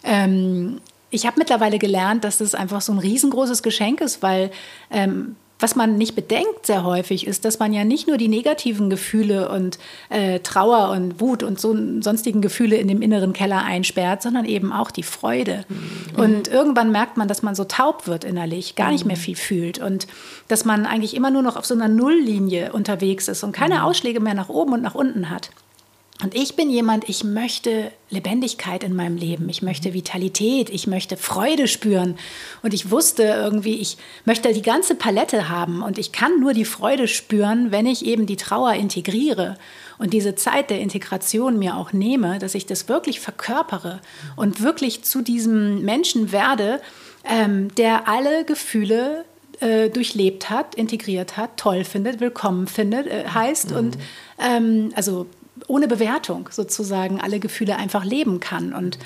ähm, 0.04 0.82
ich 1.10 1.26
habe 1.26 1.38
mittlerweile 1.38 1.80
gelernt, 1.80 2.24
dass 2.24 2.40
das 2.40 2.56
einfach 2.56 2.82
so 2.82 2.92
ein 2.92 3.00
riesengroßes 3.00 3.64
Geschenk 3.64 4.02
ist, 4.02 4.22
weil 4.22 4.52
ähm, 4.92 5.36
was 5.60 5.76
man 5.76 5.98
nicht 5.98 6.16
bedenkt 6.16 6.66
sehr 6.66 6.84
häufig 6.84 7.26
ist, 7.26 7.46
dass 7.46 7.60
man 7.60 7.74
ja 7.74 7.84
nicht 7.84 8.08
nur 8.08 8.18
die 8.18 8.28
negativen 8.28 8.90
Gefühle 8.90 9.50
und 9.50 9.80
äh, 10.10 10.40
Trauer 10.40 10.92
und 10.92 11.20
Wut 11.20 11.42
und 11.44 11.60
so 11.60 11.76
sonstigen 12.02 12.42
Gefühle 12.42 12.78
in 12.78 12.88
dem 12.88 13.02
inneren 13.02 13.34
Keller 13.34 13.64
einsperrt, 13.64 14.22
sondern 14.22 14.46
eben 14.46 14.72
auch 14.72 14.92
die 14.92 15.04
Freude. 15.04 15.66
Mhm. 15.68 16.24
Und 16.24 16.48
irgendwann 16.48 16.92
merkt 16.92 17.18
man, 17.18 17.28
dass 17.28 17.42
man 17.42 17.56
so 17.56 17.64
taub 17.64 18.08
wird 18.08 18.24
innerlich, 18.24 18.76
gar 18.76 18.92
nicht 18.92 19.06
mehr 19.06 19.18
viel 19.18 19.36
fühlt 19.36 19.80
und 19.80 20.08
dass 20.48 20.64
man 20.64 20.86
eigentlich 20.86 21.16
immer 21.16 21.32
nur 21.32 21.42
noch 21.42 21.56
auf 21.56 21.66
so 21.66 21.74
einer 21.74 21.88
Nulllinie 21.88 22.72
unterwegs 22.74 23.28
ist 23.28 23.44
und 23.44 23.52
keine 23.52 23.76
mhm. 23.76 23.82
Ausschläge 23.82 24.20
mehr 24.20 24.36
nach 24.36 24.50
oben 24.50 24.74
und 24.74 24.84
nach 24.84 24.96
unten 24.96 25.30
hat. 25.30 25.50
Und 26.24 26.34
ich 26.34 26.56
bin 26.56 26.72
jemand, 26.72 27.08
ich 27.10 27.24
möchte 27.24 27.92
Lebendigkeit 28.10 28.84
in 28.84 28.96
meinem 28.96 29.18
Leben, 29.18 29.50
ich 29.50 29.62
möchte 29.62 29.94
Vitalität, 29.94 30.72
ich 30.72 30.88
möchte 30.88 31.16
Freude 31.16 31.68
spüren. 31.68 32.18
Und 32.64 32.74
ich 32.74 32.90
wusste 32.90 33.24
irgendwie, 33.24 33.76
ich 33.76 33.98
möchte 34.26 34.52
die 34.52 34.64
ganze 34.64 34.96
Palette 34.96 35.48
haben 35.48 35.84
und 35.84 36.00
ich 36.00 36.12
kann 36.12 36.40
nur 36.40 36.54
die 36.54 36.66
Freude 36.66 37.08
spüren, 37.08 37.72
wenn 37.72 37.86
ich 37.86 38.04
eben 38.04 38.26
die 38.26 38.36
Trauer 38.36 38.74
integriere 38.74 39.58
und 40.00 40.12
diese 40.14 40.34
Zeit 40.34 40.72
der 40.72 40.80
Integration 40.80 41.60
mir 41.60 41.76
auch 41.76 41.94
nehme, 41.94 42.40
dass 42.40 42.56
ich 42.56 42.66
das 42.66 42.90
wirklich 42.90 43.20
verkörpere 43.20 44.02
und 44.36 44.62
wirklich 44.64 45.04
zu 45.04 45.22
diesem 45.22 45.84
Menschen 45.84 46.32
werde, 46.32 46.82
ähm, 47.26 47.74
der 47.76 48.08
alle 48.08 48.44
Gefühle 48.44 49.26
äh, 49.60 49.90
durchlebt 49.90 50.50
hat, 50.50 50.76
integriert 50.76 51.38
hat, 51.38 51.58
toll 51.58 51.84
findet, 51.84 52.20
willkommen 52.20 52.68
findet, 52.68 53.08
äh, 53.08 53.26
heißt 53.28 53.72
mhm. 53.72 53.78
und 53.78 53.98
ähm, 54.40 54.92
also 54.96 55.26
ohne 55.68 55.88
Bewertung 55.88 56.50
sozusagen 56.52 57.22
alle 57.22 57.40
Gefühle 57.40 57.76
einfach 57.76 58.04
leben 58.04 58.40
kann. 58.40 58.74
Und 58.74 58.98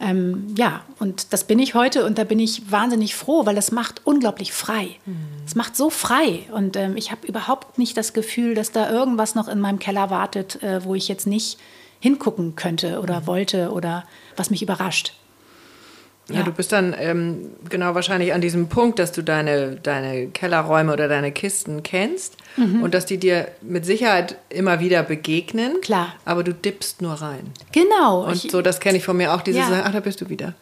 ähm, 0.00 0.46
ja, 0.56 0.82
und 0.98 1.32
das 1.32 1.44
bin 1.44 1.58
ich 1.58 1.74
heute 1.74 2.04
und 2.04 2.18
da 2.18 2.24
bin 2.24 2.38
ich 2.38 2.70
wahnsinnig 2.70 3.14
froh, 3.14 3.46
weil 3.46 3.56
es 3.56 3.70
macht 3.70 4.00
unglaublich 4.04 4.52
frei. 4.52 4.96
Mhm. 5.06 5.16
Es 5.46 5.54
macht 5.54 5.76
so 5.76 5.90
frei 5.90 6.40
und 6.52 6.76
ähm, 6.76 6.96
ich 6.96 7.10
habe 7.12 7.26
überhaupt 7.26 7.78
nicht 7.78 7.96
das 7.96 8.12
Gefühl, 8.12 8.54
dass 8.54 8.72
da 8.72 8.90
irgendwas 8.90 9.34
noch 9.34 9.48
in 9.48 9.60
meinem 9.60 9.78
Keller 9.78 10.10
wartet, 10.10 10.62
äh, 10.62 10.84
wo 10.84 10.94
ich 10.94 11.08
jetzt 11.08 11.26
nicht 11.26 11.58
hingucken 12.00 12.56
könnte 12.56 13.00
oder 13.00 13.20
mhm. 13.20 13.26
wollte 13.28 13.70
oder 13.70 14.04
was 14.36 14.50
mich 14.50 14.62
überrascht. 14.62 15.14
Ja, 16.28 16.36
ja, 16.36 16.42
du 16.42 16.52
bist 16.52 16.72
dann 16.72 16.94
ähm, 16.98 17.50
genau 17.68 17.94
wahrscheinlich 17.94 18.32
an 18.32 18.40
diesem 18.40 18.68
Punkt, 18.68 18.98
dass 18.98 19.12
du 19.12 19.22
deine, 19.22 19.76
deine 19.76 20.28
Kellerräume 20.28 20.92
oder 20.92 21.06
deine 21.08 21.32
Kisten 21.32 21.82
kennst 21.82 22.36
mhm. 22.56 22.82
und 22.82 22.94
dass 22.94 23.06
die 23.06 23.18
dir 23.18 23.48
mit 23.60 23.84
Sicherheit 23.84 24.36
immer 24.48 24.80
wieder 24.80 25.02
begegnen. 25.02 25.80
Klar. 25.80 26.14
Aber 26.24 26.44
du 26.44 26.52
dippst 26.52 27.02
nur 27.02 27.14
rein. 27.14 27.50
Genau. 27.72 28.26
Und 28.26 28.44
ich, 28.44 28.50
so, 28.50 28.62
das 28.62 28.80
kenne 28.80 28.98
ich 28.98 29.04
von 29.04 29.16
mir 29.16 29.34
auch, 29.34 29.42
dieses, 29.42 29.68
ja. 29.68 29.82
ach, 29.84 29.92
da 29.92 30.00
bist 30.00 30.20
du 30.20 30.28
wieder. 30.28 30.54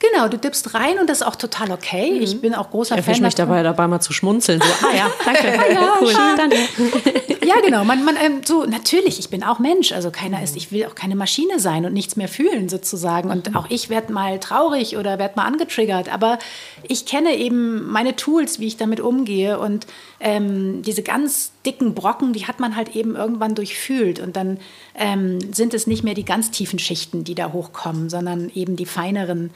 Genau, 0.00 0.28
du 0.28 0.38
dippst 0.38 0.74
rein 0.74 0.98
und 1.00 1.10
das 1.10 1.22
ist 1.22 1.26
auch 1.26 1.34
total 1.34 1.72
okay. 1.72 2.12
Mhm. 2.12 2.22
Ich 2.22 2.40
bin 2.40 2.54
auch 2.54 2.70
großer 2.70 2.96
ich 2.98 3.04
Fan. 3.04 3.20
mich 3.20 3.34
dabei, 3.34 3.62
dabei 3.64 3.88
mal 3.88 4.00
zu 4.00 4.12
schmunzeln. 4.12 4.60
So, 4.60 4.86
ah 4.86 4.94
ja, 4.96 5.10
danke. 5.24 5.48
ja, 5.74 5.98
cool. 6.00 6.12
Danke. 6.36 6.56
ja, 7.48 7.60
genau. 7.62 7.84
Man, 7.84 8.04
man, 8.04 8.16
ähm, 8.16 8.42
so, 8.44 8.64
natürlich, 8.64 9.18
ich 9.18 9.30
bin 9.30 9.42
auch 9.42 9.58
Mensch. 9.58 9.92
Also 9.92 10.10
keiner 10.10 10.42
ist, 10.42 10.56
ich 10.56 10.70
will 10.70 10.84
auch 10.84 10.94
keine 10.94 11.16
Maschine 11.16 11.58
sein 11.58 11.86
und 11.86 11.92
nichts 11.92 12.16
mehr 12.16 12.28
fühlen 12.28 12.68
sozusagen. 12.68 13.30
Und 13.30 13.56
auch 13.56 13.70
ich 13.70 13.88
werde 13.88 14.12
mal 14.12 14.38
traurig 14.38 14.96
oder 14.96 15.18
werde 15.18 15.36
mal 15.36 15.44
angetriggert. 15.44 16.12
Aber 16.12 16.38
ich 16.86 17.06
kenne 17.06 17.36
eben 17.36 17.86
meine 17.90 18.16
Tools, 18.16 18.60
wie 18.60 18.66
ich 18.66 18.76
damit 18.76 19.00
umgehe. 19.00 19.58
Und 19.58 19.86
ähm, 20.20 20.82
diese 20.82 21.02
ganz 21.02 21.52
dicken 21.64 21.94
Brocken, 21.94 22.32
die 22.32 22.46
hat 22.46 22.60
man 22.60 22.76
halt 22.76 22.94
eben 22.94 23.16
irgendwann 23.16 23.54
durchfühlt. 23.54 24.20
Und 24.20 24.36
dann 24.36 24.58
ähm, 24.94 25.38
sind 25.52 25.72
es 25.72 25.86
nicht 25.86 26.04
mehr 26.04 26.14
die 26.14 26.24
ganz 26.24 26.50
tiefen 26.50 26.78
Schichten, 26.78 27.24
die 27.24 27.34
da 27.34 27.52
hochkommen, 27.52 28.10
sondern 28.10 28.50
eben 28.54 28.76
die 28.76 28.86
feineren 28.86 29.50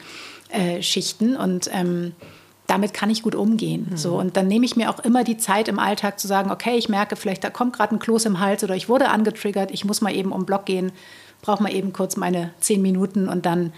äh, 0.49 0.81
Schichten. 0.81 1.35
Und 1.37 1.69
ähm, 1.71 2.13
damit 2.67 2.93
kann 2.93 3.09
ich 3.09 3.23
gut 3.23 3.35
umgehen. 3.35 3.87
Mhm. 3.91 3.97
So, 3.97 4.17
und 4.17 4.37
dann 4.37 4.47
nehme 4.47 4.65
ich 4.65 4.75
mir 4.75 4.89
auch 4.89 4.99
immer 4.99 5.23
die 5.23 5.37
Zeit 5.37 5.67
im 5.67 5.79
Alltag 5.79 6.19
zu 6.19 6.27
sagen, 6.27 6.51
okay, 6.51 6.75
ich 6.77 6.89
merke 6.89 7.15
vielleicht, 7.15 7.43
da 7.43 7.49
kommt 7.49 7.75
gerade 7.75 7.95
ein 7.95 7.99
Kloß 7.99 8.25
im 8.25 8.39
Hals 8.39 8.63
oder 8.63 8.75
ich 8.75 8.89
wurde 8.89 9.09
angetriggert, 9.09 9.71
ich 9.71 9.85
muss 9.85 10.01
mal 10.01 10.15
eben 10.15 10.31
um 10.31 10.41
den 10.41 10.45
Block 10.45 10.65
gehen, 10.65 10.91
brauche 11.41 11.61
mal 11.61 11.73
eben 11.73 11.93
kurz 11.93 12.15
meine 12.15 12.51
zehn 12.59 12.81
Minuten 12.81 13.27
und 13.27 13.45
dann 13.45 13.73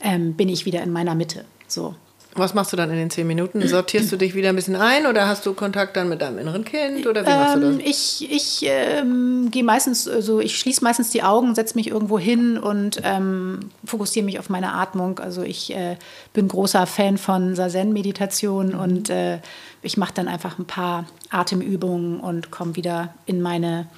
ähm, 0.00 0.34
bin 0.34 0.48
ich 0.48 0.64
wieder 0.64 0.82
in 0.82 0.90
meiner 0.90 1.14
Mitte. 1.14 1.44
So. 1.68 1.94
Was 2.34 2.54
machst 2.54 2.72
du 2.72 2.76
dann 2.76 2.90
in 2.90 2.96
den 2.96 3.10
zehn 3.10 3.26
Minuten? 3.26 3.66
Sortierst 3.66 4.12
du 4.12 4.16
dich 4.16 4.34
wieder 4.34 4.50
ein 4.50 4.56
bisschen 4.56 4.76
ein 4.76 5.06
oder 5.06 5.26
hast 5.26 5.44
du 5.46 5.52
Kontakt 5.52 5.96
dann 5.96 6.08
mit 6.08 6.22
deinem 6.22 6.38
inneren 6.38 6.64
Kind 6.64 7.06
oder 7.06 7.26
wie 7.26 7.30
machst 7.30 7.56
du 7.56 7.60
das? 7.60 7.74
Ähm, 7.74 7.80
ich 7.84 8.28
ich 8.30 8.60
ähm, 8.62 9.48
gehe 9.50 9.64
meistens, 9.64 10.06
also 10.06 10.38
ich 10.38 10.58
schließe 10.58 10.84
meistens 10.84 11.10
die 11.10 11.22
Augen, 11.22 11.54
setze 11.54 11.74
mich 11.76 11.88
irgendwo 11.88 12.18
hin 12.18 12.56
und 12.56 13.00
ähm, 13.02 13.60
fokussiere 13.84 14.24
mich 14.24 14.38
auf 14.38 14.48
meine 14.48 14.74
Atmung. 14.74 15.18
Also 15.18 15.42
ich 15.42 15.74
äh, 15.74 15.96
bin 16.32 16.46
großer 16.46 16.86
Fan 16.86 17.18
von 17.18 17.56
Sazen-Meditation 17.56 18.74
mhm. 18.74 18.78
und 18.78 19.10
äh, 19.10 19.38
ich 19.82 19.96
mache 19.96 20.14
dann 20.14 20.28
einfach 20.28 20.58
ein 20.58 20.66
paar 20.66 21.06
Atemübungen 21.30 22.20
und 22.20 22.50
komme 22.50 22.76
wieder 22.76 23.14
in 23.26 23.42
meine 23.42 23.88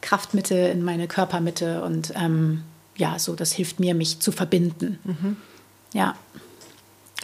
Kraftmitte, 0.00 0.54
in 0.54 0.82
meine 0.82 1.06
Körpermitte 1.06 1.82
und 1.82 2.12
ähm, 2.16 2.62
ja, 2.96 3.18
so 3.18 3.34
das 3.34 3.52
hilft 3.52 3.78
mir, 3.78 3.94
mich 3.94 4.20
zu 4.20 4.32
verbinden. 4.32 4.98
Mhm. 5.04 5.36
Ja. 5.92 6.14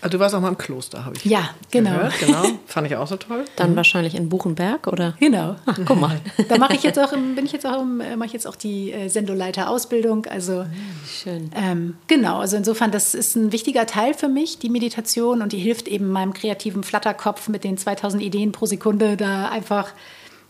Also 0.04 0.18
du 0.18 0.22
warst 0.22 0.34
auch 0.34 0.40
mal 0.42 0.48
im 0.48 0.58
Kloster, 0.58 1.06
habe 1.06 1.16
ich 1.16 1.24
Ja, 1.24 1.48
genau. 1.70 1.92
Gehört, 1.92 2.18
genau. 2.20 2.42
Fand 2.66 2.86
ich 2.86 2.94
auch 2.94 3.06
so 3.06 3.16
toll. 3.16 3.46
Dann 3.56 3.70
mhm. 3.70 3.76
wahrscheinlich 3.76 4.14
in 4.14 4.28
Buchenberg, 4.28 4.86
oder? 4.86 5.14
Genau. 5.18 5.56
Ach, 5.64 5.78
guck 5.86 5.98
mal. 5.98 6.20
da 6.50 6.58
mache 6.58 6.74
ich 6.74 6.82
jetzt 6.82 6.98
auch, 6.98 7.14
im, 7.14 7.34
bin 7.34 7.46
ich 7.46 7.52
jetzt 7.52 7.64
auch, 7.64 7.80
im, 7.80 8.02
äh, 8.02 8.14
mache 8.14 8.26
ich 8.26 8.34
jetzt 8.34 8.46
auch 8.46 8.56
die 8.56 8.92
äh, 8.92 9.08
Sendoleiter-Ausbildung. 9.08 10.26
Also 10.26 10.60
ah, 10.60 10.66
schön. 11.08 11.50
Ähm, 11.56 11.96
genau. 12.06 12.40
Also 12.40 12.58
insofern, 12.58 12.90
das 12.90 13.14
ist 13.14 13.34
ein 13.34 13.50
wichtiger 13.50 13.86
Teil 13.86 14.12
für 14.12 14.28
mich, 14.28 14.58
die 14.58 14.68
Meditation, 14.68 15.40
und 15.40 15.52
die 15.52 15.58
hilft 15.58 15.88
eben 15.88 16.10
meinem 16.10 16.34
kreativen 16.34 16.82
Flatterkopf 16.82 17.48
mit 17.48 17.64
den 17.64 17.78
2000 17.78 18.22
Ideen 18.22 18.52
pro 18.52 18.66
Sekunde 18.66 19.16
da 19.16 19.48
einfach 19.48 19.92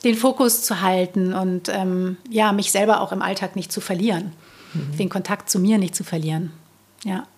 den 0.02 0.16
Fokus 0.16 0.64
zu 0.64 0.80
halten 0.80 1.32
und 1.32 1.68
ähm, 1.68 2.16
ja 2.28 2.50
mich 2.50 2.72
selber 2.72 3.00
auch 3.00 3.12
im 3.12 3.22
Alltag 3.22 3.54
nicht 3.54 3.70
zu 3.70 3.80
verlieren, 3.80 4.32
mhm. 4.72 4.96
den 4.96 5.08
Kontakt 5.08 5.48
zu 5.48 5.60
mir 5.60 5.78
nicht 5.78 5.94
zu 5.94 6.02
verlieren. 6.02 6.50
Ja. 7.04 7.28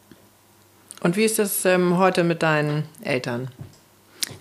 Und 1.07 1.17
wie 1.17 1.25
ist 1.25 1.39
das 1.39 1.65
ähm, 1.65 1.99
heute 1.99 2.25
mit 2.25 2.43
deinen 2.43 2.83
Eltern? 3.05 3.47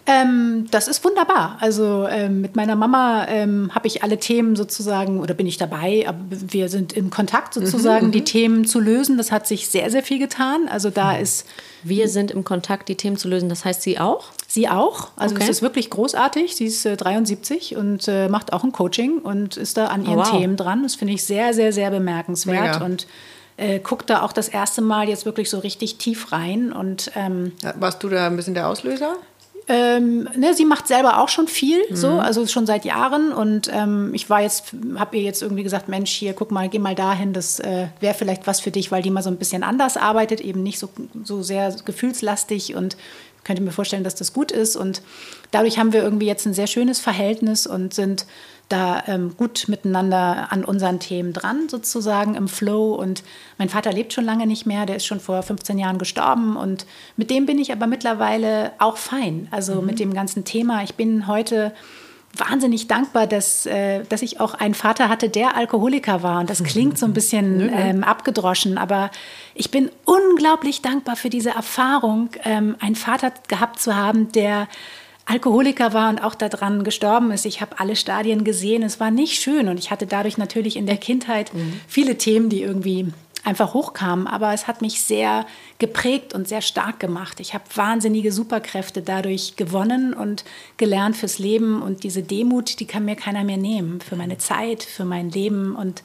Ähm, 0.07 0.65
das 0.71 0.87
ist 0.87 1.03
wunderbar. 1.03 1.57
Also 1.59 2.07
ähm, 2.09 2.41
mit 2.41 2.55
meiner 2.55 2.75
Mama 2.75 3.27
ähm, 3.29 3.69
habe 3.75 3.85
ich 3.85 4.01
alle 4.01 4.17
Themen 4.17 4.55
sozusagen, 4.55 5.19
oder 5.19 5.35
bin 5.35 5.45
ich 5.45 5.57
dabei, 5.57 6.05
aber 6.07 6.17
wir 6.29 6.69
sind 6.69 6.93
im 6.93 7.11
Kontakt 7.11 7.53
sozusagen, 7.53 8.07
mhm, 8.07 8.11
die 8.13 8.21
mhm. 8.21 8.25
Themen 8.25 8.65
zu 8.65 8.79
lösen. 8.79 9.15
Das 9.17 9.31
hat 9.31 9.45
sich 9.45 9.69
sehr, 9.69 9.91
sehr 9.91 10.01
viel 10.01 10.17
getan. 10.17 10.67
Also 10.67 10.89
da 10.89 11.13
mhm. 11.13 11.21
ist. 11.21 11.45
Wir 11.83 12.09
sind 12.09 12.31
im 12.31 12.43
Kontakt, 12.43 12.89
die 12.89 12.95
Themen 12.95 13.15
zu 13.15 13.27
lösen. 13.27 13.47
Das 13.47 13.63
heißt, 13.63 13.83
Sie 13.83 13.99
auch? 13.99 14.29
Sie 14.47 14.67
auch. 14.67 15.09
Also 15.17 15.35
okay. 15.35 15.43
es 15.43 15.49
ist 15.51 15.61
wirklich 15.61 15.91
großartig. 15.91 16.55
Sie 16.55 16.65
ist 16.65 16.83
äh, 16.87 16.97
73 16.97 17.75
und 17.75 18.07
äh, 18.07 18.27
macht 18.27 18.53
auch 18.53 18.63
ein 18.63 18.71
Coaching 18.71 19.19
und 19.19 19.55
ist 19.55 19.77
da 19.77 19.85
an 19.85 20.03
ihren 20.03 20.17
oh, 20.17 20.25
wow. 20.25 20.31
Themen 20.31 20.57
dran. 20.57 20.81
Das 20.81 20.95
finde 20.95 21.13
ich 21.13 21.23
sehr, 21.23 21.53
sehr, 21.53 21.71
sehr 21.71 21.91
bemerkenswert. 21.91 22.73
Mega. 22.73 22.85
Und 22.85 23.05
äh, 23.57 23.79
guckt 23.79 24.09
da 24.09 24.21
auch 24.21 24.33
das 24.33 24.47
erste 24.47 24.81
Mal 24.81 25.07
jetzt 25.07 25.25
wirklich 25.25 25.49
so 25.49 25.59
richtig 25.59 25.97
tief 25.97 26.31
rein. 26.31 26.73
Und, 26.73 27.11
ähm, 27.15 27.53
Warst 27.75 28.03
du 28.03 28.09
da 28.09 28.27
ein 28.27 28.35
bisschen 28.35 28.53
der 28.53 28.67
Auslöser? 28.67 29.15
Ähm, 29.67 30.29
ne, 30.35 30.53
sie 30.53 30.65
macht 30.65 30.87
selber 30.87 31.19
auch 31.19 31.29
schon 31.29 31.47
viel, 31.47 31.79
mhm. 31.89 31.95
so, 31.95 32.09
also 32.19 32.45
schon 32.45 32.67
seit 32.67 32.85
Jahren. 32.85 33.31
Und 33.31 33.69
ähm, 33.73 34.13
ich 34.13 34.29
war 34.29 34.41
jetzt, 34.41 34.73
habe 34.97 35.17
ihr 35.17 35.23
jetzt 35.23 35.41
irgendwie 35.41 35.63
gesagt, 35.63 35.89
Mensch, 35.89 36.11
hier, 36.11 36.33
guck 36.33 36.51
mal, 36.51 36.69
geh 36.69 36.77
mal 36.77 36.93
dahin, 36.93 37.33
das 37.33 37.59
äh, 37.59 37.87
wäre 37.99 38.13
vielleicht 38.13 38.45
was 38.45 38.59
für 38.59 38.71
dich, 38.71 38.91
weil 38.91 39.01
die 39.01 39.09
mal 39.09 39.23
so 39.23 39.31
ein 39.31 39.37
bisschen 39.37 39.63
anders 39.63 39.97
arbeitet, 39.97 40.39
eben 40.41 40.61
nicht 40.61 40.77
so, 40.77 40.89
so 41.23 41.41
sehr 41.41 41.75
gefühlslastig 41.83 42.75
und 42.75 42.95
könnte 43.43 43.61
mir 43.61 43.71
vorstellen, 43.71 44.03
dass 44.03 44.15
das 44.15 44.33
gut 44.33 44.51
ist. 44.51 44.75
Und 44.75 45.01
dadurch 45.51 45.79
haben 45.79 45.93
wir 45.93 46.03
irgendwie 46.03 46.27
jetzt 46.27 46.45
ein 46.45 46.53
sehr 46.53 46.67
schönes 46.67 46.99
Verhältnis 46.99 47.65
und 47.65 47.93
sind 47.93 48.25
da 48.69 49.03
ähm, 49.07 49.35
gut 49.37 49.65
miteinander 49.67 50.51
an 50.51 50.65
unseren 50.65 50.99
Themen 50.99 51.33
dran, 51.33 51.69
sozusagen 51.69 52.35
im 52.35 52.47
Flow. 52.47 52.95
Und 52.95 53.23
mein 53.57 53.69
Vater 53.69 53.91
lebt 53.91 54.13
schon 54.13 54.25
lange 54.25 54.47
nicht 54.47 54.65
mehr, 54.65 54.85
der 54.85 54.95
ist 54.95 55.05
schon 55.05 55.19
vor 55.19 55.41
15 55.43 55.77
Jahren 55.77 55.97
gestorben. 55.97 56.55
Und 56.57 56.85
mit 57.15 57.29
dem 57.29 57.45
bin 57.45 57.59
ich 57.59 57.71
aber 57.71 57.87
mittlerweile 57.87 58.71
auch 58.79 58.97
fein. 58.97 59.47
Also 59.51 59.81
mhm. 59.81 59.85
mit 59.85 59.99
dem 59.99 60.13
ganzen 60.13 60.45
Thema. 60.45 60.83
Ich 60.83 60.95
bin 60.95 61.27
heute 61.27 61.73
wahnsinnig 62.37 62.87
dankbar, 62.87 63.27
dass, 63.27 63.65
äh, 63.65 64.03
dass 64.09 64.21
ich 64.21 64.39
auch 64.39 64.53
einen 64.53 64.73
Vater 64.73 65.09
hatte, 65.09 65.29
der 65.29 65.55
Alkoholiker 65.55 66.23
war. 66.23 66.39
Und 66.39 66.49
das 66.49 66.63
klingt 66.63 66.97
so 66.97 67.05
ein 67.05 67.13
bisschen 67.13 67.71
ähm, 67.73 68.03
abgedroschen, 68.03 68.77
aber 68.77 69.11
ich 69.53 69.71
bin 69.71 69.89
unglaublich 70.05 70.81
dankbar 70.81 71.15
für 71.15 71.29
diese 71.29 71.51
Erfahrung, 71.51 72.29
ähm, 72.43 72.75
einen 72.79 72.95
Vater 72.95 73.31
gehabt 73.47 73.79
zu 73.79 73.95
haben, 73.95 74.31
der 74.31 74.67
Alkoholiker 75.25 75.93
war 75.93 76.09
und 76.09 76.23
auch 76.23 76.35
daran 76.35 76.83
gestorben 76.83 77.31
ist. 77.31 77.45
Ich 77.45 77.59
habe 77.59 77.79
alle 77.79 77.95
Stadien 77.95 78.43
gesehen. 78.43 78.83
Es 78.83 78.99
war 78.99 79.09
nicht 79.09 79.41
schön 79.41 79.67
und 79.67 79.79
ich 79.79 79.89
hatte 79.89 80.05
dadurch 80.05 80.37
natürlich 80.37 80.77
in 80.77 80.85
der 80.85 80.97
Kindheit 80.97 81.53
mhm. 81.53 81.79
viele 81.87 82.17
Themen, 82.17 82.49
die 82.49 82.61
irgendwie 82.61 83.11
einfach 83.43 83.73
hochkamen. 83.73 84.27
Aber 84.27 84.53
es 84.53 84.67
hat 84.67 84.81
mich 84.81 85.01
sehr 85.01 85.45
geprägt 85.79 86.33
und 86.33 86.47
sehr 86.47 86.61
stark 86.61 86.99
gemacht. 86.99 87.39
Ich 87.39 87.53
habe 87.53 87.63
wahnsinnige 87.75 88.31
Superkräfte 88.31 89.01
dadurch 89.01 89.55
gewonnen 89.55 90.13
und 90.13 90.43
gelernt 90.77 91.15
fürs 91.15 91.39
Leben. 91.39 91.81
Und 91.81 92.03
diese 92.03 92.23
Demut, 92.23 92.79
die 92.79 92.85
kann 92.85 93.05
mir 93.05 93.15
keiner 93.15 93.43
mehr 93.43 93.57
nehmen. 93.57 94.01
Für 94.01 94.15
meine 94.15 94.37
Zeit, 94.37 94.83
für 94.83 95.05
mein 95.05 95.31
Leben. 95.31 95.75
Und 95.75 96.03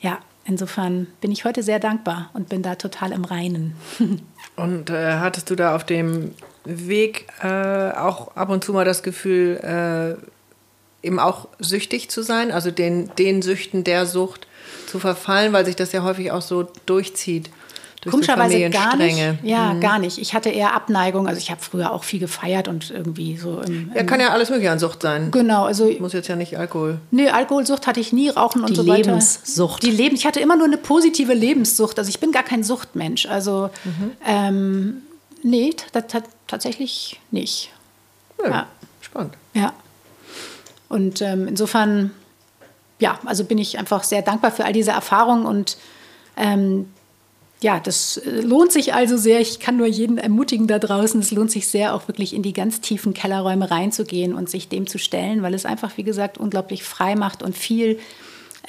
ja, 0.00 0.18
insofern 0.44 1.08
bin 1.20 1.32
ich 1.32 1.44
heute 1.44 1.62
sehr 1.62 1.80
dankbar 1.80 2.30
und 2.34 2.48
bin 2.48 2.62
da 2.62 2.76
total 2.76 3.12
im 3.12 3.24
Reinen. 3.24 3.74
und 4.56 4.90
äh, 4.90 5.14
hattest 5.14 5.50
du 5.50 5.54
da 5.54 5.74
auf 5.74 5.84
dem 5.84 6.32
Weg 6.64 7.26
äh, 7.42 7.92
auch 7.92 8.36
ab 8.36 8.48
und 8.48 8.64
zu 8.64 8.72
mal 8.72 8.84
das 8.84 9.02
Gefühl, 9.02 9.56
äh, 9.62 11.06
eben 11.06 11.18
auch 11.18 11.48
süchtig 11.58 12.10
zu 12.10 12.22
sein, 12.22 12.50
also 12.50 12.70
den, 12.70 13.10
den 13.18 13.42
Süchten 13.42 13.84
der 13.84 14.06
Sucht 14.06 14.46
zu 14.86 14.98
verfallen, 14.98 15.52
weil 15.52 15.66
sich 15.66 15.76
das 15.76 15.92
ja 15.92 16.02
häufig 16.02 16.32
auch 16.32 16.42
so 16.42 16.66
durchzieht. 16.86 17.50
Komischerweise 18.10 18.70
gar 18.70 18.96
nicht. 18.96 19.18
Ja, 19.42 19.72
mhm. 19.72 19.80
gar 19.80 19.98
nicht. 19.98 20.18
Ich 20.18 20.34
hatte 20.34 20.50
eher 20.50 20.74
Abneigung. 20.74 21.26
Also 21.26 21.38
ich 21.38 21.50
habe 21.50 21.60
früher 21.62 21.92
auch 21.92 22.04
viel 22.04 22.20
gefeiert 22.20 22.68
und 22.68 22.90
irgendwie 22.90 23.36
so. 23.36 23.60
Im, 23.60 23.90
im 23.90 23.92
ja, 23.94 24.02
kann 24.04 24.20
ja 24.20 24.28
alles 24.28 24.50
mögliche 24.50 24.70
an 24.70 24.78
Sucht 24.78 25.02
sein. 25.02 25.30
Genau, 25.30 25.64
also 25.64 25.90
muss 26.00 26.12
jetzt 26.12 26.28
ja 26.28 26.36
nicht 26.36 26.58
Alkohol. 26.58 26.98
Nee, 27.10 27.30
Alkoholsucht 27.30 27.86
hatte 27.86 28.00
ich 28.00 28.12
nie, 28.12 28.28
Rauchen 28.28 28.62
und 28.62 28.70
Die 28.70 28.74
so 28.74 28.86
weiter. 28.86 29.02
Die 29.02 29.08
Lebenssucht. 29.08 29.82
Die 29.82 29.90
Lebens. 29.90 30.20
Ich 30.20 30.26
hatte 30.26 30.40
immer 30.40 30.56
nur 30.56 30.66
eine 30.66 30.76
positive 30.76 31.32
Lebenssucht. 31.32 31.98
Also 31.98 32.08
ich 32.08 32.20
bin 32.20 32.32
gar 32.32 32.42
kein 32.42 32.62
Suchtmensch. 32.62 33.26
Also 33.26 33.70
mhm. 33.84 34.10
ähm, 34.26 35.02
nee, 35.42 35.74
tatsächlich 36.46 37.20
nicht. 37.30 37.70
Ja, 38.42 38.50
ja. 38.50 38.66
Spannend. 39.00 39.34
Ja. 39.54 39.72
Und 40.88 41.20
ähm, 41.22 41.48
insofern, 41.48 42.10
ja, 43.00 43.18
also 43.24 43.44
bin 43.44 43.58
ich 43.58 43.78
einfach 43.78 44.04
sehr 44.04 44.22
dankbar 44.22 44.52
für 44.52 44.64
all 44.64 44.72
diese 44.72 44.92
Erfahrungen 44.92 45.46
und 45.46 45.76
ähm, 46.36 46.88
ja, 47.60 47.80
das 47.80 48.18
äh, 48.18 48.42
lohnt 48.42 48.72
sich 48.72 48.92
also 48.92 49.16
sehr. 49.16 49.40
Ich 49.40 49.58
kann 49.58 49.76
nur 49.76 49.86
jeden 49.86 50.18
ermutigen 50.18 50.66
da 50.66 50.78
draußen. 50.78 51.20
Es 51.20 51.30
lohnt 51.30 51.50
sich 51.50 51.66
sehr, 51.66 51.94
auch 51.94 52.08
wirklich 52.08 52.34
in 52.34 52.42
die 52.42 52.52
ganz 52.52 52.80
tiefen 52.80 53.14
Kellerräume 53.14 53.70
reinzugehen 53.70 54.34
und 54.34 54.50
sich 54.50 54.68
dem 54.68 54.86
zu 54.86 54.98
stellen, 54.98 55.42
weil 55.42 55.54
es 55.54 55.64
einfach, 55.64 55.96
wie 55.96 56.02
gesagt, 56.02 56.36
unglaublich 56.36 56.84
frei 56.84 57.16
macht 57.16 57.42
und 57.42 57.56
viel 57.56 57.98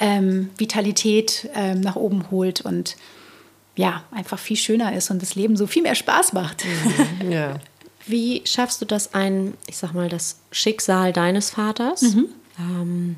ähm, 0.00 0.50
Vitalität 0.56 1.48
ähm, 1.54 1.80
nach 1.80 1.96
oben 1.96 2.30
holt 2.30 2.62
und 2.62 2.96
ja, 3.76 4.02
einfach 4.10 4.38
viel 4.38 4.56
schöner 4.56 4.94
ist 4.94 5.10
und 5.10 5.22
das 5.22 5.34
Leben 5.34 5.56
so 5.56 5.66
viel 5.66 5.82
mehr 5.82 5.94
Spaß 5.94 6.32
macht. 6.32 6.64
Mhm. 6.64 7.30
Ja. 7.30 7.56
Wie 8.06 8.42
schaffst 8.44 8.80
du 8.80 8.84
das 8.84 9.14
ein, 9.14 9.54
ich 9.66 9.76
sag 9.76 9.92
mal, 9.92 10.08
das 10.08 10.38
Schicksal 10.52 11.12
deines 11.12 11.50
Vaters, 11.50 12.02
mhm. 12.02 12.26
ähm, 12.58 13.16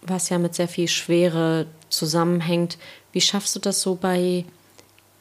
was 0.00 0.30
ja 0.30 0.38
mit 0.38 0.54
sehr 0.54 0.68
viel 0.68 0.88
Schwere 0.88 1.66
zusammenhängt, 1.90 2.78
wie 3.12 3.20
schaffst 3.20 3.54
du 3.54 3.60
das 3.60 3.82
so 3.82 3.94
bei 3.94 4.44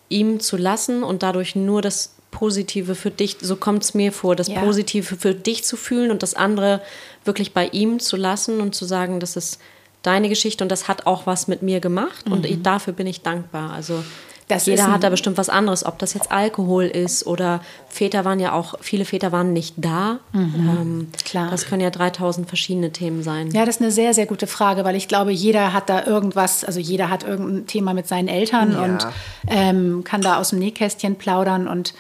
ihm 0.07 0.39
zu 0.39 0.55
lassen 0.55 1.03
und 1.03 1.21
dadurch 1.21 1.55
nur 1.55 1.81
das 1.81 2.15
Positive 2.31 2.95
für 2.95 3.11
dich, 3.11 3.37
so 3.41 3.55
kommt 3.55 3.83
es 3.83 3.93
mir 3.93 4.11
vor, 4.11 4.35
das 4.35 4.47
ja. 4.47 4.59
Positive 4.61 5.15
für 5.15 5.33
dich 5.33 5.63
zu 5.63 5.75
fühlen 5.77 6.11
und 6.11 6.23
das 6.23 6.33
andere 6.33 6.81
wirklich 7.23 7.53
bei 7.53 7.67
ihm 7.67 7.99
zu 7.99 8.15
lassen 8.15 8.61
und 8.61 8.75
zu 8.75 8.85
sagen, 8.85 9.19
das 9.19 9.35
ist 9.35 9.59
deine 10.05 10.29
Geschichte 10.29 10.63
und 10.63 10.69
das 10.71 10.87
hat 10.87 11.05
auch 11.05 11.25
was 11.25 11.47
mit 11.47 11.61
mir 11.61 11.79
gemacht 11.79 12.25
mhm. 12.25 12.33
und 12.33 12.45
ich, 12.45 12.61
dafür 12.61 12.93
bin 12.93 13.07
ich 13.07 13.21
dankbar. 13.21 13.71
Also 13.71 14.03
das 14.47 14.67
Jeder 14.67 14.91
hat 14.91 15.03
da 15.03 15.09
bestimmt 15.09 15.39
was 15.39 15.49
anderes, 15.49 15.83
ob 15.85 15.97
das 15.97 16.13
jetzt 16.13 16.31
Alkohol 16.31 16.83
ist 16.83 17.25
oder 17.25 17.61
Väter 17.89 18.25
waren 18.25 18.39
ja 18.39 18.53
auch, 18.53 18.75
viele 18.79 19.03
Väter 19.03 19.31
waren 19.31 19.53
nicht 19.53 19.73
da. 19.77 20.19
Mhm, 20.33 20.53
ähm, 20.55 21.07
klar. 21.23 21.49
Das 21.49 21.65
können 21.65 21.81
ja 21.81 21.89
3000 21.89 22.47
verschiedene 22.47 22.91
Themen 22.91 23.23
sein. 23.23 23.49
Ja, 23.51 23.65
das 23.65 23.77
ist 23.77 23.81
eine 23.81 23.91
sehr, 23.91 24.13
sehr 24.13 24.27
gute 24.27 24.45
Frage, 24.45 24.85
weil 24.85 24.95
ich 24.95 25.07
glaube, 25.07 25.31
jeder 25.31 25.73
hat 25.73 25.89
da 25.89 26.05
irgendwas, 26.05 26.63
also 26.63 26.79
jeder 26.79 27.09
hat 27.09 27.23
irgendein 27.23 27.65
Thema 27.65 27.95
mit 27.95 28.07
seinen 28.07 28.27
Eltern 28.27 28.73
ja. 28.73 28.83
und 28.83 29.07
ähm, 29.47 30.03
kann 30.03 30.21
da 30.21 30.37
aus 30.37 30.51
dem 30.51 30.59
Nähkästchen 30.59 31.15
plaudern 31.15 31.67
und 31.67 31.95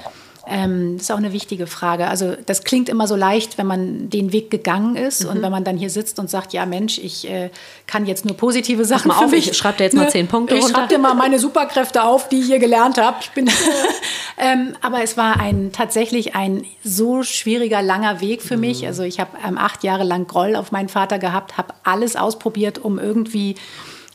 ähm, 0.47 0.97
das 0.97 1.03
ist 1.03 1.11
auch 1.11 1.17
eine 1.17 1.33
wichtige 1.33 1.67
Frage. 1.67 2.07
Also 2.07 2.35
das 2.45 2.63
klingt 2.63 2.89
immer 2.89 3.07
so 3.07 3.15
leicht, 3.15 3.57
wenn 3.57 3.65
man 3.65 4.09
den 4.09 4.31
Weg 4.31 4.51
gegangen 4.51 4.95
ist 4.95 5.23
mhm. 5.23 5.29
und 5.29 5.41
wenn 5.41 5.51
man 5.51 5.63
dann 5.63 5.77
hier 5.77 5.89
sitzt 5.89 6.19
und 6.19 6.29
sagt, 6.29 6.53
ja 6.53 6.65
Mensch, 6.65 6.97
ich 6.99 7.29
äh, 7.29 7.49
kann 7.87 8.05
jetzt 8.05 8.25
nur 8.25 8.37
positive 8.37 8.85
Sachen 8.85 9.07
mal 9.07 9.15
für 9.17 9.25
auf, 9.25 9.31
mich. 9.31 9.49
Ich 9.49 9.57
schreibe 9.57 9.77
dir 9.77 9.85
jetzt 9.85 9.95
mal 9.95 10.03
ne? 10.03 10.09
zehn 10.09 10.27
Punkte 10.27 10.55
Ich 10.55 10.67
schreibe 10.67 10.87
dir 10.87 10.99
mal 10.99 11.15
meine 11.15 11.39
Superkräfte 11.39 12.03
auf, 12.03 12.29
die 12.29 12.41
ich 12.41 12.45
hier 12.45 12.59
gelernt 12.59 12.97
habe. 12.97 13.17
Ich 13.21 13.31
bin 13.31 13.49
ähm, 14.37 14.75
aber 14.81 15.01
es 15.01 15.17
war 15.17 15.39
ein 15.39 15.71
tatsächlich 15.71 16.35
ein 16.35 16.65
so 16.83 17.23
schwieriger, 17.23 17.81
langer 17.81 18.21
Weg 18.21 18.43
für 18.43 18.55
mhm. 18.55 18.61
mich. 18.61 18.85
Also 18.85 19.03
ich 19.03 19.19
habe 19.19 19.31
ähm, 19.47 19.57
acht 19.57 19.83
Jahre 19.83 20.03
lang 20.03 20.27
Groll 20.27 20.55
auf 20.55 20.71
meinen 20.71 20.89
Vater 20.89 21.17
gehabt, 21.17 21.57
habe 21.57 21.73
alles 21.83 22.15
ausprobiert, 22.15 22.77
um 22.77 22.99
irgendwie 22.99 23.55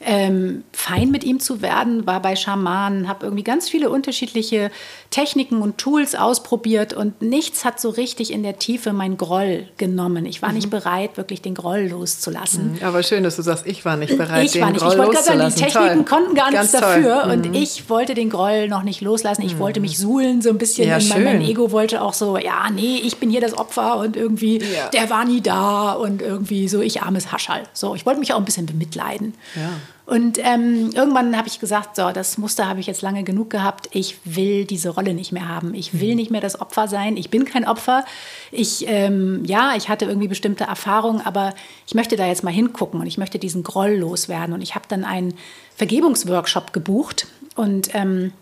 ähm, 0.03 0.65
fein 0.73 1.11
mit 1.11 1.25
ihm 1.25 1.41
zu 1.41 1.61
werden, 1.61 2.07
war 2.07 2.21
bei 2.23 2.35
Schamanen, 2.35 3.07
habe 3.07 3.27
irgendwie 3.27 3.45
ganz 3.45 3.69
viele 3.69 3.91
unterschiedliche 3.91 4.71
Techniken 5.11 5.61
und 5.61 5.77
Tools 5.77 6.15
ausprobiert 6.15 6.95
und 6.95 7.21
nichts 7.21 7.65
hat 7.65 7.81
so 7.81 7.91
richtig 7.91 8.33
in 8.33 8.43
der 8.43 8.59
Tiefe 8.59 8.93
mein 8.93 9.19
Groll 9.19 9.67
genommen. 9.77 10.25
Ich 10.25 10.41
war 10.41 10.51
mhm. 10.51 10.55
nicht 10.57 10.71
bereit, 10.71 11.17
wirklich 11.17 11.43
den 11.43 11.55
Groll 11.55 11.89
loszulassen. 11.91 12.75
Mhm. 12.75 12.83
Aber 12.83 13.03
schön, 13.03 13.25
dass 13.25 13.37
du 13.37 13.43
sagst, 13.43 13.67
ich 13.67 13.85
war 13.85 13.97
nicht 13.97 14.17
bereit, 14.17 14.47
ich 14.47 14.53
den 14.53 14.63
war 14.63 14.71
nicht. 14.71 14.81
Groll 14.81 14.93
ich 14.93 14.99
wollte 14.99 15.13
gerade 15.13 15.25
sagen, 15.25 15.55
die 15.55 15.63
Techniken 15.63 16.07
toll. 16.07 16.19
konnten 16.19 16.35
gar 16.35 16.51
nichts 16.51 16.73
dafür 16.73 17.27
mhm. 17.27 17.33
und 17.33 17.57
ich 17.57 17.91
wollte 17.91 18.15
den 18.15 18.31
Groll 18.31 18.69
noch 18.69 18.83
nicht 18.83 19.03
loslassen. 19.03 19.43
Ich 19.43 19.59
wollte 19.59 19.81
mich 19.81 19.99
mhm. 19.99 20.03
suhlen 20.03 20.43
so 20.43 20.49
ein 20.49 20.59
bisschen. 20.59 20.89
Ja, 20.89 20.99
mein, 21.11 21.25
mein, 21.25 21.41
Ego 21.43 21.73
wollte 21.73 22.01
auch 22.01 22.15
so, 22.15 22.39
ja, 22.39 22.71
nee, 22.73 23.03
ich 23.05 23.19
bin 23.19 23.29
hier 23.29 23.41
das 23.43 23.57
Opfer 23.57 23.99
und 23.99 24.17
irgendwie, 24.17 24.59
ja. 24.59 24.89
der 24.89 25.11
war 25.11 25.27
nie 25.27 25.43
da 25.43 25.93
und 25.93 26.23
irgendwie 26.23 26.69
so, 26.69 26.81
ich 26.81 27.03
armes 27.03 27.33
Haschall. 27.33 27.65
So, 27.75 27.95
ich 27.95 28.07
wollte 28.07 28.21
mich 28.21 28.33
auch 28.33 28.39
ein 28.39 28.45
bisschen 28.47 28.67
bemitleiden. 28.67 29.35
Ja. 29.55 29.71
Und 30.11 30.39
ähm, 30.43 30.91
irgendwann 30.93 31.37
habe 31.37 31.47
ich 31.47 31.61
gesagt, 31.61 31.95
so, 31.95 32.11
das 32.11 32.37
Muster 32.37 32.69
habe 32.69 32.81
ich 32.81 32.89
jetzt 32.89 33.01
lange 33.01 33.23
genug 33.23 33.49
gehabt. 33.49 33.89
Ich 33.93 34.17
will 34.25 34.65
diese 34.65 34.89
Rolle 34.89 35.15
nicht 35.15 35.31
mehr 35.31 35.49
haben. 35.49 35.73
Ich 35.73 36.01
will 36.01 36.11
mhm. 36.11 36.17
nicht 36.17 36.31
mehr 36.33 36.41
das 36.41 36.61
Opfer 36.61 36.89
sein. 36.89 37.17
Ich 37.17 37.31
bin 37.31 37.45
kein 37.45 37.65
Opfer. 37.65 38.05
Ich, 38.51 38.89
ähm, 38.89 39.45
ja, 39.45 39.75
ich 39.77 39.89
hatte 39.89 40.07
irgendwie 40.07 40.27
bestimmte 40.27 40.65
Erfahrungen, 40.65 41.21
aber 41.25 41.55
ich 41.87 41.95
möchte 41.95 42.17
da 42.17 42.27
jetzt 42.27 42.43
mal 42.43 42.51
hingucken 42.53 43.01
und 43.01 43.07
ich 43.07 43.19
möchte 43.19 43.39
diesen 43.39 43.63
Groll 43.63 43.93
loswerden. 43.93 44.53
Und 44.53 44.63
ich 44.63 44.75
habe 44.75 44.87
dann 44.89 45.05
einen 45.05 45.35
Vergebungsworkshop 45.77 46.73
gebucht 46.73 47.29
und 47.55 47.95
ähm, 47.95 48.33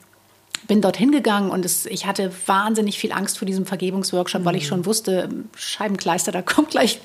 bin 0.67 0.81
dorthin 0.81 1.13
gegangen 1.13 1.51
und 1.51 1.65
es, 1.65 1.87
ich 1.87 2.07
hatte 2.07 2.31
wahnsinnig 2.47 2.99
viel 2.99 3.13
Angst 3.13 3.39
vor 3.39 3.47
diesem 3.47 3.67
Vergebungsworkshop, 3.67 4.43
mhm. 4.43 4.45
weil 4.45 4.57
ich 4.57 4.65
mhm. 4.65 4.69
schon 4.69 4.87
wusste, 4.87 5.29
Scheibenkleister, 5.57 6.33
da 6.33 6.43
kommt 6.43 6.71
gleich 6.71 7.01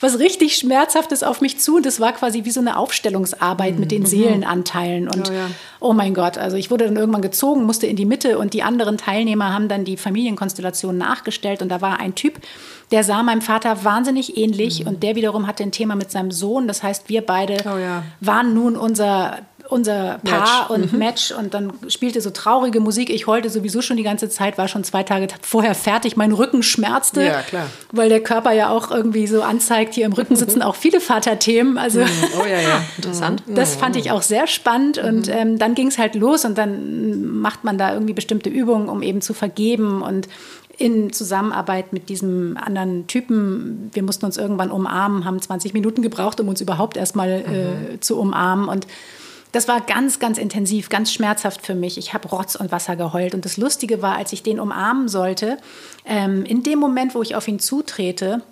was 0.00 0.18
richtig 0.18 0.56
Schmerzhaftes 0.56 1.22
auf 1.22 1.40
mich 1.40 1.58
zu. 1.58 1.76
Und 1.76 1.86
das 1.86 2.00
war 2.00 2.12
quasi 2.12 2.44
wie 2.44 2.50
so 2.50 2.60
eine 2.60 2.76
Aufstellungsarbeit 2.76 3.74
mhm. 3.74 3.80
mit 3.80 3.90
den 3.90 4.02
mhm. 4.02 4.06
Seelenanteilen. 4.06 5.08
Und 5.08 5.30
oh, 5.30 5.32
ja. 5.32 5.50
oh 5.80 5.92
mein 5.92 6.14
Gott, 6.14 6.38
also 6.38 6.56
ich 6.56 6.70
wurde 6.70 6.84
dann 6.84 6.96
irgendwann 6.96 7.22
gezogen, 7.22 7.64
musste 7.64 7.86
in 7.86 7.96
die 7.96 8.04
Mitte 8.04 8.38
und 8.38 8.54
die 8.54 8.62
anderen 8.62 8.98
Teilnehmer 8.98 9.52
haben 9.52 9.68
dann 9.68 9.84
die 9.84 9.96
Familienkonstellation 9.96 10.96
nachgestellt. 10.96 11.62
Und 11.62 11.70
da 11.70 11.80
war 11.80 12.00
ein 12.00 12.14
Typ, 12.14 12.40
der 12.90 13.04
sah 13.04 13.22
meinem 13.22 13.42
Vater 13.42 13.84
wahnsinnig 13.84 14.36
ähnlich 14.36 14.80
mhm. 14.80 14.88
und 14.88 15.02
der 15.02 15.16
wiederum 15.16 15.46
hatte 15.46 15.62
ein 15.62 15.72
Thema 15.72 15.96
mit 15.96 16.10
seinem 16.10 16.30
Sohn. 16.30 16.68
Das 16.68 16.82
heißt, 16.82 17.08
wir 17.08 17.22
beide 17.22 17.56
oh, 17.64 17.78
ja. 17.78 18.04
waren 18.20 18.54
nun 18.54 18.76
unser 18.76 19.38
unser 19.68 20.18
Paar 20.24 20.68
Match. 20.68 20.70
und 20.70 20.92
mhm. 20.92 20.98
Match 20.98 21.32
und 21.32 21.54
dann 21.54 21.72
spielte 21.88 22.20
so 22.20 22.30
traurige 22.30 22.80
Musik. 22.80 23.10
Ich 23.10 23.26
heulte 23.26 23.50
sowieso 23.50 23.82
schon 23.82 23.96
die 23.96 24.02
ganze 24.02 24.28
Zeit, 24.28 24.56
war 24.56 24.66
schon 24.66 24.82
zwei 24.82 25.02
Tage 25.02 25.28
vorher 25.42 25.74
fertig. 25.74 26.16
Mein 26.16 26.32
Rücken 26.32 26.62
schmerzte, 26.62 27.24
ja, 27.24 27.44
weil 27.92 28.08
der 28.08 28.20
Körper 28.20 28.52
ja 28.52 28.70
auch 28.70 28.90
irgendwie 28.90 29.26
so 29.26 29.42
anzeigt, 29.42 29.94
hier 29.94 30.06
im 30.06 30.12
Rücken 30.12 30.36
sitzen 30.36 30.62
auch 30.62 30.74
viele 30.74 31.00
Vaterthemen. 31.00 31.76
Also 31.76 32.00
mhm. 32.00 32.08
oh 32.40 32.46
ja, 32.46 32.60
ja, 32.60 32.84
interessant. 32.96 33.42
Das 33.46 33.76
fand 33.76 33.96
ich 33.96 34.10
auch 34.10 34.22
sehr 34.22 34.46
spannend 34.46 34.98
und 34.98 35.26
mhm. 35.26 35.32
ähm, 35.34 35.58
dann 35.58 35.74
ging 35.74 35.88
es 35.88 35.98
halt 35.98 36.14
los 36.14 36.44
und 36.44 36.56
dann 36.56 37.38
macht 37.40 37.64
man 37.64 37.76
da 37.76 37.92
irgendwie 37.92 38.14
bestimmte 38.14 38.48
Übungen, 38.48 38.88
um 38.88 39.02
eben 39.02 39.20
zu 39.20 39.34
vergeben 39.34 40.02
und 40.02 40.28
in 40.78 41.12
Zusammenarbeit 41.12 41.92
mit 41.92 42.08
diesem 42.08 42.56
anderen 42.56 43.08
Typen. 43.08 43.90
Wir 43.92 44.04
mussten 44.04 44.24
uns 44.24 44.36
irgendwann 44.36 44.70
umarmen, 44.70 45.24
haben 45.24 45.42
20 45.42 45.74
Minuten 45.74 46.02
gebraucht, 46.02 46.40
um 46.40 46.48
uns 46.48 46.60
überhaupt 46.60 46.96
erstmal 46.96 47.28
äh, 47.30 47.94
mhm. 47.94 48.00
zu 48.00 48.18
umarmen 48.18 48.68
und 48.68 48.86
das 49.52 49.68
war 49.68 49.80
ganz, 49.80 50.18
ganz 50.18 50.38
intensiv, 50.38 50.88
ganz 50.88 51.12
schmerzhaft 51.12 51.64
für 51.64 51.74
mich. 51.74 51.98
Ich 51.98 52.12
habe 52.12 52.28
Rotz 52.28 52.54
und 52.54 52.70
Wasser 52.70 52.96
geheult. 52.96 53.34
Und 53.34 53.44
das 53.44 53.56
Lustige 53.56 54.02
war, 54.02 54.16
als 54.16 54.32
ich 54.32 54.42
den 54.42 54.60
umarmen 54.60 55.08
sollte, 55.08 55.56
ähm, 56.04 56.44
in 56.44 56.62
dem 56.62 56.78
Moment, 56.78 57.14
wo 57.14 57.22
ich 57.22 57.34
auf 57.34 57.48
ihn 57.48 57.58
zutrete, 57.58 58.42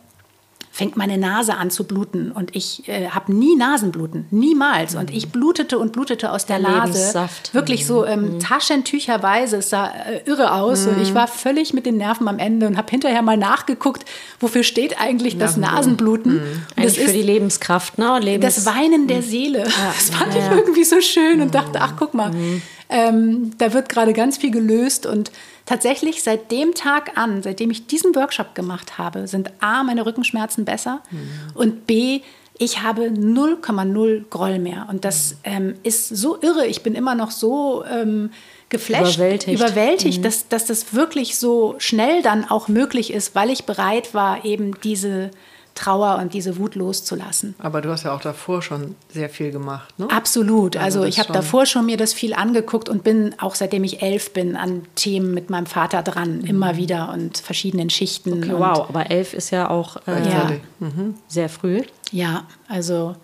fängt 0.76 0.94
meine 0.94 1.16
Nase 1.16 1.56
an 1.56 1.70
zu 1.70 1.84
bluten 1.84 2.30
und 2.30 2.54
ich 2.54 2.86
äh, 2.86 3.08
habe 3.08 3.32
nie 3.32 3.56
Nasenbluten, 3.56 4.26
niemals. 4.30 4.94
Und 4.94 5.10
ich 5.10 5.30
blutete 5.30 5.78
und 5.78 5.94
blutete 5.94 6.30
aus 6.30 6.44
der, 6.44 6.58
der 6.58 6.68
Nase. 6.68 6.92
Lebenssaft. 6.92 7.54
Wirklich 7.54 7.86
so 7.86 8.04
ähm, 8.04 8.34
mhm. 8.34 8.40
Taschentücherweise. 8.40 9.56
Es 9.56 9.70
sah 9.70 9.86
äh, 9.86 10.20
irre 10.26 10.52
aus 10.52 10.84
mhm. 10.84 10.92
und 10.92 11.02
ich 11.02 11.14
war 11.14 11.28
völlig 11.28 11.72
mit 11.72 11.86
den 11.86 11.96
Nerven 11.96 12.28
am 12.28 12.38
Ende 12.38 12.66
und 12.66 12.76
habe 12.76 12.90
hinterher 12.90 13.22
mal 13.22 13.38
nachgeguckt, 13.38 14.04
wofür 14.38 14.64
steht 14.64 15.00
eigentlich 15.00 15.38
das 15.38 15.56
Nasenbluten. 15.56 16.34
Mhm. 16.34 16.62
Das 16.76 16.98
ist 16.98 17.06
für 17.06 17.12
die 17.12 17.22
Lebenskraft, 17.22 17.96
ne? 17.96 18.18
Lebens 18.20 18.56
das 18.56 18.66
Weinen 18.66 19.08
der 19.08 19.22
mhm. 19.22 19.22
Seele. 19.22 19.58
Ja. 19.60 19.94
Das 19.94 20.10
fand 20.10 20.34
ja. 20.34 20.40
ich 20.40 20.58
irgendwie 20.58 20.84
so 20.84 21.00
schön 21.00 21.40
und 21.40 21.54
dachte, 21.54 21.80
ach 21.80 21.94
guck 21.98 22.12
mal, 22.12 22.32
mhm. 22.32 22.60
Ähm, 22.88 23.52
da 23.58 23.72
wird 23.72 23.88
gerade 23.88 24.12
ganz 24.12 24.38
viel 24.38 24.50
gelöst 24.50 25.06
und 25.06 25.32
tatsächlich 25.64 26.22
seit 26.22 26.50
dem 26.50 26.74
Tag 26.74 27.18
an, 27.18 27.42
seitdem 27.42 27.70
ich 27.70 27.86
diesen 27.86 28.14
Workshop 28.14 28.54
gemacht 28.54 28.98
habe, 28.98 29.26
sind 29.26 29.50
A, 29.60 29.82
meine 29.82 30.06
Rückenschmerzen 30.06 30.64
besser 30.64 31.02
mhm. 31.10 31.28
und 31.54 31.86
B, 31.86 32.20
ich 32.58 32.82
habe 32.82 33.08
0,0 33.08 34.24
Groll 34.30 34.58
mehr. 34.58 34.86
Und 34.88 35.04
das 35.04 35.32
mhm. 35.32 35.36
ähm, 35.44 35.74
ist 35.82 36.08
so 36.08 36.40
irre. 36.40 36.66
Ich 36.66 36.82
bin 36.82 36.94
immer 36.94 37.14
noch 37.14 37.30
so 37.30 37.84
ähm, 37.84 38.30
geflasht, 38.68 39.16
überwältigt, 39.16 39.60
überwältigt 39.60 40.18
mhm. 40.18 40.22
dass, 40.22 40.48
dass 40.48 40.64
das 40.66 40.94
wirklich 40.94 41.36
so 41.36 41.74
schnell 41.78 42.22
dann 42.22 42.44
auch 42.44 42.68
möglich 42.68 43.12
ist, 43.12 43.34
weil 43.34 43.50
ich 43.50 43.64
bereit 43.64 44.14
war, 44.14 44.44
eben 44.44 44.80
diese 44.82 45.30
Trauer 45.76 46.18
und 46.20 46.34
diese 46.34 46.56
Wut 46.58 46.74
loszulassen. 46.74 47.54
Aber 47.58 47.80
du 47.80 47.90
hast 47.90 48.02
ja 48.02 48.12
auch 48.14 48.20
davor 48.20 48.62
schon 48.62 48.96
sehr 49.12 49.28
viel 49.28 49.52
gemacht, 49.52 49.96
ne? 49.98 50.10
Absolut. 50.10 50.76
Also, 50.76 51.00
also 51.00 51.08
ich 51.08 51.20
habe 51.20 51.32
davor 51.32 51.66
schon 51.66 51.86
mir 51.86 51.96
das 51.96 52.12
viel 52.12 52.34
angeguckt 52.34 52.88
und 52.88 53.04
bin 53.04 53.34
auch 53.38 53.54
seitdem 53.54 53.84
ich 53.84 54.02
elf 54.02 54.32
bin 54.32 54.56
an 54.56 54.82
Themen 54.96 55.32
mit 55.34 55.50
meinem 55.50 55.66
Vater 55.66 56.02
dran, 56.02 56.38
mhm. 56.38 56.46
immer 56.46 56.76
wieder 56.76 57.12
und 57.12 57.38
verschiedenen 57.38 57.90
Schichten. 57.90 58.42
Okay, 58.42 58.54
wow, 58.56 58.88
aber 58.88 59.10
elf 59.10 59.34
ist 59.34 59.50
ja 59.50 59.70
auch 59.70 59.98
äh, 60.08 60.28
ja. 60.28 60.50
Mhm. 60.80 61.14
sehr 61.28 61.48
früh. 61.48 61.82
Ja, 62.10 62.44
also 62.68 63.14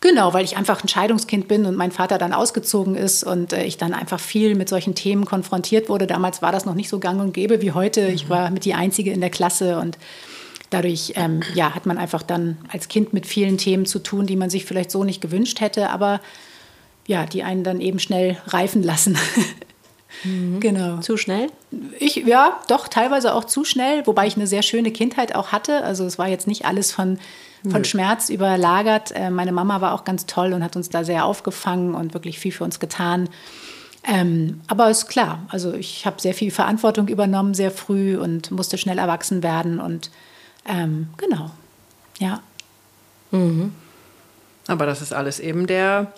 Genau, 0.00 0.32
weil 0.32 0.44
ich 0.44 0.56
einfach 0.56 0.82
ein 0.82 0.88
Scheidungskind 0.88 1.46
bin 1.46 1.66
und 1.66 1.76
mein 1.76 1.92
Vater 1.92 2.16
dann 2.16 2.32
ausgezogen 2.32 2.96
ist 2.96 3.22
und 3.22 3.52
äh, 3.52 3.64
ich 3.64 3.76
dann 3.76 3.92
einfach 3.92 4.18
viel 4.18 4.54
mit 4.54 4.68
solchen 4.68 4.94
Themen 4.94 5.26
konfrontiert 5.26 5.90
wurde. 5.90 6.06
Damals 6.06 6.40
war 6.40 6.52
das 6.52 6.64
noch 6.64 6.74
nicht 6.74 6.88
so 6.88 6.98
gang 6.98 7.20
und 7.20 7.34
gäbe 7.34 7.60
wie 7.60 7.72
heute. 7.72 8.08
Mhm. 8.08 8.14
Ich 8.14 8.30
war 8.30 8.50
mit 8.50 8.64
die 8.64 8.72
Einzige 8.72 9.12
in 9.12 9.20
der 9.20 9.28
Klasse 9.28 9.78
und 9.78 9.98
dadurch 10.70 11.12
ähm, 11.16 11.40
ja, 11.54 11.74
hat 11.74 11.86
man 11.86 11.98
einfach 11.98 12.22
dann 12.22 12.58
als 12.68 12.88
Kind 12.88 13.12
mit 13.12 13.26
vielen 13.26 13.58
Themen 13.58 13.86
zu 13.86 13.98
tun, 13.98 14.26
die 14.26 14.36
man 14.36 14.50
sich 14.50 14.64
vielleicht 14.64 14.90
so 14.90 15.04
nicht 15.04 15.20
gewünscht 15.20 15.60
hätte, 15.60 15.90
aber 15.90 16.20
ja, 17.06 17.26
die 17.26 17.42
einen 17.42 17.64
dann 17.64 17.80
eben 17.80 17.98
schnell 17.98 18.38
reifen 18.46 18.82
lassen. 18.82 19.18
Mhm. 20.24 20.60
Genau. 20.60 20.98
Zu 20.98 21.16
schnell? 21.16 21.46
Ich, 21.98 22.16
ja, 22.16 22.58
doch, 22.68 22.88
teilweise 22.88 23.32
auch 23.32 23.44
zu 23.44 23.64
schnell, 23.64 24.06
wobei 24.06 24.26
ich 24.26 24.36
eine 24.36 24.46
sehr 24.46 24.62
schöne 24.62 24.90
Kindheit 24.90 25.34
auch 25.34 25.52
hatte. 25.52 25.84
Also 25.84 26.04
es 26.04 26.18
war 26.18 26.28
jetzt 26.28 26.46
nicht 26.46 26.64
alles 26.64 26.92
von, 26.92 27.18
von 27.68 27.84
Schmerz 27.84 28.28
überlagert. 28.28 29.12
Äh, 29.12 29.30
meine 29.30 29.52
Mama 29.52 29.80
war 29.80 29.94
auch 29.94 30.04
ganz 30.04 30.26
toll 30.26 30.52
und 30.52 30.64
hat 30.64 30.76
uns 30.76 30.88
da 30.88 31.04
sehr 31.04 31.24
aufgefangen 31.24 31.94
und 31.94 32.12
wirklich 32.12 32.38
viel 32.38 32.52
für 32.52 32.64
uns 32.64 32.80
getan. 32.80 33.28
Ähm, 34.02 34.60
aber 34.66 34.90
ist 34.90 35.08
klar, 35.08 35.44
also 35.48 35.74
ich 35.74 36.06
habe 36.06 36.20
sehr 36.20 36.34
viel 36.34 36.50
Verantwortung 36.50 37.08
übernommen, 37.08 37.54
sehr 37.54 37.70
früh 37.70 38.16
und 38.16 38.50
musste 38.50 38.78
schnell 38.78 38.98
erwachsen 38.98 39.42
werden 39.42 39.78
und 39.78 40.10
ähm, 40.66 41.08
genau, 41.16 41.50
ja. 42.18 42.40
Mhm. 43.30 43.72
Aber 44.66 44.86
das 44.86 45.02
ist 45.02 45.12
alles 45.12 45.40
eben 45.40 45.66
der 45.66 46.12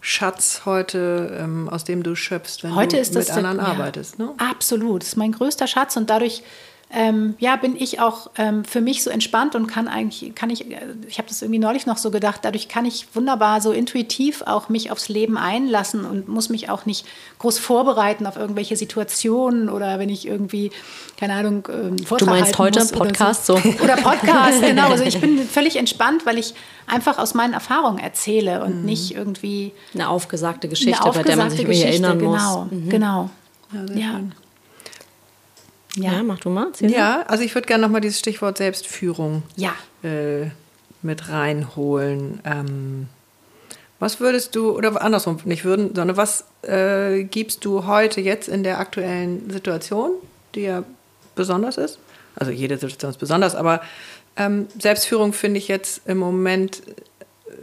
Schatz 0.00 0.62
heute, 0.66 1.34
ähm, 1.40 1.68
aus 1.70 1.84
dem 1.84 2.02
du 2.02 2.14
schöpfst, 2.14 2.58
wenn 2.62 2.74
heute 2.74 3.02
du 3.02 3.18
mit 3.18 3.30
anderen 3.30 3.56
der, 3.56 3.66
arbeitest. 3.66 4.18
Ne? 4.18 4.34
Absolut, 4.36 5.02
das 5.02 5.08
ist 5.10 5.16
mein 5.16 5.32
größter 5.32 5.66
Schatz 5.66 5.96
und 5.96 6.10
dadurch 6.10 6.42
ähm, 6.92 7.34
ja, 7.38 7.56
bin 7.56 7.74
ich 7.76 7.98
auch 7.98 8.30
ähm, 8.36 8.64
für 8.64 8.80
mich 8.80 9.02
so 9.02 9.10
entspannt 9.10 9.56
und 9.56 9.66
kann 9.66 9.88
eigentlich, 9.88 10.34
kann 10.34 10.50
ich, 10.50 10.70
äh, 10.70 10.94
ich 11.08 11.18
habe 11.18 11.28
das 11.28 11.42
irgendwie 11.42 11.58
neulich 11.58 11.86
noch 11.86 11.96
so 11.96 12.10
gedacht, 12.10 12.40
dadurch 12.42 12.68
kann 12.68 12.84
ich 12.84 13.06
wunderbar 13.14 13.60
so 13.60 13.72
intuitiv 13.72 14.42
auch 14.42 14.68
mich 14.68 14.92
aufs 14.92 15.08
Leben 15.08 15.36
einlassen 15.36 16.04
und 16.04 16.28
muss 16.28 16.50
mich 16.50 16.70
auch 16.70 16.86
nicht 16.86 17.04
groß 17.40 17.58
vorbereiten 17.58 18.26
auf 18.26 18.36
irgendwelche 18.36 18.76
Situationen 18.76 19.70
oder 19.70 19.98
wenn 19.98 20.08
ich 20.08 20.26
irgendwie, 20.26 20.70
keine 21.16 21.34
Ahnung, 21.34 21.66
ähm, 21.68 21.96
Du 21.96 22.26
meinst 22.26 22.58
heute 22.58 22.84
Podcast 22.86 23.50
oder 23.50 23.60
so. 23.60 23.70
so. 23.72 23.82
Oder 23.82 23.96
Podcast, 23.96 24.60
genau. 24.60 24.90
Also 24.90 25.04
ich 25.04 25.20
bin 25.20 25.38
völlig 25.38 25.76
entspannt, 25.76 26.26
weil 26.26 26.38
ich 26.38 26.54
einfach 26.86 27.18
aus 27.18 27.34
meinen 27.34 27.54
Erfahrungen 27.54 27.98
erzähle 27.98 28.62
und 28.62 28.80
mhm. 28.80 28.84
nicht 28.84 29.14
irgendwie 29.14 29.72
eine 29.94 30.08
aufgesagte 30.08 30.68
Geschichte, 30.68 31.00
eine 31.00 31.06
aufgesagte 31.06 31.30
bei 31.30 31.34
der 31.34 31.44
man 31.44 31.50
sich 31.50 31.66
Geschichte, 31.66 31.88
erinnern 31.88 32.18
genau, 32.18 32.60
muss. 32.62 32.72
Mhm. 32.72 32.88
Genau, 32.88 33.30
ja. 33.72 33.94
ja. 33.96 34.20
Ja, 35.96 36.12
ja 36.12 36.22
mach 36.22 36.40
du 36.40 36.50
mal. 36.50 36.68
Ja, 36.80 37.22
also 37.28 37.44
ich 37.44 37.54
würde 37.54 37.66
gerne 37.66 37.82
nochmal 37.82 38.00
dieses 38.00 38.18
Stichwort 38.18 38.58
Selbstführung 38.58 39.42
ja. 39.56 39.72
äh, 40.02 40.50
mit 41.02 41.28
reinholen. 41.28 42.40
Ähm, 42.44 43.08
was 44.00 44.20
würdest 44.20 44.56
du, 44.56 44.72
oder 44.72 45.00
andersrum 45.00 45.38
nicht 45.44 45.64
würden, 45.64 45.94
sondern 45.94 46.16
was 46.16 46.44
äh, 46.62 47.24
gibst 47.24 47.64
du 47.64 47.86
heute 47.86 48.20
jetzt 48.20 48.48
in 48.48 48.64
der 48.64 48.80
aktuellen 48.80 49.50
Situation, 49.50 50.12
die 50.54 50.62
ja 50.62 50.84
besonders 51.34 51.78
ist? 51.78 51.98
Also 52.36 52.50
jede 52.50 52.76
Situation 52.76 53.12
ist 53.12 53.18
besonders, 53.18 53.54
aber 53.54 53.80
ähm, 54.36 54.66
Selbstführung 54.78 55.32
finde 55.32 55.58
ich 55.58 55.68
jetzt 55.68 56.02
im 56.06 56.18
Moment 56.18 56.82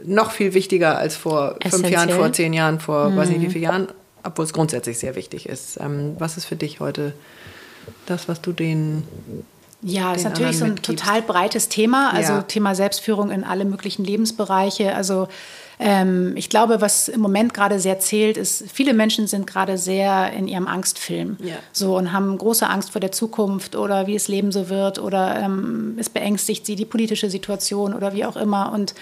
noch 0.04 0.32
viel 0.32 0.54
wichtiger 0.54 0.96
als 0.96 1.16
vor 1.16 1.56
Essentiell. 1.60 1.70
fünf 1.70 1.90
Jahren, 1.90 2.10
vor 2.10 2.32
zehn 2.32 2.52
Jahren, 2.52 2.80
vor 2.80 3.10
mhm. 3.10 3.16
weiß 3.16 3.28
nicht 3.28 3.42
wie 3.42 3.50
vielen 3.50 3.64
Jahren, 3.64 3.88
obwohl 4.24 4.46
es 4.46 4.52
grundsätzlich 4.52 4.98
sehr 4.98 5.14
wichtig 5.14 5.48
ist. 5.48 5.78
Ähm, 5.80 6.16
was 6.18 6.36
ist 6.36 6.46
für 6.46 6.56
dich 6.56 6.80
heute 6.80 7.12
das, 8.06 8.28
was 8.28 8.40
du 8.40 8.52
den 8.52 9.04
Ja, 9.82 10.14
ist 10.14 10.24
natürlich 10.24 10.58
so 10.58 10.64
ein 10.64 10.74
mitgibst. 10.74 11.04
total 11.04 11.22
breites 11.22 11.68
Thema. 11.68 12.12
Also 12.12 12.34
ja. 12.34 12.42
Thema 12.42 12.74
Selbstführung 12.74 13.30
in 13.30 13.44
alle 13.44 13.64
möglichen 13.64 14.04
Lebensbereiche. 14.04 14.94
Also 14.94 15.28
ähm, 15.80 16.36
ich 16.36 16.48
glaube, 16.48 16.80
was 16.80 17.08
im 17.08 17.20
Moment 17.20 17.54
gerade 17.54 17.80
sehr 17.80 17.98
zählt, 17.98 18.36
ist, 18.36 18.64
viele 18.72 18.94
Menschen 18.94 19.26
sind 19.26 19.46
gerade 19.46 19.78
sehr 19.78 20.32
in 20.32 20.46
ihrem 20.46 20.68
Angstfilm. 20.68 21.36
Ja. 21.42 21.56
So 21.72 21.96
und 21.96 22.12
haben 22.12 22.38
große 22.38 22.68
Angst 22.68 22.90
vor 22.92 23.00
der 23.00 23.10
Zukunft 23.10 23.74
oder 23.74 24.06
wie 24.06 24.14
es 24.14 24.28
Leben 24.28 24.52
so 24.52 24.68
wird 24.68 25.00
oder 25.00 25.40
ähm, 25.40 25.96
es 25.98 26.08
beängstigt 26.08 26.64
sie 26.66 26.76
die 26.76 26.84
politische 26.84 27.30
Situation 27.30 27.94
oder 27.94 28.14
wie 28.14 28.24
auch 28.24 28.36
immer. 28.36 28.70
Und 28.72 28.94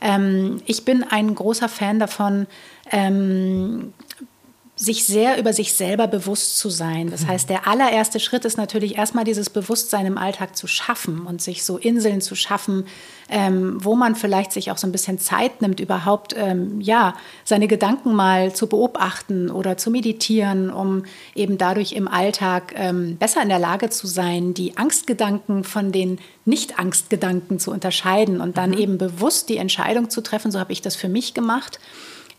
ähm, 0.00 0.60
ich 0.66 0.84
bin 0.84 1.04
ein 1.04 1.34
großer 1.34 1.68
Fan 1.68 2.00
davon, 2.00 2.46
ähm, 2.90 3.92
sich 4.76 5.06
sehr 5.06 5.38
über 5.38 5.52
sich 5.52 5.74
selber 5.74 6.08
bewusst 6.08 6.58
zu 6.58 6.68
sein. 6.68 7.08
Das 7.08 7.26
heißt, 7.26 7.48
der 7.48 7.68
allererste 7.68 8.18
Schritt 8.18 8.44
ist 8.44 8.56
natürlich 8.56 8.96
erstmal 8.96 9.22
dieses 9.22 9.48
Bewusstsein 9.48 10.04
im 10.04 10.18
Alltag 10.18 10.56
zu 10.56 10.66
schaffen 10.66 11.26
und 11.26 11.40
sich 11.40 11.62
so 11.62 11.78
Inseln 11.78 12.20
zu 12.20 12.34
schaffen, 12.34 12.86
ähm, 13.28 13.76
wo 13.84 13.94
man 13.94 14.16
vielleicht 14.16 14.50
sich 14.50 14.72
auch 14.72 14.76
so 14.76 14.88
ein 14.88 14.92
bisschen 14.92 15.20
Zeit 15.20 15.62
nimmt, 15.62 15.78
überhaupt 15.78 16.34
ähm, 16.36 16.80
ja 16.80 17.14
seine 17.44 17.68
Gedanken 17.68 18.14
mal 18.14 18.52
zu 18.52 18.66
beobachten 18.66 19.48
oder 19.48 19.76
zu 19.76 19.92
meditieren, 19.92 20.70
um 20.70 21.04
eben 21.36 21.56
dadurch 21.56 21.92
im 21.92 22.08
Alltag 22.08 22.74
ähm, 22.76 23.16
besser 23.16 23.42
in 23.42 23.50
der 23.50 23.60
Lage 23.60 23.90
zu 23.90 24.08
sein, 24.08 24.54
die 24.54 24.76
Angstgedanken 24.76 25.62
von 25.62 25.92
den 25.92 26.18
Nicht-Angstgedanken 26.46 27.60
zu 27.60 27.70
unterscheiden 27.70 28.40
und 28.40 28.56
dann 28.56 28.70
mhm. 28.70 28.78
eben 28.78 28.98
bewusst 28.98 29.48
die 29.50 29.56
Entscheidung 29.56 30.10
zu 30.10 30.20
treffen. 30.20 30.50
So 30.50 30.58
habe 30.58 30.72
ich 30.72 30.82
das 30.82 30.96
für 30.96 31.08
mich 31.08 31.32
gemacht 31.32 31.78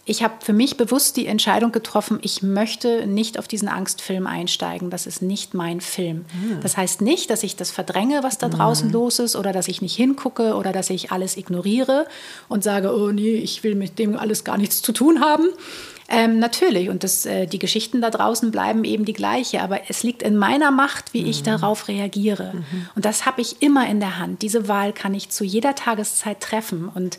ich 0.07 0.21
habe 0.21 0.35
für 0.39 0.53
mich 0.53 0.77
bewusst 0.77 1.17
die 1.17 1.25
Entscheidung 1.25 1.71
getroffen, 1.71 2.19
ich 2.21 2.43
möchte 2.43 3.07
nicht 3.07 3.39
auf 3.39 3.47
diesen 3.47 3.67
Angstfilm 3.67 4.27
einsteigen. 4.27 4.91
Das 4.91 5.07
ist 5.07 5.23
nicht 5.23 5.55
mein 5.55 5.81
Film. 5.81 6.25
Mhm. 6.31 6.59
Das 6.61 6.77
heißt 6.77 7.01
nicht, 7.01 7.31
dass 7.31 7.41
ich 7.41 7.55
das 7.55 7.71
verdränge, 7.71 8.21
was 8.21 8.37
da 8.37 8.47
draußen 8.47 8.87
mhm. 8.87 8.93
los 8.93 9.17
ist, 9.17 9.35
oder 9.35 9.51
dass 9.51 9.67
ich 9.67 9.81
nicht 9.81 9.95
hingucke 9.95 10.55
oder 10.55 10.71
dass 10.71 10.91
ich 10.91 11.11
alles 11.11 11.37
ignoriere 11.37 12.05
und 12.47 12.63
sage, 12.63 12.95
oh 12.95 13.11
nee, 13.11 13.33
ich 13.33 13.63
will 13.63 13.73
mit 13.73 13.97
dem 13.97 14.15
alles 14.15 14.43
gar 14.43 14.57
nichts 14.57 14.83
zu 14.83 14.91
tun 14.91 15.21
haben. 15.21 15.47
Ähm, 16.07 16.37
natürlich, 16.37 16.89
und 16.89 17.03
das, 17.03 17.25
äh, 17.25 17.47
die 17.47 17.57
Geschichten 17.57 17.99
da 17.99 18.11
draußen 18.11 18.51
bleiben 18.51 18.83
eben 18.83 19.05
die 19.05 19.13
gleiche, 19.13 19.63
aber 19.63 19.89
es 19.89 20.03
liegt 20.03 20.21
in 20.21 20.37
meiner 20.37 20.69
Macht, 20.69 21.15
wie 21.15 21.23
mhm. 21.23 21.29
ich 21.29 21.41
darauf 21.41 21.87
reagiere. 21.87 22.53
Mhm. 22.53 22.89
Und 22.95 23.05
das 23.05 23.25
habe 23.25 23.41
ich 23.41 23.63
immer 23.63 23.87
in 23.89 23.99
der 23.99 24.19
Hand. 24.19 24.43
Diese 24.43 24.67
Wahl 24.67 24.93
kann 24.93 25.15
ich 25.15 25.29
zu 25.29 25.43
jeder 25.43 25.73
Tageszeit 25.73 26.41
treffen. 26.41 26.89
Und 26.93 27.17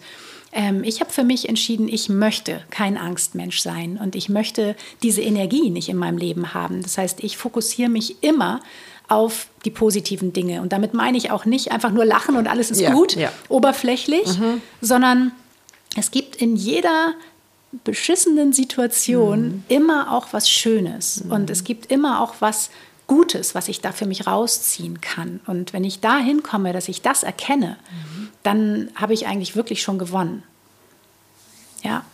ähm, 0.56 0.82
ich 0.82 1.00
habe 1.00 1.12
für 1.12 1.22
mich 1.22 1.48
entschieden, 1.48 1.86
ich 1.86 2.08
möchte 2.08 2.62
kein 2.70 2.96
Angstmensch 2.96 3.60
sein 3.60 4.00
und 4.02 4.16
ich 4.16 4.30
möchte 4.30 4.74
diese 5.02 5.20
Energie 5.20 5.68
nicht 5.68 5.90
in 5.90 5.98
meinem 5.98 6.16
Leben 6.16 6.54
haben. 6.54 6.82
Das 6.82 6.96
heißt, 6.96 7.22
ich 7.22 7.36
fokussiere 7.36 7.90
mich 7.90 8.22
immer 8.22 8.60
auf 9.06 9.48
die 9.66 9.70
positiven 9.70 10.32
Dinge. 10.32 10.62
Und 10.62 10.72
damit 10.72 10.94
meine 10.94 11.18
ich 11.18 11.30
auch 11.30 11.44
nicht 11.44 11.72
einfach 11.72 11.90
nur 11.92 12.06
lachen 12.06 12.36
und 12.36 12.48
alles 12.48 12.70
ist 12.70 12.80
ja, 12.80 12.90
gut, 12.90 13.14
ja. 13.14 13.30
oberflächlich, 13.50 14.38
mhm. 14.38 14.62
sondern 14.80 15.32
es 15.94 16.10
gibt 16.10 16.36
in 16.36 16.56
jeder 16.56 17.12
beschissenen 17.84 18.54
Situation 18.54 19.40
mhm. 19.40 19.64
immer 19.68 20.12
auch 20.12 20.28
was 20.32 20.48
Schönes. 20.48 21.22
Mhm. 21.22 21.32
Und 21.32 21.50
es 21.50 21.64
gibt 21.64 21.92
immer 21.92 22.22
auch 22.22 22.36
was 22.40 22.70
Gutes, 23.06 23.54
was 23.54 23.68
ich 23.68 23.82
da 23.82 23.92
für 23.92 24.06
mich 24.06 24.26
rausziehen 24.26 25.02
kann. 25.02 25.40
Und 25.46 25.74
wenn 25.74 25.84
ich 25.84 26.00
da 26.00 26.18
hinkomme, 26.18 26.72
dass 26.72 26.88
ich 26.88 27.02
das 27.02 27.22
erkenne, 27.22 27.76
mhm. 27.90 28.25
Dann 28.46 28.90
habe 28.94 29.12
ich 29.12 29.26
eigentlich 29.26 29.56
wirklich 29.56 29.82
schon 29.82 29.98
gewonnen. 29.98 30.44
Ja. 31.82 32.04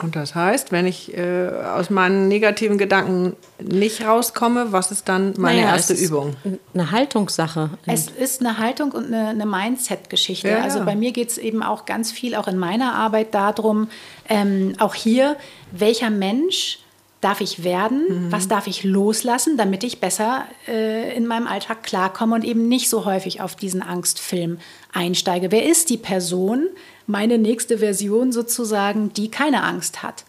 Und 0.00 0.14
das 0.14 0.36
heißt, 0.36 0.70
wenn 0.70 0.86
ich 0.86 1.16
äh, 1.16 1.48
aus 1.48 1.90
meinen 1.90 2.28
negativen 2.28 2.78
Gedanken 2.78 3.34
nicht 3.60 4.06
rauskomme, 4.06 4.70
was 4.70 4.92
ist 4.92 5.08
dann 5.08 5.34
meine 5.36 5.60
naja, 5.60 5.74
erste 5.74 5.92
Übung? 5.92 6.36
Eine 6.72 6.92
Haltungssache. 6.92 7.70
Es 7.84 8.08
ist 8.08 8.40
eine 8.40 8.58
Haltung 8.58 8.92
und 8.92 9.06
eine, 9.06 9.28
eine 9.28 9.44
Mindset-Geschichte. 9.44 10.50
Ja, 10.50 10.62
also 10.62 10.84
bei 10.84 10.94
mir 10.94 11.10
geht 11.10 11.30
es 11.30 11.38
eben 11.38 11.64
auch 11.64 11.84
ganz 11.84 12.12
viel, 12.12 12.36
auch 12.36 12.46
in 12.46 12.58
meiner 12.58 12.94
Arbeit 12.94 13.34
darum, 13.34 13.88
ähm, 14.28 14.74
auch 14.78 14.94
hier, 14.94 15.36
welcher 15.72 16.10
Mensch 16.10 16.78
darf 17.20 17.40
ich 17.40 17.64
werden, 17.64 18.26
mhm. 18.26 18.32
was 18.32 18.48
darf 18.48 18.66
ich 18.66 18.84
loslassen, 18.84 19.56
damit 19.56 19.82
ich 19.82 20.00
besser 20.00 20.46
äh, 20.68 21.16
in 21.16 21.26
meinem 21.26 21.46
Alltag 21.46 21.82
klarkomme 21.82 22.34
und 22.36 22.44
eben 22.44 22.68
nicht 22.68 22.88
so 22.88 23.04
häufig 23.04 23.40
auf 23.40 23.56
diesen 23.56 23.82
Angstfilm 23.82 24.58
einsteige. 24.92 25.50
Wer 25.50 25.66
ist 25.66 25.90
die 25.90 25.96
Person, 25.96 26.68
meine 27.06 27.38
nächste 27.38 27.78
Version 27.78 28.32
sozusagen, 28.32 29.12
die 29.12 29.30
keine 29.30 29.62
Angst 29.64 30.02
hat? 30.02 30.24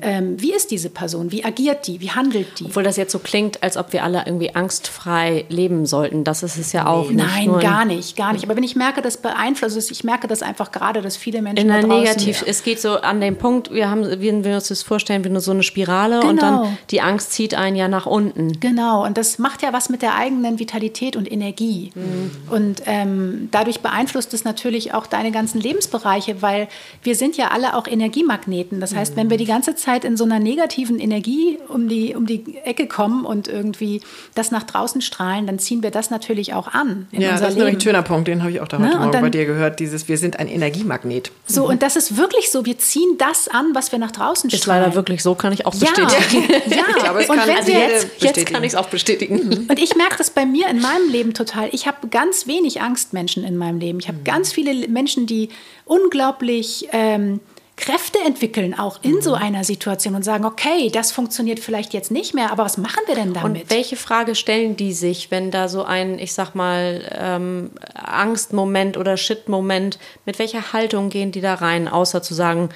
Ähm, 0.00 0.40
wie 0.40 0.52
ist 0.52 0.70
diese 0.70 0.90
Person? 0.90 1.32
Wie 1.32 1.44
agiert 1.44 1.86
die? 1.86 2.00
Wie 2.00 2.10
handelt 2.10 2.60
die? 2.60 2.66
Obwohl 2.66 2.82
das 2.84 2.96
jetzt 2.96 3.12
so 3.12 3.18
klingt, 3.18 3.62
als 3.62 3.76
ob 3.76 3.92
wir 3.92 4.04
alle 4.04 4.22
irgendwie 4.26 4.54
angstfrei 4.54 5.44
leben 5.48 5.86
sollten. 5.86 6.22
Das 6.22 6.42
ist 6.42 6.56
es 6.56 6.72
ja 6.72 6.86
auch 6.86 7.08
nee, 7.10 7.16
nicht. 7.16 7.26
Nein, 7.26 7.60
gar 7.60 7.84
nicht, 7.84 8.16
gar 8.16 8.32
nicht. 8.32 8.44
Aber 8.44 8.54
wenn 8.56 8.62
ich 8.62 8.76
merke, 8.76 9.02
das 9.02 9.16
beeinflusst 9.16 9.76
es, 9.76 9.90
ich 9.90 10.04
merke 10.04 10.28
das 10.28 10.42
einfach 10.42 10.70
gerade, 10.70 11.02
dass 11.02 11.16
viele 11.16 11.42
Menschen. 11.42 11.66
In 11.66 11.72
der 11.72 11.86
Negativ, 11.86 12.44
es 12.46 12.62
geht 12.62 12.80
so 12.80 13.00
an 13.00 13.20
den 13.20 13.36
Punkt, 13.36 13.72
wir 13.72 13.90
haben, 13.90 14.04
wenn 14.04 14.44
wir 14.44 14.54
uns 14.54 14.68
das 14.68 14.82
vorstellen, 14.82 15.24
wie 15.24 15.30
nur 15.30 15.40
so 15.40 15.50
eine 15.50 15.62
Spirale 15.62 16.20
genau. 16.20 16.30
und 16.30 16.42
dann 16.42 16.62
genau. 16.62 16.72
die 16.90 17.00
Angst 17.00 17.32
zieht 17.32 17.54
einen 17.54 17.76
ja 17.76 17.88
nach 17.88 18.06
unten. 18.06 18.60
Genau, 18.60 19.04
und 19.04 19.18
das 19.18 19.38
macht 19.38 19.62
ja 19.62 19.72
was 19.72 19.88
mit 19.88 20.02
der 20.02 20.14
eigenen 20.14 20.58
Vitalität 20.58 21.16
und 21.16 21.30
Energie. 21.30 21.90
Mhm. 21.94 22.30
Und 22.50 22.82
ähm, 22.86 23.48
dadurch 23.50 23.80
beeinflusst 23.80 24.32
es 24.34 24.44
natürlich 24.44 24.94
auch 24.94 25.06
deine 25.06 25.32
ganzen 25.32 25.60
Lebensbereiche, 25.60 26.42
weil 26.42 26.68
wir 27.02 27.16
sind 27.16 27.36
ja 27.36 27.48
alle 27.48 27.74
auch 27.74 27.86
Energiemagneten. 27.86 28.80
Das 28.80 28.94
heißt, 28.94 29.14
mhm. 29.14 29.16
wenn 29.16 29.30
wir 29.30 29.37
die 29.38 29.46
ganze 29.46 29.74
Zeit 29.74 30.04
in 30.04 30.16
so 30.16 30.24
einer 30.24 30.38
negativen 30.38 30.98
Energie 30.98 31.58
um 31.68 31.88
die, 31.88 32.14
um 32.14 32.26
die 32.26 32.58
Ecke 32.64 32.86
kommen 32.86 33.24
und 33.24 33.48
irgendwie 33.48 34.00
das 34.34 34.50
nach 34.50 34.64
draußen 34.64 35.00
strahlen, 35.00 35.46
dann 35.46 35.58
ziehen 35.58 35.82
wir 35.82 35.90
das 35.90 36.10
natürlich 36.10 36.54
auch 36.54 36.68
an. 36.68 37.08
ja, 37.12 37.38
das 37.38 37.50
ist 37.50 37.56
Leben. 37.56 37.68
ein 37.68 37.80
schöner 37.80 38.02
Punkt, 38.02 38.28
den 38.28 38.42
habe 38.42 38.50
ich 38.52 38.60
auch 38.60 38.68
da 38.68 38.78
heute 38.78 38.90
ne? 38.90 38.96
Morgen 38.96 39.12
dann, 39.12 39.22
bei 39.22 39.30
dir 39.30 39.46
gehört, 39.46 39.80
dieses, 39.80 40.08
wir 40.08 40.18
sind 40.18 40.38
ein 40.38 40.48
Energiemagnet. 40.48 41.32
So, 41.46 41.64
mhm. 41.64 41.70
und 41.70 41.82
das 41.82 41.96
ist 41.96 42.16
wirklich 42.16 42.50
so, 42.50 42.66
wir 42.66 42.78
ziehen 42.78 43.16
das 43.18 43.48
an, 43.48 43.74
was 43.74 43.92
wir 43.92 43.98
nach 43.98 44.10
draußen 44.10 44.50
ist 44.50 44.58
strahlen. 44.58 44.82
Ist 44.82 44.86
leider 44.86 44.94
wirklich 44.96 45.22
so, 45.22 45.34
kann 45.34 45.52
ich 45.52 45.64
auch 45.66 45.74
bestätigen. 45.74 46.50
Ja, 46.68 46.76
ja. 46.76 46.84
ich 46.88 47.02
glaube, 47.02 47.22
es 47.22 47.30
und 47.30 47.36
kann 47.36 47.50
also 47.50 47.72
jetzt, 47.72 48.08
jetzt 48.18 48.46
kann 48.46 48.62
ich 48.64 48.72
es 48.72 48.74
auch 48.74 48.88
bestätigen. 48.88 49.36
Mhm. 49.36 49.66
Und 49.68 49.78
ich 49.78 49.96
merke 49.96 50.16
das 50.18 50.30
bei 50.30 50.44
mir 50.44 50.68
in 50.68 50.80
meinem 50.80 51.10
Leben 51.10 51.34
total. 51.34 51.68
Ich 51.72 51.86
habe 51.86 52.08
ganz 52.08 52.46
wenig 52.46 52.80
Angstmenschen 52.80 53.44
in 53.44 53.56
meinem 53.56 53.78
Leben. 53.78 53.98
Ich 54.00 54.08
habe 54.08 54.18
mhm. 54.18 54.24
ganz 54.24 54.52
viele 54.52 54.88
Menschen, 54.88 55.26
die 55.26 55.48
unglaublich... 55.84 56.88
Ähm, 56.92 57.40
Kräfte 57.78 58.18
entwickeln, 58.26 58.78
auch 58.78 58.98
in 59.02 59.16
mhm. 59.16 59.22
so 59.22 59.34
einer 59.34 59.64
Situation 59.64 60.14
und 60.14 60.24
sagen, 60.24 60.44
okay, 60.44 60.90
das 60.90 61.12
funktioniert 61.12 61.60
vielleicht 61.60 61.94
jetzt 61.94 62.10
nicht 62.10 62.34
mehr, 62.34 62.52
aber 62.52 62.64
was 62.64 62.76
machen 62.76 63.00
wir 63.06 63.14
denn 63.14 63.32
damit? 63.32 63.62
Und 63.62 63.70
welche 63.70 63.96
Frage 63.96 64.34
stellen 64.34 64.76
die 64.76 64.92
sich, 64.92 65.30
wenn 65.30 65.50
da 65.50 65.68
so 65.68 65.84
ein, 65.84 66.18
ich 66.18 66.32
sag 66.34 66.54
mal, 66.54 67.02
ähm, 67.16 67.70
Angstmoment 67.94 68.96
oder 68.96 69.16
Shit-Moment, 69.16 69.98
mit 70.26 70.38
welcher 70.38 70.72
Haltung 70.72 71.08
gehen 71.08 71.32
die 71.32 71.40
da 71.40 71.54
rein, 71.54 71.88
außer 71.88 72.22
zu 72.22 72.34
sagen, 72.34 72.68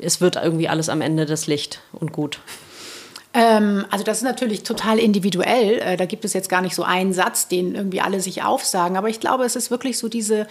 es 0.00 0.20
wird 0.20 0.36
irgendwie 0.36 0.68
alles 0.68 0.88
am 0.88 1.00
Ende 1.00 1.24
das 1.24 1.46
Licht 1.46 1.80
und 1.92 2.12
gut? 2.12 2.40
Ähm, 3.32 3.84
also 3.90 4.02
das 4.02 4.18
ist 4.18 4.24
natürlich 4.24 4.62
total 4.62 4.98
individuell. 4.98 5.78
Äh, 5.78 5.96
da 5.96 6.06
gibt 6.06 6.24
es 6.24 6.32
jetzt 6.32 6.48
gar 6.48 6.62
nicht 6.62 6.74
so 6.74 6.82
einen 6.82 7.12
Satz, 7.12 7.48
den 7.48 7.74
irgendwie 7.74 8.00
alle 8.00 8.20
sich 8.20 8.42
aufsagen. 8.42 8.96
Aber 8.96 9.08
ich 9.08 9.20
glaube, 9.20 9.44
es 9.44 9.56
ist 9.56 9.70
wirklich 9.70 9.98
so 9.98 10.08
diese 10.08 10.46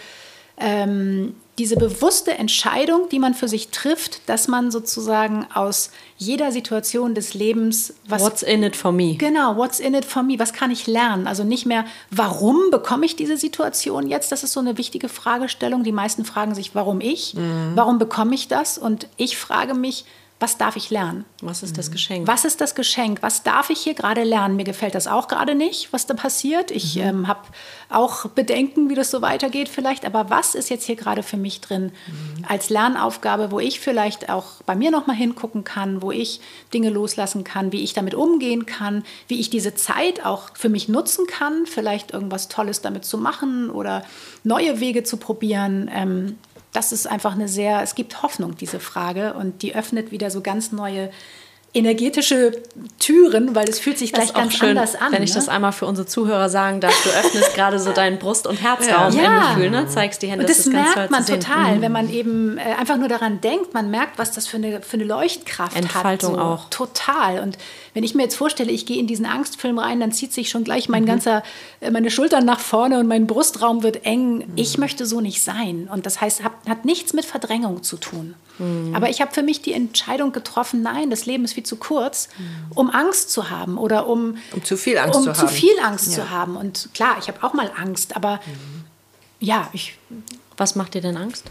ähm, 0.58 1.34
diese 1.58 1.76
bewusste 1.76 2.32
Entscheidung, 2.32 3.08
die 3.10 3.18
man 3.18 3.32
für 3.32 3.48
sich 3.48 3.68
trifft, 3.68 4.28
dass 4.28 4.46
man 4.46 4.70
sozusagen 4.70 5.46
aus 5.54 5.90
jeder 6.18 6.52
Situation 6.52 7.14
des 7.14 7.32
Lebens 7.32 7.94
was 8.06 8.22
What's 8.22 8.42
in 8.42 8.62
it 8.62 8.76
for 8.76 8.92
me? 8.92 9.16
Genau, 9.16 9.56
what's 9.56 9.80
in 9.80 9.94
it 9.94 10.04
for 10.04 10.22
me? 10.22 10.38
Was 10.38 10.52
kann 10.52 10.70
ich 10.70 10.86
lernen? 10.86 11.26
Also 11.26 11.44
nicht 11.44 11.64
mehr, 11.64 11.86
warum 12.10 12.70
bekomme 12.70 13.06
ich 13.06 13.16
diese 13.16 13.38
Situation 13.38 14.06
jetzt? 14.06 14.32
Das 14.32 14.44
ist 14.44 14.52
so 14.52 14.60
eine 14.60 14.76
wichtige 14.76 15.08
Fragestellung. 15.08 15.82
Die 15.82 15.92
meisten 15.92 16.26
fragen 16.26 16.54
sich, 16.54 16.74
warum 16.74 17.00
ich? 17.00 17.34
Mhm. 17.34 17.72
Warum 17.74 17.98
bekomme 17.98 18.34
ich 18.34 18.48
das? 18.48 18.76
Und 18.76 19.08
ich 19.16 19.38
frage 19.38 19.72
mich, 19.72 20.04
was 20.38 20.58
darf 20.58 20.76
ich 20.76 20.90
lernen? 20.90 21.24
Was 21.40 21.62
ist 21.62 21.78
das 21.78 21.90
Geschenk? 21.90 22.28
Was 22.28 22.44
ist 22.44 22.60
das 22.60 22.74
Geschenk? 22.74 23.22
Was 23.22 23.42
darf 23.42 23.70
ich 23.70 23.80
hier 23.80 23.94
gerade 23.94 24.22
lernen? 24.22 24.56
Mir 24.56 24.64
gefällt 24.64 24.94
das 24.94 25.06
auch 25.06 25.28
gerade 25.28 25.54
nicht, 25.54 25.94
was 25.94 26.04
da 26.04 26.12
passiert. 26.12 26.70
Ich 26.70 26.96
mhm. 26.96 27.02
ähm, 27.02 27.28
habe 27.28 27.40
auch 27.88 28.26
Bedenken, 28.28 28.90
wie 28.90 28.94
das 28.94 29.10
so 29.10 29.22
weitergeht 29.22 29.70
vielleicht. 29.70 30.04
Aber 30.04 30.28
was 30.28 30.54
ist 30.54 30.68
jetzt 30.68 30.84
hier 30.84 30.96
gerade 30.96 31.22
für 31.22 31.38
mich 31.38 31.62
drin 31.62 31.84
mhm. 32.06 32.44
als 32.46 32.68
Lernaufgabe, 32.68 33.50
wo 33.50 33.60
ich 33.60 33.80
vielleicht 33.80 34.28
auch 34.28 34.62
bei 34.66 34.76
mir 34.76 34.90
nochmal 34.90 35.16
hingucken 35.16 35.64
kann, 35.64 36.02
wo 36.02 36.12
ich 36.12 36.42
Dinge 36.74 36.90
loslassen 36.90 37.42
kann, 37.42 37.72
wie 37.72 37.82
ich 37.82 37.94
damit 37.94 38.14
umgehen 38.14 38.66
kann, 38.66 39.04
wie 39.28 39.40
ich 39.40 39.48
diese 39.48 39.74
Zeit 39.74 40.26
auch 40.26 40.50
für 40.52 40.68
mich 40.68 40.86
nutzen 40.86 41.26
kann, 41.26 41.64
vielleicht 41.64 42.10
irgendwas 42.12 42.48
Tolles 42.48 42.82
damit 42.82 43.06
zu 43.06 43.16
machen 43.16 43.70
oder 43.70 44.04
neue 44.44 44.80
Wege 44.80 45.02
zu 45.02 45.16
probieren. 45.16 45.90
Ähm, 45.94 46.36
das 46.72 46.92
ist 46.92 47.06
einfach 47.06 47.34
eine 47.34 47.48
sehr, 47.48 47.82
es 47.82 47.94
gibt 47.94 48.22
Hoffnung, 48.22 48.56
diese 48.56 48.80
Frage, 48.80 49.34
und 49.34 49.62
die 49.62 49.74
öffnet 49.74 50.10
wieder 50.10 50.30
so 50.30 50.40
ganz 50.40 50.72
neue 50.72 51.10
energetische 51.76 52.52
Türen, 52.98 53.54
weil 53.54 53.68
es 53.68 53.78
fühlt 53.78 53.98
sich 53.98 54.12
gleich 54.14 54.32
ganz 54.32 54.54
schön, 54.54 54.70
anders 54.70 54.94
an. 54.94 55.12
Wenn 55.12 55.22
ich 55.22 55.30
ne? 55.30 55.36
das 55.36 55.48
einmal 55.50 55.72
für 55.72 55.84
unsere 55.84 56.06
Zuhörer 56.06 56.48
sagen 56.48 56.80
darf, 56.80 56.94
du 57.02 57.10
öffnest 57.10 57.54
gerade 57.54 57.78
so 57.78 57.92
deinen 57.92 58.18
Brust- 58.18 58.46
und 58.46 58.56
Herzraum 58.56 59.12
ja. 59.14 59.50
im 59.50 59.56
Gefühl, 59.56 59.70
ne? 59.70 59.86
zeigst 59.86 60.22
die 60.22 60.28
Hände. 60.28 60.44
Und 60.44 60.50
das, 60.50 60.64
das 60.64 60.66
merkt 60.72 61.10
man 61.10 61.26
total, 61.26 61.76
mhm. 61.76 61.82
wenn 61.82 61.92
man 61.92 62.10
eben 62.10 62.56
äh, 62.56 62.62
einfach 62.78 62.96
nur 62.96 63.08
daran 63.08 63.42
denkt, 63.42 63.74
man 63.74 63.90
merkt, 63.90 64.18
was 64.18 64.32
das 64.32 64.46
für 64.46 64.56
eine, 64.56 64.80
für 64.80 64.94
eine 64.94 65.04
Leuchtkraft 65.04 65.76
Entfaltung 65.76 66.32
hat. 66.32 66.38
So. 66.38 66.42
auch. 66.42 66.70
Total. 66.70 67.40
Und 67.40 67.58
wenn 67.96 68.04
ich 68.04 68.14
mir 68.14 68.24
jetzt 68.24 68.36
vorstelle, 68.36 68.70
ich 68.70 68.84
gehe 68.84 68.98
in 68.98 69.06
diesen 69.06 69.24
Angstfilm 69.24 69.78
rein, 69.78 70.00
dann 70.00 70.12
zieht 70.12 70.30
sich 70.30 70.50
schon 70.50 70.64
gleich 70.64 70.90
mein 70.90 71.04
mhm. 71.04 71.06
ganzer, 71.06 71.42
äh, 71.80 71.90
meine 71.90 72.10
Schultern 72.10 72.44
nach 72.44 72.60
vorne 72.60 73.00
und 73.00 73.06
mein 73.06 73.26
Brustraum 73.26 73.82
wird 73.82 74.04
eng. 74.04 74.36
Mhm. 74.36 74.44
Ich 74.54 74.76
möchte 74.76 75.06
so 75.06 75.22
nicht 75.22 75.42
sein. 75.42 75.88
Und 75.90 76.04
das 76.04 76.20
heißt, 76.20 76.44
hat, 76.44 76.52
hat 76.68 76.84
nichts 76.84 77.14
mit 77.14 77.24
Verdrängung 77.24 77.82
zu 77.82 77.96
tun. 77.96 78.34
Mhm. 78.58 78.94
Aber 78.94 79.08
ich 79.08 79.22
habe 79.22 79.32
für 79.32 79.42
mich 79.42 79.62
die 79.62 79.72
Entscheidung 79.72 80.32
getroffen, 80.32 80.82
nein, 80.82 81.08
das 81.08 81.24
Leben 81.24 81.46
ist 81.46 81.54
viel 81.54 81.62
zu 81.62 81.76
kurz, 81.76 82.28
mhm. 82.36 82.72
um 82.74 82.90
Angst 82.90 83.30
zu 83.30 83.48
haben 83.48 83.78
oder 83.78 84.06
um, 84.06 84.36
um 84.52 84.62
zu 84.62 84.76
viel 84.76 84.98
Angst 84.98 85.16
um 85.16 85.24
zu 85.24 85.32
zu 85.32 85.40
haben. 85.40 85.48
Viel 85.48 85.78
Angst 85.82 86.08
ja. 86.08 86.12
zu 86.16 86.30
haben. 86.30 86.56
Und 86.56 86.90
klar, 86.92 87.16
ich 87.18 87.28
habe 87.28 87.42
auch 87.44 87.54
mal 87.54 87.70
Angst, 87.78 88.14
aber 88.14 88.40
mhm. 88.44 88.84
ja, 89.40 89.70
ich. 89.72 89.94
Was 90.58 90.74
macht 90.76 90.92
dir 90.92 91.00
denn 91.00 91.16
Angst? 91.16 91.44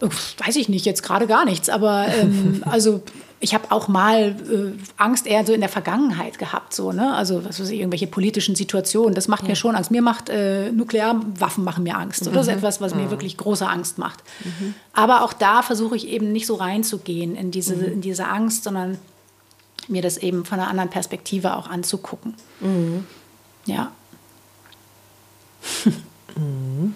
Weiß 0.00 0.56
ich 0.56 0.68
nicht, 0.68 0.84
jetzt 0.84 1.04
gerade 1.04 1.28
gar 1.28 1.44
nichts, 1.44 1.68
aber 1.68 2.08
ähm, 2.08 2.64
also 2.68 3.02
ich 3.44 3.52
habe 3.52 3.70
auch 3.72 3.88
mal 3.88 4.30
äh, 4.30 4.72
Angst 4.96 5.26
eher 5.26 5.44
so 5.44 5.52
in 5.52 5.60
der 5.60 5.68
Vergangenheit 5.68 6.38
gehabt, 6.38 6.72
so, 6.72 6.92
ne? 6.92 7.14
Also 7.14 7.44
was 7.44 7.60
weiß 7.60 7.68
ich, 7.68 7.78
irgendwelche 7.78 8.06
politischen 8.06 8.54
Situationen. 8.54 9.14
Das 9.14 9.28
macht 9.28 9.42
ja. 9.42 9.48
mir 9.48 9.54
schon 9.54 9.76
Angst. 9.76 9.90
Mir 9.90 10.00
macht 10.00 10.30
äh, 10.30 10.72
Nuklearwaffen 10.72 11.62
machen 11.62 11.84
mir 11.84 11.98
Angst. 11.98 12.24
Mhm. 12.24 12.32
Das 12.32 12.46
ist 12.46 12.54
etwas, 12.54 12.80
was 12.80 12.94
mir 12.94 13.02
mhm. 13.02 13.10
wirklich 13.10 13.36
große 13.36 13.68
Angst 13.68 13.98
macht. 13.98 14.24
Mhm. 14.44 14.74
Aber 14.94 15.22
auch 15.22 15.34
da 15.34 15.60
versuche 15.60 15.94
ich 15.94 16.08
eben 16.08 16.32
nicht 16.32 16.46
so 16.46 16.54
reinzugehen 16.54 17.36
in 17.36 17.50
diese, 17.50 17.76
mhm. 17.76 17.84
in 17.84 18.00
diese 18.00 18.28
Angst, 18.28 18.64
sondern 18.64 18.96
mir 19.88 20.00
das 20.00 20.16
eben 20.16 20.46
von 20.46 20.58
einer 20.58 20.70
anderen 20.70 20.88
Perspektive 20.88 21.54
auch 21.54 21.68
anzugucken. 21.68 22.34
Mhm. 22.60 23.04
Ja. 23.66 23.92
Mhm. 26.36 26.94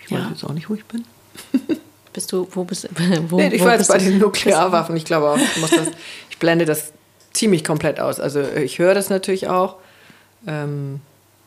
Ich 0.00 0.10
weiß 0.10 0.20
ja. 0.20 0.28
jetzt 0.30 0.42
auch 0.42 0.54
nicht, 0.54 0.70
wo 0.70 0.74
ich 0.74 0.84
bin. 0.86 1.04
Bist 2.12 2.32
du, 2.32 2.46
wo 2.52 2.64
bist 2.64 2.88
wo, 3.28 3.36
nee, 3.36 3.48
ich 3.48 3.64
war 3.64 3.74
jetzt 3.74 3.88
bei 3.88 3.98
den 3.98 4.18
Nuklearwaffen. 4.18 4.96
Ich 4.96 5.04
glaube 5.04 5.30
auch, 5.30 5.38
ich, 5.38 5.70
das, 5.70 5.88
ich 6.30 6.38
blende 6.38 6.64
das 6.64 6.92
ziemlich 7.32 7.64
komplett 7.64 8.00
aus. 8.00 8.20
Also 8.20 8.42
ich 8.42 8.78
höre 8.78 8.94
das 8.94 9.08
natürlich 9.10 9.48
auch. 9.48 9.76
Ähm, 10.46 11.00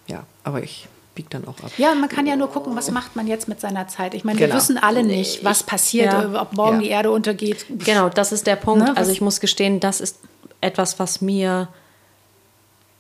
ja, 0.08 0.24
aber 0.44 0.64
ich 0.64 0.88
biege 1.14 1.30
dann 1.30 1.48
auch 1.48 1.58
ab. 1.64 1.72
Ja, 1.78 1.94
man 1.96 2.10
kann 2.10 2.26
ja 2.26 2.36
nur 2.36 2.50
gucken, 2.50 2.76
was 2.76 2.92
macht 2.92 3.16
man 3.16 3.28
jetzt 3.28 3.48
mit 3.48 3.62
seiner 3.62 3.88
Zeit. 3.88 4.14
Ich 4.14 4.24
meine, 4.24 4.40
genau. 4.40 4.54
wir 4.54 4.58
wissen 4.58 4.78
alle 4.78 5.04
nicht, 5.04 5.44
was 5.44 5.64
passiert, 5.64 6.12
ja. 6.12 6.42
ob 6.42 6.54
morgen 6.54 6.78
ja. 6.78 6.82
die 6.82 6.90
Erde 6.90 7.12
untergeht. 7.12 7.66
Genau, 7.70 8.10
das 8.10 8.32
ist 8.32 8.48
der 8.48 8.56
Punkt. 8.56 8.86
Ne, 8.86 8.98
also 8.98 9.12
ich 9.12 9.22
muss 9.22 9.40
gestehen, 9.40 9.80
das 9.80 10.02
ist 10.02 10.20
etwas, 10.62 11.00
was 11.00 11.22
mir, 11.22 11.68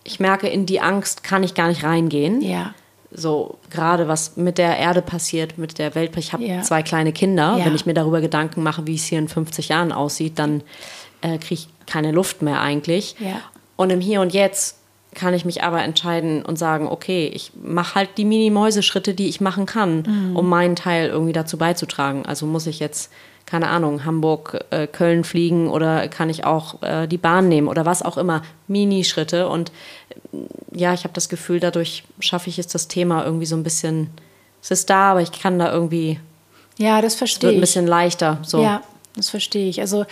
ich 0.03 0.20
merke, 0.20 0.47
in 0.47 0.66
die 0.66 0.80
Angst 0.80 1.24
kann 1.24 1.43
ich 1.43 1.55
gar 1.55 1.68
nicht 1.68 1.84
reingehen. 1.84 2.41
Ja 2.41 2.74
so 3.16 3.57
gerade 3.70 4.07
was 4.07 4.38
mit 4.38 4.57
der 4.57 4.78
Erde 4.78 5.01
passiert, 5.01 5.57
mit 5.57 5.78
der 5.80 5.95
Welt. 5.95 6.11
Ich 6.18 6.34
habe 6.34 6.43
ja. 6.43 6.61
zwei 6.61 6.84
kleine 6.84 7.11
Kinder. 7.11 7.57
Ja. 7.57 7.66
Wenn 7.66 7.76
ich 7.76 7.86
mir 7.86 7.93
darüber 7.93 8.22
Gedanken 8.22 8.63
mache, 8.63 8.88
wie 8.88 8.95
es 8.95 9.05
hier 9.05 9.20
in 9.20 9.28
50 9.28 9.70
Jahren 9.70 9.91
aussieht, 9.91 10.38
dann 10.38 10.61
äh, 11.22 11.38
kriege 11.38 11.55
ich 11.55 11.68
keine 11.86 12.11
Luft 12.11 12.41
mehr 12.41 12.61
eigentlich. 12.61 13.16
Ja. 13.20 13.41
Und 13.76 13.89
im 13.89 14.01
Hier 14.01 14.22
und 14.22 14.34
Jetzt 14.34 14.78
kann 15.13 15.34
ich 15.34 15.45
mich 15.45 15.63
aber 15.63 15.82
entscheiden 15.82 16.43
und 16.43 16.59
sagen, 16.59 16.88
okay, 16.88 17.32
ich 17.34 17.51
mache 17.55 17.95
halt 17.95 18.09
die 18.18 18.26
Mini-Mäuseschritte, 18.26 19.13
die 19.13 19.28
ich 19.28 19.41
machen 19.41 19.66
kann, 19.66 20.03
mhm. 20.05 20.36
um 20.36 20.47
meinen 20.47 20.76
Teil 20.76 21.09
irgendwie 21.09 21.34
dazu 21.34 21.57
beizutragen. 21.57 22.26
Also 22.26 22.45
muss 22.45 22.68
ich 22.68 22.80
jetzt 22.80 23.11
keine 23.46 23.68
Ahnung, 23.68 24.06
Hamburg, 24.06 24.66
äh, 24.72 24.88
Köln 24.88 25.24
fliegen 25.24 25.70
oder 25.70 26.08
kann 26.08 26.30
ich 26.30 26.46
auch 26.46 26.82
äh, 26.82 27.08
die 27.08 27.18
Bahn 27.18 27.48
nehmen 27.48 27.68
oder 27.68 27.86
was 27.86 28.02
auch 28.02 28.18
immer, 28.18 28.41
Minischritte. 28.68 29.48
Und 29.48 29.72
äh, 30.32 30.38
ja, 30.72 30.93
ich 30.93 31.04
habe 31.04 31.14
das 31.14 31.30
Gefühl, 31.30 31.60
dadurch 31.60 32.04
schaffe 32.20 32.50
ich 32.50 32.58
es 32.58 32.68
das 32.68 32.88
Thema 32.88 33.24
irgendwie 33.24 33.46
so 33.46 33.56
ein 33.56 33.64
bisschen, 33.64 34.10
es 34.62 34.72
ist 34.72 34.89
da, 34.89 35.12
aber 35.12 35.22
ich 35.22 35.32
kann 35.32 35.60
da 35.60 35.72
irgendwie. 35.72 36.20
Ja, 36.78 37.02
das 37.02 37.16
verstehe 37.16 37.52
ich. 37.52 37.58
ein 37.58 37.62
bisschen 37.62 37.88
leichter. 37.88 38.39
So. 38.41 38.62
Ja, 38.64 38.82
das 39.16 39.30
verstehe 39.30 39.70
ich. 39.70 39.80
Also 39.80 40.06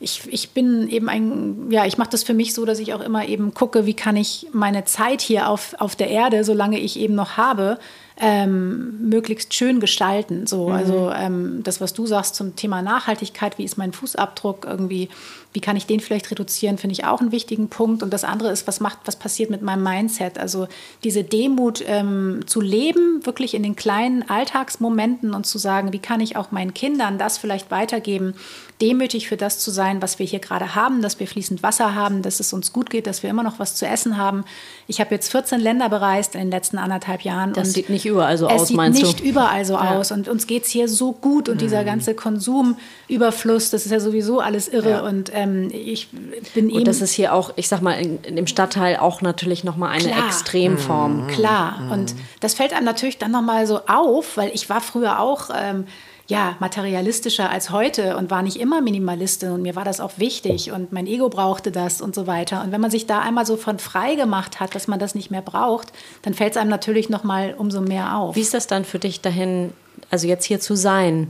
ich, 0.00 0.22
ich 0.32 0.50
bin 0.50 0.88
eben 0.88 1.08
ein, 1.08 1.70
ja, 1.70 1.84
ich 1.84 1.98
mache 1.98 2.10
das 2.10 2.22
für 2.22 2.34
mich 2.34 2.54
so, 2.54 2.64
dass 2.64 2.78
ich 2.78 2.94
auch 2.94 3.00
immer 3.00 3.26
eben 3.26 3.52
gucke, 3.52 3.84
wie 3.84 3.94
kann 3.94 4.16
ich 4.16 4.46
meine 4.52 4.84
Zeit 4.84 5.20
hier 5.20 5.48
auf, 5.48 5.74
auf 5.78 5.96
der 5.96 6.08
Erde, 6.08 6.44
solange 6.44 6.78
ich 6.78 6.98
eben 6.98 7.14
noch 7.14 7.36
habe, 7.36 7.78
ähm, 8.20 9.08
möglichst 9.08 9.54
schön 9.54 9.80
gestalten. 9.80 10.46
So, 10.46 10.68
mhm. 10.68 10.74
also 10.74 11.10
ähm, 11.14 11.60
das, 11.62 11.80
was 11.80 11.92
du 11.92 12.06
sagst 12.06 12.34
zum 12.34 12.56
Thema 12.56 12.82
Nachhaltigkeit, 12.82 13.58
wie 13.58 13.64
ist 13.64 13.78
mein 13.78 13.92
Fußabdruck 13.92 14.64
irgendwie, 14.64 15.08
wie 15.52 15.60
kann 15.60 15.76
ich 15.76 15.86
den 15.86 16.00
vielleicht 16.00 16.30
reduzieren, 16.30 16.76
finde 16.76 16.92
ich 16.92 17.04
auch 17.04 17.20
einen 17.20 17.32
wichtigen 17.32 17.68
Punkt. 17.68 18.02
Und 18.02 18.12
das 18.12 18.24
andere 18.24 18.50
ist, 18.50 18.66
was 18.66 18.80
macht, 18.80 18.98
was 19.06 19.16
passiert 19.16 19.50
mit 19.50 19.62
meinem 19.62 19.82
Mindset? 19.82 20.38
Also 20.38 20.68
diese 21.04 21.24
Demut 21.24 21.82
ähm, 21.86 22.40
zu 22.46 22.60
leben, 22.60 23.24
wirklich 23.24 23.54
in 23.54 23.62
den 23.62 23.74
kleinen 23.74 24.28
Alltagsmomenten 24.28 25.32
und 25.32 25.46
zu 25.46 25.58
sagen, 25.58 25.92
wie 25.92 25.98
kann 26.00 26.20
ich 26.20 26.36
auch 26.36 26.50
meinen 26.50 26.74
Kindern 26.74 27.18
das 27.18 27.38
vielleicht 27.38 27.70
weitergeben, 27.70 28.34
demütig 28.80 29.28
für 29.28 29.36
das 29.36 29.58
zu 29.58 29.70
sein, 29.70 30.00
was 30.02 30.18
wir 30.18 30.26
hier 30.26 30.38
gerade 30.38 30.74
haben, 30.74 31.02
dass 31.02 31.18
wir 31.18 31.26
fließend 31.26 31.62
Wasser 31.62 31.94
haben, 31.94 32.22
dass 32.22 32.38
es 32.40 32.52
uns 32.52 32.72
gut 32.72 32.90
geht, 32.90 33.06
dass 33.06 33.22
wir 33.22 33.30
immer 33.30 33.42
noch 33.42 33.58
was 33.58 33.74
zu 33.74 33.86
essen 33.86 34.16
haben. 34.16 34.44
Ich 34.86 35.00
habe 35.00 35.14
jetzt 35.14 35.30
14 35.32 35.60
Länder 35.60 35.88
bereist 35.88 36.34
in 36.34 36.42
den 36.42 36.50
letzten 36.50 36.78
anderthalb 36.78 37.22
Jahren. 37.22 37.52
Das 37.52 37.72
sieht 37.72 37.90
nicht 37.90 38.06
überall 38.06 38.38
so 38.38 38.46
aus, 38.46 38.70
meinst 38.70 39.00
du? 39.00 39.02
Es 39.02 39.10
sieht 39.10 39.20
nicht 39.20 39.30
überall 39.30 39.64
so 39.64 39.74
ja. 39.74 39.96
aus. 39.96 40.12
Und 40.12 40.28
uns 40.28 40.46
geht 40.46 40.64
es 40.64 40.70
hier 40.70 40.88
so 40.88 41.12
gut. 41.12 41.48
Und 41.48 41.56
mhm. 41.56 41.60
dieser 41.60 41.84
ganze 41.84 42.14
Konsumüberfluss, 42.14 43.70
das 43.70 43.84
ist 43.84 43.90
ja 43.90 44.00
sowieso 44.00 44.40
alles 44.40 44.68
irre. 44.68 44.90
Ja. 44.90 45.00
Und 45.00 45.32
ähm, 45.42 45.70
ich 45.72 46.08
bin 46.54 46.68
eben... 46.68 46.78
Und 46.78 46.88
das 46.88 47.00
ist 47.00 47.12
hier 47.12 47.34
auch, 47.34 47.52
ich 47.56 47.68
sag 47.68 47.80
mal, 47.82 47.92
in, 47.92 48.22
in 48.22 48.36
dem 48.36 48.46
Stadtteil 48.46 48.96
auch 48.96 49.20
natürlich 49.22 49.64
nochmal 49.64 49.90
eine 49.90 50.04
Klar. 50.04 50.26
Extremform. 50.26 51.24
Mhm. 51.24 51.26
Klar. 51.28 51.80
Mhm. 51.80 51.92
Und 51.92 52.14
das 52.40 52.54
fällt 52.54 52.72
einem 52.72 52.84
natürlich 52.84 53.18
dann 53.18 53.30
nochmal 53.30 53.66
so 53.66 53.80
auf, 53.86 54.36
weil 54.36 54.50
ich 54.54 54.68
war 54.68 54.80
früher 54.80 55.20
auch... 55.20 55.50
Ähm, 55.54 55.84
ja, 56.30 56.56
materialistischer 56.60 57.48
als 57.48 57.70
heute 57.70 58.18
und 58.18 58.30
war 58.30 58.42
nicht 58.42 58.60
immer 58.60 58.82
Minimalistin 58.82 59.50
und 59.50 59.62
mir 59.62 59.74
war 59.76 59.84
das 59.84 59.98
auch 59.98 60.12
wichtig 60.18 60.70
und 60.70 60.92
mein 60.92 61.06
Ego 61.06 61.30
brauchte 61.30 61.70
das 61.72 62.02
und 62.02 62.14
so 62.14 62.26
weiter. 62.26 62.62
Und 62.62 62.70
wenn 62.70 62.82
man 62.82 62.90
sich 62.90 63.06
da 63.06 63.20
einmal 63.20 63.46
so 63.46 63.56
von 63.56 63.78
frei 63.78 64.14
gemacht 64.14 64.60
hat, 64.60 64.74
dass 64.74 64.88
man 64.88 64.98
das 64.98 65.14
nicht 65.14 65.30
mehr 65.30 65.40
braucht, 65.40 65.90
dann 66.20 66.34
fällt 66.34 66.52
es 66.52 66.58
einem 66.58 66.68
natürlich 66.68 67.08
noch 67.08 67.24
mal 67.24 67.54
umso 67.56 67.80
mehr 67.80 68.14
auf. 68.14 68.36
Wie 68.36 68.42
ist 68.42 68.52
das 68.52 68.66
dann 68.66 68.84
für 68.84 68.98
dich 68.98 69.22
dahin, 69.22 69.72
also 70.10 70.26
jetzt 70.26 70.44
hier 70.44 70.60
zu 70.60 70.76
sein? 70.76 71.28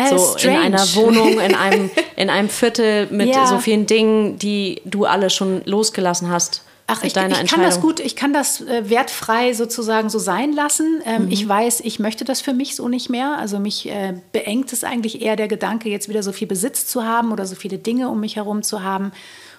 Äh, 0.00 0.16
so 0.16 0.38
strange. 0.38 0.66
in 0.66 0.74
einer 0.74 0.94
Wohnung, 0.94 1.40
in 1.40 1.54
einem, 1.54 1.90
in 2.16 2.30
einem 2.30 2.48
Viertel 2.48 3.06
mit 3.10 3.28
ja. 3.28 3.46
so 3.46 3.58
vielen 3.58 3.86
Dingen, 3.86 4.38
die 4.38 4.80
du 4.84 5.04
alle 5.04 5.30
schon 5.30 5.62
losgelassen 5.64 6.30
hast. 6.30 6.62
Ach, 6.92 7.04
ich, 7.04 7.14
ich 7.16 7.46
kann 7.46 7.62
das 7.62 7.80
gut, 7.80 8.00
ich 8.00 8.16
kann 8.16 8.32
das 8.32 8.62
äh, 8.62 8.90
wertfrei 8.90 9.52
sozusagen 9.52 10.10
so 10.10 10.18
sein 10.18 10.52
lassen. 10.52 11.00
Ähm, 11.04 11.26
mhm. 11.26 11.30
Ich 11.30 11.48
weiß, 11.48 11.80
ich 11.82 12.00
möchte 12.00 12.24
das 12.24 12.40
für 12.40 12.52
mich 12.52 12.74
so 12.74 12.88
nicht 12.88 13.08
mehr. 13.08 13.38
Also 13.38 13.60
mich 13.60 13.88
äh, 13.88 14.14
beengt 14.32 14.72
es 14.72 14.82
eigentlich 14.82 15.22
eher 15.22 15.36
der 15.36 15.46
Gedanke, 15.46 15.88
jetzt 15.88 16.08
wieder 16.08 16.24
so 16.24 16.32
viel 16.32 16.48
Besitz 16.48 16.86
zu 16.86 17.04
haben 17.04 17.30
oder 17.30 17.46
so 17.46 17.54
viele 17.54 17.78
Dinge 17.78 18.08
um 18.08 18.18
mich 18.18 18.34
herum 18.34 18.64
zu 18.64 18.82
haben. 18.82 19.12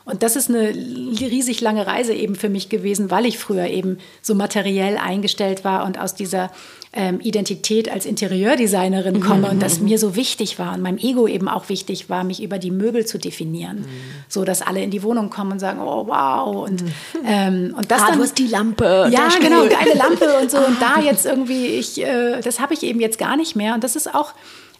Und 0.04 0.24
das 0.24 0.36
ist 0.36 0.50
eine 0.50 0.70
riesig 0.70 1.62
lange 1.62 1.88
Reise 1.88 2.14
eben 2.14 2.36
für 2.36 2.50
mich 2.50 2.68
gewesen, 2.68 3.12
weil 3.12 3.26
ich 3.26 3.38
früher 3.38 3.68
eben 3.68 4.00
so 4.22 4.36
materiell 4.36 4.98
eingestellt 4.98 5.64
war 5.64 5.86
und 5.86 5.98
aus 5.98 6.16
dieser 6.16 6.52
ähm, 6.94 7.22
Identität 7.22 7.89
als 7.89 8.06
Interieurdesignerin 8.06 9.16
mhm. 9.16 9.22
komme 9.22 9.48
mhm. 9.48 9.54
und 9.54 9.62
das 9.62 9.80
mir 9.80 9.98
so 9.98 10.16
wichtig 10.16 10.60
war 10.60 10.74
und 10.74 10.82
meinem 10.82 10.98
Ego 10.98 11.26
eben 11.28 11.48
auch 11.48 11.70
wichtig 11.70 12.10
war, 12.10 12.26
mich 12.26 12.44
über 12.44 12.60
die 12.60 12.72
Möbel 12.72 13.06
zu 13.06 13.18
definieren, 13.18 13.80
mhm. 13.80 13.86
so 14.28 14.44
dass 14.44 14.62
alle 14.62 14.84
in 14.84 14.92
die 14.92 15.02
Wohnung 15.02 15.30
kommen 15.30 15.54
und 15.54 15.60
sagen, 15.60 15.80
oh 15.80 16.08
wow 16.08 16.66
und 16.66 16.84
mhm. 16.84 16.92
ähm, 17.26 17.76
und 17.78 17.92
das 17.92 18.02
ah, 18.02 18.08
dann 18.08 18.18
du 18.18 18.24
hast 18.24 18.38
die 18.38 18.48
Lampe, 18.48 19.10
ja 19.10 19.30
genau 19.39 19.68
geile 19.68 19.94
Lampe 19.98 20.38
und 20.42 20.52
so 20.52 20.58
und 20.58 20.82
da 20.82 21.00
jetzt 21.02 21.26
irgendwie 21.26 21.68
ich, 21.68 22.02
äh, 22.02 22.42
das 22.42 22.60
habe 22.60 22.74
ich 22.74 22.84
eben 22.84 23.00
jetzt 23.00 23.18
gar 23.18 23.38
nicht 23.38 23.56
mehr 23.56 23.74
und 23.74 23.84
das 23.86 23.96
ist 23.96 24.14
auch 24.14 24.34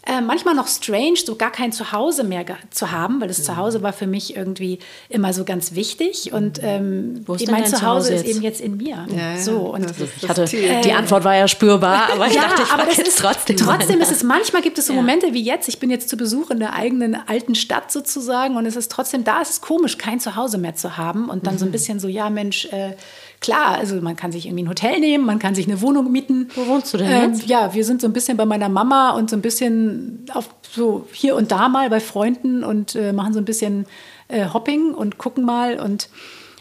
äh, 0.04 0.20
manchmal 0.20 0.54
noch 0.54 0.66
strange, 0.66 1.16
so 1.24 1.36
gar 1.36 1.52
kein 1.52 1.70
Zuhause 1.70 2.24
mehr 2.24 2.44
zu 2.70 2.90
haben, 2.90 3.20
weil 3.20 3.28
das 3.28 3.38
mhm. 3.38 3.44
Zuhause 3.44 3.82
war 3.82 3.92
für 3.92 4.08
mich 4.08 4.34
irgendwie 4.36 4.80
immer 5.08 5.32
so 5.32 5.44
ganz 5.44 5.74
wichtig 5.74 6.32
und 6.32 6.60
ähm, 6.62 7.22
Wo 7.24 7.34
ist 7.34 7.48
mein 7.50 7.64
Zuhause, 7.66 7.80
Zuhause 7.80 8.14
ist 8.14 8.26
eben 8.26 8.42
jetzt 8.42 8.60
in 8.60 8.76
mir. 8.76 9.06
Ja, 9.16 9.36
so 9.38 9.72
und 9.74 9.84
das 9.84 9.92
ist, 9.92 10.00
das 10.00 10.22
ich 10.22 10.28
hatte, 10.28 10.42
äh, 10.56 10.80
die 10.80 10.92
Antwort 10.92 11.22
war 11.22 11.36
ja 11.36 11.46
spürbar, 11.46 12.08
aber 12.12 12.26
ich 12.26 12.34
ja, 12.34 12.42
dachte, 12.42 12.62
ich 12.62 12.72
aber 12.72 12.84
das 12.84 12.98
ist 12.98 13.18
trotzdem. 13.18 13.56
Trotzdem 13.56 14.00
ist 14.00 14.10
es 14.10 14.24
manchmal 14.24 14.62
gibt 14.62 14.78
es 14.78 14.86
so 14.86 14.92
Momente 14.92 15.32
wie 15.34 15.42
jetzt. 15.42 15.68
Ich 15.68 15.78
bin 15.78 15.88
jetzt 15.88 16.08
zu 16.08 16.16
Besuch 16.16 16.50
in 16.50 16.58
der 16.58 16.74
eigenen 16.74 17.16
alten 17.28 17.54
Stadt 17.54 17.92
sozusagen 17.92 18.56
und 18.56 18.66
es 18.66 18.74
ist 18.74 18.90
trotzdem 18.90 19.22
da. 19.22 19.40
ist 19.40 19.50
Es 19.50 19.60
komisch, 19.60 19.98
kein 19.98 20.18
Zuhause 20.18 20.58
mehr 20.58 20.74
zu 20.74 20.96
haben 20.96 21.28
und 21.28 21.46
dann 21.46 21.54
mhm. 21.54 21.58
so 21.58 21.64
ein 21.64 21.68
mhm. 21.68 21.72
bisschen 21.72 22.00
so 22.00 22.08
ja 22.08 22.28
Mensch. 22.28 22.66
Äh, 22.66 22.96
klar, 23.42 23.76
also 23.76 23.96
man 23.96 24.16
kann 24.16 24.32
sich 24.32 24.46
irgendwie 24.46 24.64
ein 24.64 24.68
Hotel 24.68 24.98
nehmen, 25.00 25.26
man 25.26 25.38
kann 25.38 25.54
sich 25.54 25.66
eine 25.66 25.82
Wohnung 25.82 26.10
mieten. 26.10 26.48
Wo 26.54 26.66
wohnst 26.66 26.94
du 26.94 26.98
denn 26.98 27.10
ähm, 27.10 27.32
jetzt? 27.32 27.46
Ja, 27.46 27.74
wir 27.74 27.84
sind 27.84 28.00
so 28.00 28.06
ein 28.06 28.14
bisschen 28.14 28.38
bei 28.38 28.46
meiner 28.46 28.70
Mama 28.70 29.10
und 29.10 29.28
so 29.28 29.36
ein 29.36 29.42
bisschen 29.42 30.24
auf 30.32 30.48
so 30.62 31.06
hier 31.12 31.36
und 31.36 31.52
da 31.52 31.68
mal 31.68 31.90
bei 31.90 32.00
Freunden 32.00 32.64
und 32.64 32.94
äh, 32.94 33.12
machen 33.12 33.34
so 33.34 33.38
ein 33.40 33.44
bisschen 33.44 33.86
äh, 34.28 34.46
Hopping 34.46 34.94
und 34.94 35.18
gucken 35.18 35.44
mal 35.44 35.78
und 35.78 36.08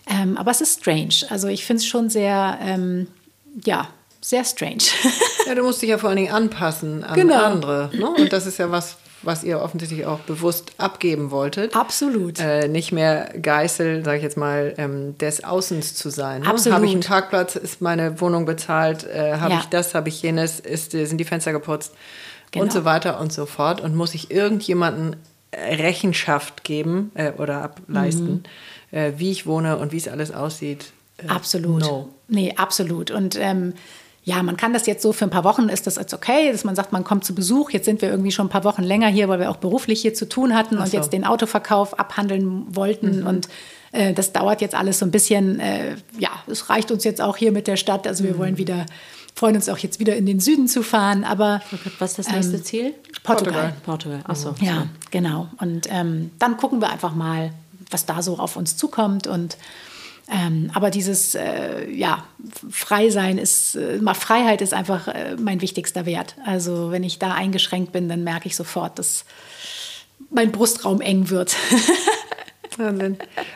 ähm, 0.08 0.38
aber 0.38 0.52
es 0.52 0.62
ist 0.62 0.82
strange. 0.82 1.16
Also 1.30 1.48
ich 1.48 1.64
finde 1.66 1.80
es 1.80 1.86
schon 1.86 2.10
sehr, 2.10 2.58
ähm, 2.62 3.08
ja, 3.64 3.88
sehr 4.20 4.44
strange. 4.44 4.84
ja, 5.48 5.56
du 5.56 5.64
musst 5.64 5.82
dich 5.82 5.90
ja 5.90 5.98
vor 5.98 6.10
allen 6.10 6.18
Dingen 6.18 6.34
anpassen 6.34 7.04
an 7.04 7.16
genau. 7.16 7.44
andere. 7.44 7.90
Ne? 7.94 8.10
Und 8.10 8.34
das 8.34 8.46
ist 8.46 8.58
ja 8.58 8.72
was, 8.72 8.98
was 9.24 9.44
ihr 9.44 9.62
offensichtlich 9.62 10.06
auch 10.06 10.20
bewusst 10.20 10.72
abgeben 10.78 11.32
wolltet. 11.32 11.76
Absolut. 11.76 12.40
Äh, 12.40 12.68
nicht 12.68 12.92
mehr 12.92 13.34
Geißel, 13.40 14.04
sage 14.04 14.18
ich 14.18 14.24
jetzt 14.24 14.38
mal, 14.38 14.74
ähm, 14.78 15.18
des 15.18 15.44
Außens 15.44 15.96
zu 15.96 16.10
sein. 16.10 16.42
Ne? 16.42 16.48
Absolut. 16.48 16.76
Habe 16.76 16.86
ich 16.86 16.92
einen 16.92 17.02
Parkplatz, 17.02 17.56
ist 17.56 17.82
meine 17.82 18.20
Wohnung 18.22 18.46
bezahlt, 18.46 19.04
äh, 19.06 19.38
habe 19.38 19.54
ja. 19.54 19.60
ich 19.60 19.66
das, 19.66 19.96
habe 19.96 20.10
ich 20.10 20.22
jenes, 20.22 20.60
ist, 20.60 20.92
sind 20.92 21.18
die 21.18 21.26
Fenster 21.26 21.52
geputzt 21.52 21.94
genau. 22.52 22.66
und 22.66 22.74
so 22.74 22.86
weiter 22.86 23.20
und 23.20 23.32
so 23.32 23.46
fort. 23.46 23.82
Und 23.82 23.96
muss 23.96 24.14
ich 24.14 24.32
irgendjemanden 24.32 25.16
Rechenschaft 25.54 26.64
geben 26.64 27.12
äh, 27.16 27.32
oder 27.34 27.62
ableisten, 27.62 28.46
mhm. 28.92 28.98
äh, 28.98 29.14
wie 29.18 29.32
ich 29.32 29.46
wohne 29.46 29.78
und 29.78 29.92
wie 29.92 29.98
es 29.98 30.08
alles 30.08 30.32
aussieht. 30.32 30.94
Äh, 31.18 31.28
absolut. 31.28 31.82
No. 31.82 32.10
Nee, 32.28 32.54
absolut. 32.56 33.12
Und 33.12 33.38
ähm, 33.40 33.74
ja, 34.24 34.44
man 34.44 34.56
kann 34.56 34.72
das 34.72 34.86
jetzt 34.86 35.02
so 35.02 35.14
für 35.14 35.26
ein 35.26 35.32
paar 35.32 35.44
Wochen 35.44 35.68
ist 35.68 35.88
das 35.88 35.96
jetzt 35.96 36.14
okay, 36.14 36.52
dass 36.52 36.64
man 36.64 36.76
sagt, 36.76 36.92
man 36.92 37.04
kommt 37.04 37.26
zu 37.26 37.34
Besuch. 37.34 37.72
Jetzt 37.72 37.86
sind 37.86 38.04
wir 38.04 38.10
irgendwie 38.10 38.32
schon 38.32 38.46
ein 38.46 38.50
paar 38.50 38.64
Wochen 38.64 38.84
länger 38.84 39.08
hier, 39.08 39.28
weil 39.30 39.40
wir 39.40 39.50
auch 39.50 39.58
beruflich 39.58 40.02
hier 40.02 40.14
zu 40.14 40.30
tun 40.30 40.56
hatten 40.56 40.78
so. 40.78 40.84
und 40.84 40.94
jetzt 40.94 41.12
den 41.12 41.26
Autoverkauf 41.26 41.98
abhandeln 41.98 42.76
wollten. 42.76 43.22
Mhm. 43.22 43.28
Und 43.28 43.50
äh, 43.94 44.14
das 44.14 44.32
dauert 44.32 44.62
jetzt 44.62 44.76
alles 44.76 45.00
so 45.00 45.06
ein 45.06 45.12
bisschen. 45.12 45.60
Äh, 45.60 45.96
ja, 46.20 46.30
es 46.46 46.70
reicht 46.70 46.92
uns 46.92 47.04
jetzt 47.04 47.20
auch 47.20 47.36
hier 47.36 47.52
mit 47.52 47.66
der 47.66 47.78
Stadt. 47.78 48.06
Also 48.06 48.24
wir 48.24 48.34
mhm. 48.34 48.38
wollen 48.38 48.58
wieder 48.58 48.86
freuen 49.34 49.56
uns 49.56 49.70
auch 49.70 49.78
jetzt 49.78 50.00
wieder 50.00 50.16
in 50.16 50.26
den 50.26 50.40
Süden 50.40 50.68
zu 50.68 50.84
fahren. 50.84 51.24
Aber 51.24 51.62
was 52.00 52.12
ist 52.12 52.20
das 52.20 52.32
nächste 52.32 52.58
ähm, 52.58 52.64
Ziel? 52.64 52.94
Portugal. 53.24 53.74
Portugal. 53.84 54.20
Achso. 54.26 54.54
Ja, 54.60 54.88
genau. 55.10 55.48
Und 55.60 55.88
ähm, 55.90 56.32
dann 56.38 56.58
gucken 56.58 56.80
wir 56.80 56.92
einfach 56.92 57.16
mal, 57.16 57.52
was 57.90 58.06
da 58.06 58.22
so 58.22 58.38
auf 58.38 58.56
uns 58.56 58.78
zukommt 58.78 59.26
und 59.26 59.58
ähm, 60.32 60.72
aber 60.74 60.92
dieses 60.92 61.36
äh, 61.36 61.90
ja, 61.92 62.24
Freisein 62.70 63.38
ist, 63.38 63.76
äh, 63.76 64.00
Freiheit 64.14 64.62
ist 64.62 64.74
einfach 64.74 65.10
äh, 65.10 65.36
mein 65.38 65.60
wichtigster 65.60 66.06
Wert. 66.06 66.36
Also 66.46 66.90
wenn 66.90 67.04
ich 67.04 67.20
da 67.20 67.34
eingeschränkt 67.34 67.92
bin, 67.92 68.08
dann 68.08 68.24
merke 68.24 68.48
ich 68.48 68.56
sofort, 68.56 68.98
dass 68.98 69.26
mein 70.30 70.54
Brustraum 70.54 71.02
eng 71.02 71.30
wird. 71.30 71.58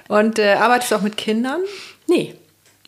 Und 0.10 0.40
äh, 0.40 0.54
arbeitest 0.54 0.92
du 0.92 0.96
auch 0.98 1.02
mit 1.02 1.16
Kindern? 1.16 1.62
Nee, 2.08 2.36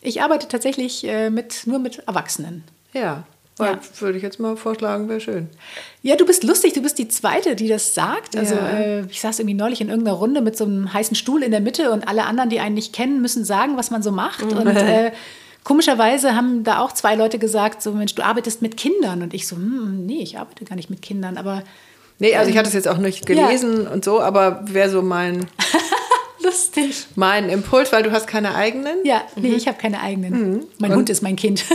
ich 0.01 0.21
arbeite 0.21 0.49
tatsächlich 0.49 1.07
äh, 1.07 1.29
mit, 1.29 1.65
nur 1.65 1.79
mit 1.79 1.99
Erwachsenen. 1.99 2.65
Ja. 2.91 3.23
Ja. 3.59 3.79
Würde 3.99 4.17
ich 4.17 4.23
jetzt 4.23 4.39
mal 4.39 4.55
vorschlagen, 4.55 5.09
wäre 5.09 5.19
schön. 5.19 5.49
Ja, 6.03 6.15
du 6.15 6.25
bist 6.25 6.43
lustig, 6.43 6.73
du 6.73 6.81
bist 6.81 6.99
die 6.99 7.07
Zweite, 7.07 7.55
die 7.55 7.67
das 7.67 7.95
sagt. 7.95 8.35
Also 8.35 8.55
ja. 8.55 8.69
äh, 8.69 9.05
ich 9.09 9.19
saß 9.19 9.39
irgendwie 9.39 9.55
neulich 9.55 9.81
in 9.81 9.89
irgendeiner 9.89 10.17
Runde 10.17 10.41
mit 10.41 10.55
so 10.55 10.65
einem 10.65 10.93
heißen 10.93 11.15
Stuhl 11.15 11.41
in 11.41 11.51
der 11.51 11.59
Mitte 11.59 11.91
und 11.91 12.07
alle 12.07 12.25
anderen, 12.25 12.49
die 12.49 12.59
einen 12.59 12.75
nicht 12.75 12.93
kennen, 12.93 13.21
müssen 13.21 13.45
sagen, 13.45 13.75
was 13.75 13.89
man 13.89 14.03
so 14.03 14.11
macht. 14.11 14.43
Und 14.57 14.67
äh, 14.67 15.11
komischerweise 15.63 16.35
haben 16.35 16.63
da 16.63 16.79
auch 16.79 16.91
zwei 16.91 17.15
Leute 17.15 17.39
gesagt, 17.39 17.81
so 17.81 17.91
Mensch, 17.91 18.13
du 18.15 18.23
arbeitest 18.23 18.61
mit 18.61 18.77
Kindern. 18.77 19.23
Und 19.23 19.33
ich 19.33 19.47
so, 19.47 19.55
hm, 19.55 20.05
nee, 20.05 20.21
ich 20.21 20.37
arbeite 20.37 20.65
gar 20.65 20.75
nicht 20.75 20.89
mit 20.89 21.01
Kindern, 21.01 21.37
aber... 21.37 21.63
Nee, 22.19 22.35
also 22.35 22.49
ich 22.49 22.57
hatte 22.57 22.67
es 22.67 22.73
jetzt 22.73 22.87
auch 22.87 22.97
nicht 22.97 23.27
gelesen 23.27 23.83
ja. 23.83 23.91
und 23.91 24.03
so, 24.05 24.21
aber 24.21 24.61
wäre 24.65 24.89
so 24.89 25.01
mein... 25.01 25.47
lustig. 26.47 27.05
Mein 27.15 27.49
Impuls, 27.49 27.91
weil 27.91 28.03
du 28.03 28.11
hast 28.11 28.27
keine 28.27 28.55
eigenen? 28.55 28.97
Ja, 29.03 29.21
nee, 29.35 29.49
mhm. 29.49 29.55
ich 29.55 29.67
habe 29.67 29.77
keine 29.77 30.01
eigenen. 30.01 30.33
Mhm. 30.33 30.63
Mein 30.79 30.91
und, 30.91 30.97
Hund 30.97 31.09
ist 31.09 31.21
mein 31.21 31.35
Kind. 31.35 31.65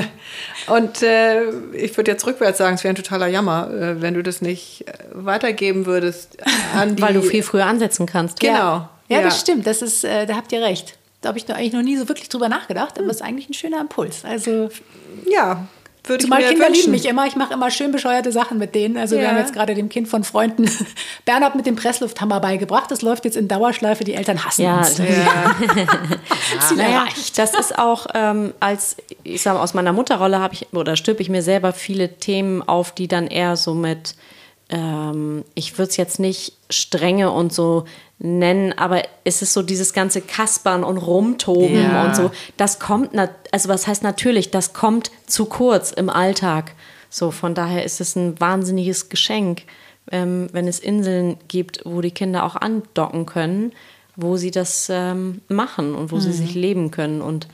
und 0.66 1.02
äh, 1.02 1.44
ich 1.72 1.96
würde 1.96 2.10
jetzt 2.10 2.26
rückwärts 2.26 2.58
sagen, 2.58 2.74
es 2.74 2.84
wäre 2.84 2.92
ein 2.92 2.96
totaler 2.96 3.26
Jammer, 3.26 3.70
äh, 3.70 4.00
wenn 4.00 4.14
du 4.14 4.22
das 4.22 4.42
nicht 4.42 4.86
äh, 4.86 4.92
weitergeben 5.12 5.86
würdest 5.86 6.38
an 6.74 6.96
die... 6.96 7.02
Weil 7.02 7.14
du 7.14 7.22
viel 7.22 7.42
früher 7.42 7.66
ansetzen 7.66 8.06
kannst. 8.06 8.40
Genau. 8.40 8.54
Ja, 8.54 8.90
ja, 9.08 9.22
das 9.22 9.40
stimmt. 9.40 9.66
Das 9.66 9.82
ist, 9.82 10.04
äh, 10.04 10.26
da 10.26 10.36
habt 10.36 10.52
ihr 10.52 10.62
recht. 10.62 10.98
Da 11.20 11.28
habe 11.28 11.38
ich 11.38 11.48
eigentlich 11.50 11.72
noch 11.72 11.82
nie 11.82 11.96
so 11.96 12.08
wirklich 12.08 12.28
drüber 12.28 12.48
nachgedacht, 12.48 12.98
aber 12.98 13.08
es 13.08 13.16
ist 13.16 13.22
eigentlich 13.22 13.48
ein 13.48 13.54
schöner 13.54 13.80
Impuls. 13.80 14.24
Also 14.24 14.68
ja, 15.28 15.66
würde 16.08 16.24
Zumal 16.24 16.40
ich 16.40 16.46
mir 16.46 16.52
Kinder 16.52 16.66
wünschen. 16.66 16.80
lieben 16.80 16.92
mich 16.92 17.06
immer. 17.06 17.26
Ich 17.26 17.36
mache 17.36 17.54
immer 17.54 17.70
schön 17.70 17.92
bescheuerte 17.92 18.32
Sachen 18.32 18.58
mit 18.58 18.74
denen. 18.74 18.96
Also 18.96 19.16
ja. 19.16 19.22
wir 19.22 19.28
haben 19.28 19.38
jetzt 19.38 19.52
gerade 19.52 19.74
dem 19.74 19.88
Kind 19.88 20.08
von 20.08 20.24
Freunden 20.24 20.70
Bernhard 21.24 21.54
mit 21.54 21.66
dem 21.66 21.76
Presslufthammer 21.76 22.40
beigebracht. 22.40 22.90
Das 22.90 23.02
läuft 23.02 23.24
jetzt 23.24 23.36
in 23.36 23.48
Dauerschleife. 23.48 24.04
Die 24.04 24.14
Eltern 24.14 24.44
hassen 24.44 24.62
ja, 24.62 24.78
uns. 24.78 24.98
Ja. 24.98 25.04
ja. 25.04 25.56
naja, 26.76 27.06
das 27.36 27.54
ist 27.54 27.78
auch 27.78 28.06
ähm, 28.14 28.54
als 28.60 28.96
ich 29.22 29.42
sage 29.42 29.60
aus 29.60 29.74
meiner 29.74 29.92
Mutterrolle 29.92 30.38
habe 30.38 30.54
ich 30.54 30.72
oder 30.72 30.96
stülpe 30.96 31.22
ich 31.22 31.28
mir 31.28 31.42
selber 31.42 31.72
viele 31.72 32.16
Themen 32.16 32.62
auf, 32.62 32.92
die 32.92 33.08
dann 33.08 33.26
eher 33.26 33.56
so 33.56 33.74
mit 33.74 34.14
ähm, 34.68 35.44
ich 35.54 35.78
würde 35.78 35.90
es 35.90 35.96
jetzt 35.96 36.18
nicht 36.18 36.54
strenge 36.70 37.30
und 37.30 37.52
so 37.52 37.84
nennen, 38.18 38.72
aber 38.72 39.02
es 39.24 39.42
ist 39.42 39.52
so 39.52 39.62
dieses 39.62 39.92
ganze 39.92 40.20
Kaspern 40.22 40.84
und 40.84 40.96
Rumtoben 40.96 41.82
ja. 41.82 42.06
und 42.06 42.16
so. 42.16 42.30
Das 42.56 42.78
kommt, 42.78 43.10
also 43.52 43.68
was 43.68 43.86
heißt 43.86 44.02
natürlich, 44.02 44.50
das 44.50 44.72
kommt 44.72 45.10
zu 45.26 45.46
kurz 45.46 45.92
im 45.92 46.08
Alltag. 46.08 46.72
So, 47.10 47.30
von 47.30 47.54
daher 47.54 47.84
ist 47.84 48.00
es 48.00 48.16
ein 48.16 48.40
wahnsinniges 48.40 49.08
Geschenk, 49.08 49.62
ähm, 50.10 50.48
wenn 50.52 50.66
es 50.66 50.78
Inseln 50.78 51.36
gibt, 51.48 51.82
wo 51.84 52.00
die 52.00 52.10
Kinder 52.10 52.44
auch 52.44 52.56
andocken 52.56 53.26
können, 53.26 53.72
wo 54.16 54.36
sie 54.36 54.50
das 54.50 54.88
ähm, 54.90 55.42
machen 55.48 55.94
und 55.94 56.10
wo 56.10 56.16
mhm. 56.16 56.20
sie 56.20 56.32
sich 56.32 56.54
leben 56.54 56.90
können. 56.90 57.20
Und 57.20 57.48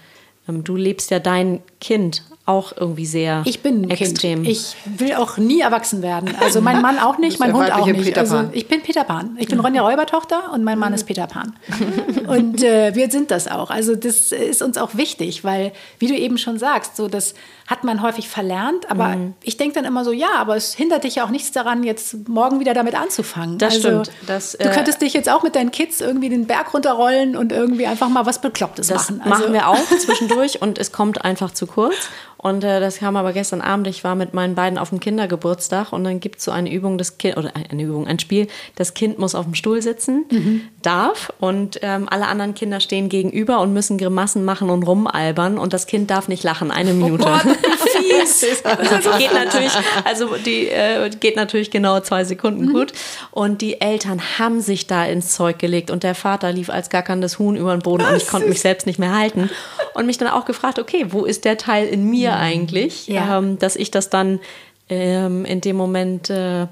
ähm, 0.48 0.62
du 0.62 0.76
lebst 0.76 1.10
ja 1.10 1.18
dein 1.18 1.60
Kind 1.80 2.22
auch 2.44 2.72
irgendwie 2.76 3.06
sehr 3.06 3.42
ich 3.44 3.62
bin 3.62 3.84
ein 3.84 3.90
extrem. 3.90 4.42
Kind. 4.42 4.48
Ich 4.48 4.74
will 4.84 5.14
auch 5.14 5.36
nie 5.36 5.60
erwachsen 5.60 6.02
werden. 6.02 6.34
Also 6.40 6.60
mein 6.60 6.82
Mann 6.82 6.98
auch 6.98 7.18
nicht, 7.18 7.38
mein 7.40 7.52
Hund 7.52 7.72
auch 7.72 7.86
nicht. 7.86 8.18
Also 8.18 8.50
ich 8.52 8.66
bin 8.66 8.82
Peter 8.82 9.04
Pan. 9.04 9.36
Ich 9.38 9.46
bin 9.46 9.60
Ronja 9.60 9.82
Räubertochter 9.82 10.52
und 10.52 10.64
mein 10.64 10.78
Mann 10.78 10.92
ist 10.92 11.04
Peter 11.04 11.28
Pan. 11.28 11.54
Und 12.26 12.62
äh, 12.62 12.94
wir 12.94 13.10
sind 13.10 13.30
das 13.30 13.46
auch. 13.46 13.70
Also 13.70 13.94
das 13.94 14.32
ist 14.32 14.62
uns 14.62 14.78
auch 14.78 14.94
wichtig, 14.94 15.44
weil 15.44 15.72
wie 15.98 16.06
du 16.06 16.14
eben 16.14 16.38
schon 16.38 16.58
sagst, 16.58 16.96
so 16.96 17.08
das 17.08 17.34
hat 17.66 17.84
man 17.84 18.02
häufig 18.02 18.28
verlernt. 18.28 18.90
Aber 18.90 19.08
mhm. 19.08 19.34
ich 19.42 19.56
denke 19.56 19.74
dann 19.74 19.84
immer 19.84 20.04
so, 20.04 20.12
ja, 20.12 20.30
aber 20.36 20.56
es 20.56 20.74
hindert 20.74 21.04
dich 21.04 21.16
ja 21.16 21.24
auch 21.24 21.30
nichts 21.30 21.52
daran, 21.52 21.84
jetzt 21.84 22.28
morgen 22.28 22.60
wieder 22.60 22.74
damit 22.74 22.94
anzufangen. 22.94 23.58
Das 23.58 23.74
also, 23.74 23.88
stimmt. 23.88 24.10
Das, 24.26 24.54
äh, 24.54 24.64
du 24.64 24.70
könntest 24.70 25.00
dich 25.00 25.12
jetzt 25.14 25.28
auch 25.28 25.42
mit 25.42 25.54
deinen 25.54 25.70
Kids 25.70 26.00
irgendwie 26.00 26.28
den 26.28 26.46
Berg 26.46 26.72
runterrollen 26.74 27.36
und 27.36 27.52
irgendwie 27.52 27.86
einfach 27.86 28.08
mal 28.08 28.26
was 28.26 28.40
Beklopptes 28.40 28.88
das 28.88 29.10
machen. 29.10 29.22
Das 29.24 29.32
also, 29.32 29.44
machen 29.44 29.54
wir 29.54 29.68
auch 29.68 29.98
zwischendurch 29.98 30.60
und 30.62 30.78
es 30.78 30.92
kommt 30.92 31.24
einfach 31.24 31.52
zu 31.52 31.66
kurz. 31.66 31.94
Und 32.42 32.64
äh, 32.64 32.80
das 32.80 32.98
kam 32.98 33.14
aber 33.14 33.32
gestern 33.32 33.60
Abend. 33.60 33.86
Ich 33.86 34.02
war 34.02 34.16
mit 34.16 34.34
meinen 34.34 34.56
beiden 34.56 34.76
auf 34.76 34.88
dem 34.88 34.98
Kindergeburtstag 34.98 35.92
und 35.92 36.02
dann 36.02 36.18
gibt 36.18 36.38
es 36.40 36.44
so 36.44 36.50
eine 36.50 36.72
Übung, 36.72 36.98
das 36.98 37.16
Kind, 37.16 37.36
oder 37.36 37.52
eine 37.70 37.80
Übung, 37.80 38.08
ein 38.08 38.18
Spiel. 38.18 38.48
Das 38.74 38.94
Kind 38.94 39.20
muss 39.20 39.36
auf 39.36 39.44
dem 39.44 39.54
Stuhl 39.54 39.80
sitzen, 39.80 40.24
mhm. 40.28 40.62
darf 40.82 41.32
und 41.38 41.78
ähm, 41.82 42.08
alle 42.10 42.26
anderen 42.26 42.54
Kinder 42.54 42.80
stehen 42.80 43.08
gegenüber 43.08 43.60
und 43.60 43.72
müssen 43.72 43.96
Grimassen 43.96 44.44
machen 44.44 44.70
und 44.70 44.82
rumalbern 44.82 45.56
und 45.56 45.72
das 45.72 45.86
Kind 45.86 46.10
darf 46.10 46.26
nicht 46.26 46.42
lachen. 46.42 46.72
Eine 46.72 46.94
Minute. 46.94 47.22
Oh 47.24 47.30
Gott, 47.30 47.42
fies. 47.92 48.40
das 48.40 49.18
geht 49.18 49.32
natürlich, 49.32 49.72
also 50.04 50.34
die 50.44 50.66
äh, 50.66 51.10
geht 51.10 51.36
natürlich 51.36 51.70
genau 51.70 52.00
zwei 52.00 52.24
Sekunden 52.24 52.66
mhm. 52.66 52.72
gut. 52.72 52.92
Und 53.30 53.62
die 53.62 53.80
Eltern 53.80 54.20
haben 54.40 54.60
sich 54.60 54.88
da 54.88 55.04
ins 55.04 55.32
Zeug 55.32 55.60
gelegt 55.60 55.92
und 55.92 56.02
der 56.02 56.16
Vater 56.16 56.50
lief 56.50 56.70
als 56.70 56.90
gackerndes 56.90 57.38
Huhn 57.38 57.54
über 57.54 57.70
den 57.76 57.82
Boden 57.82 58.04
und 58.04 58.16
ich 58.16 58.26
konnte 58.26 58.48
mich 58.48 58.60
selbst 58.60 58.88
nicht 58.88 58.98
mehr 58.98 59.16
halten 59.16 59.48
und 59.94 60.06
mich 60.06 60.18
dann 60.18 60.28
auch 60.28 60.44
gefragt, 60.44 60.80
okay, 60.80 61.06
wo 61.10 61.24
ist 61.24 61.44
der 61.44 61.56
Teil 61.56 61.86
in 61.86 62.10
mir? 62.10 62.31
Mhm. 62.36 62.42
eigentlich, 62.42 63.08
ja. 63.08 63.38
ähm, 63.38 63.58
dass 63.58 63.76
ich 63.76 63.90
das 63.90 64.10
dann 64.10 64.40
ähm, 64.88 65.44
in 65.44 65.60
dem 65.60 65.76
Moment 65.76 66.30
äh, 66.30 66.66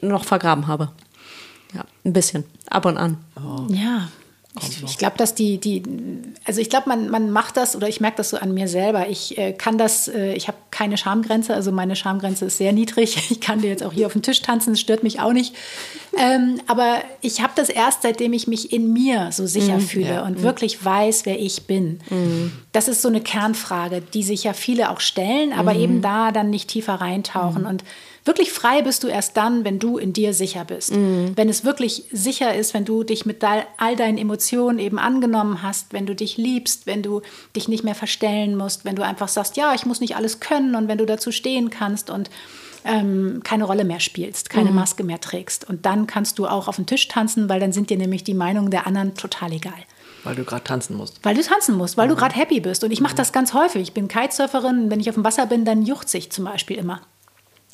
noch 0.00 0.24
vergraben 0.24 0.66
habe. 0.66 0.90
Ja, 1.74 1.84
ein 2.04 2.12
bisschen, 2.12 2.44
ab 2.68 2.84
und 2.84 2.98
an. 2.98 3.18
Oh. 3.36 3.66
Ja. 3.72 4.08
Ich, 4.60 4.82
ich 4.82 4.98
glaube, 4.98 5.16
dass 5.16 5.34
die, 5.34 5.56
die, 5.56 5.82
also 6.44 6.60
ich 6.60 6.68
glaube, 6.68 6.86
man, 6.86 7.08
man 7.08 7.30
macht 7.30 7.56
das 7.56 7.74
oder 7.74 7.88
ich 7.88 8.02
merke 8.02 8.18
das 8.18 8.30
so 8.30 8.36
an 8.36 8.52
mir 8.52 8.68
selber. 8.68 9.08
Ich 9.08 9.38
äh, 9.38 9.54
kann 9.54 9.78
das, 9.78 10.08
äh, 10.08 10.34
ich 10.34 10.46
habe 10.46 10.58
keine 10.70 10.98
Schamgrenze, 10.98 11.54
also 11.54 11.72
meine 11.72 11.96
Schamgrenze 11.96 12.44
ist 12.46 12.58
sehr 12.58 12.72
niedrig. 12.72 13.16
Ich 13.32 13.40
kann 13.40 13.62
dir 13.62 13.68
jetzt 13.68 13.82
auch 13.82 13.94
hier 13.94 14.06
auf 14.06 14.12
dem 14.12 14.20
Tisch 14.20 14.42
tanzen, 14.42 14.74
das 14.74 14.80
stört 14.80 15.02
mich 15.02 15.20
auch 15.20 15.32
nicht. 15.32 15.54
Ähm, 16.18 16.60
aber 16.66 16.98
ich 17.22 17.40
habe 17.40 17.54
das 17.56 17.70
erst, 17.70 18.02
seitdem 18.02 18.34
ich 18.34 18.46
mich 18.46 18.72
in 18.72 18.92
mir 18.92 19.30
so 19.32 19.46
sicher 19.46 19.76
mhm, 19.76 19.80
fühle 19.80 20.14
ja. 20.14 20.26
und 20.26 20.38
mhm. 20.38 20.42
wirklich 20.42 20.84
weiß, 20.84 21.24
wer 21.24 21.40
ich 21.40 21.62
bin. 21.62 22.00
Mhm. 22.10 22.52
Das 22.72 22.88
ist 22.88 23.00
so 23.00 23.08
eine 23.08 23.22
Kernfrage, 23.22 24.02
die 24.02 24.22
sich 24.22 24.44
ja 24.44 24.52
viele 24.52 24.90
auch 24.90 25.00
stellen, 25.00 25.54
aber 25.54 25.72
mhm. 25.72 25.80
eben 25.80 26.02
da 26.02 26.30
dann 26.30 26.50
nicht 26.50 26.68
tiefer 26.68 26.94
reintauchen. 26.94 27.62
Mhm. 27.62 27.68
Und 27.68 27.84
Wirklich 28.24 28.52
frei 28.52 28.82
bist 28.82 29.02
du 29.02 29.08
erst 29.08 29.36
dann, 29.36 29.64
wenn 29.64 29.80
du 29.80 29.98
in 29.98 30.12
dir 30.12 30.32
sicher 30.32 30.64
bist. 30.64 30.94
Mhm. 30.94 31.32
Wenn 31.34 31.48
es 31.48 31.64
wirklich 31.64 32.04
sicher 32.12 32.54
ist, 32.54 32.72
wenn 32.72 32.84
du 32.84 33.02
dich 33.02 33.26
mit 33.26 33.42
all 33.42 33.96
deinen 33.96 34.16
Emotionen 34.16 34.78
eben 34.78 34.98
angenommen 34.98 35.62
hast, 35.62 35.92
wenn 35.92 36.06
du 36.06 36.14
dich 36.14 36.36
liebst, 36.36 36.86
wenn 36.86 37.02
du 37.02 37.22
dich 37.56 37.66
nicht 37.66 37.82
mehr 37.82 37.96
verstellen 37.96 38.56
musst, 38.56 38.84
wenn 38.84 38.94
du 38.94 39.02
einfach 39.02 39.28
sagst, 39.28 39.56
ja, 39.56 39.74
ich 39.74 39.86
muss 39.86 40.00
nicht 40.00 40.14
alles 40.14 40.38
können 40.38 40.76
und 40.76 40.86
wenn 40.86 40.98
du 40.98 41.06
dazu 41.06 41.32
stehen 41.32 41.70
kannst 41.70 42.10
und 42.10 42.30
ähm, 42.84 43.40
keine 43.44 43.64
Rolle 43.64 43.84
mehr 43.84 44.00
spielst, 44.00 44.50
keine 44.50 44.70
mhm. 44.70 44.76
Maske 44.76 45.04
mehr 45.04 45.20
trägst. 45.20 45.68
Und 45.68 45.86
dann 45.86 46.06
kannst 46.06 46.38
du 46.38 46.46
auch 46.46 46.68
auf 46.68 46.76
den 46.76 46.86
Tisch 46.86 47.08
tanzen, 47.08 47.48
weil 47.48 47.60
dann 47.60 47.72
sind 47.72 47.90
dir 47.90 47.96
nämlich 47.96 48.24
die 48.24 48.34
Meinungen 48.34 48.70
der 48.70 48.86
anderen 48.86 49.14
total 49.14 49.52
egal. 49.52 49.72
Weil 50.24 50.36
du 50.36 50.44
gerade 50.44 50.62
tanzen 50.62 50.96
musst. 50.96 51.18
Weil 51.24 51.34
du 51.34 51.42
tanzen 51.42 51.76
musst, 51.76 51.96
weil 51.96 52.06
mhm. 52.06 52.10
du 52.10 52.16
gerade 52.16 52.36
happy 52.36 52.60
bist. 52.60 52.84
Und 52.84 52.92
ich 52.92 53.00
mache 53.00 53.16
das 53.16 53.32
ganz 53.32 53.54
häufig. 53.54 53.82
Ich 53.82 53.92
bin 53.92 54.06
Kitesurferin. 54.06 54.90
Wenn 54.90 55.00
ich 55.00 55.08
auf 55.08 55.16
dem 55.16 55.24
Wasser 55.24 55.46
bin, 55.46 55.64
dann 55.64 55.82
juchze 55.82 56.18
ich 56.18 56.30
zum 56.30 56.44
Beispiel 56.44 56.76
immer. 56.78 57.00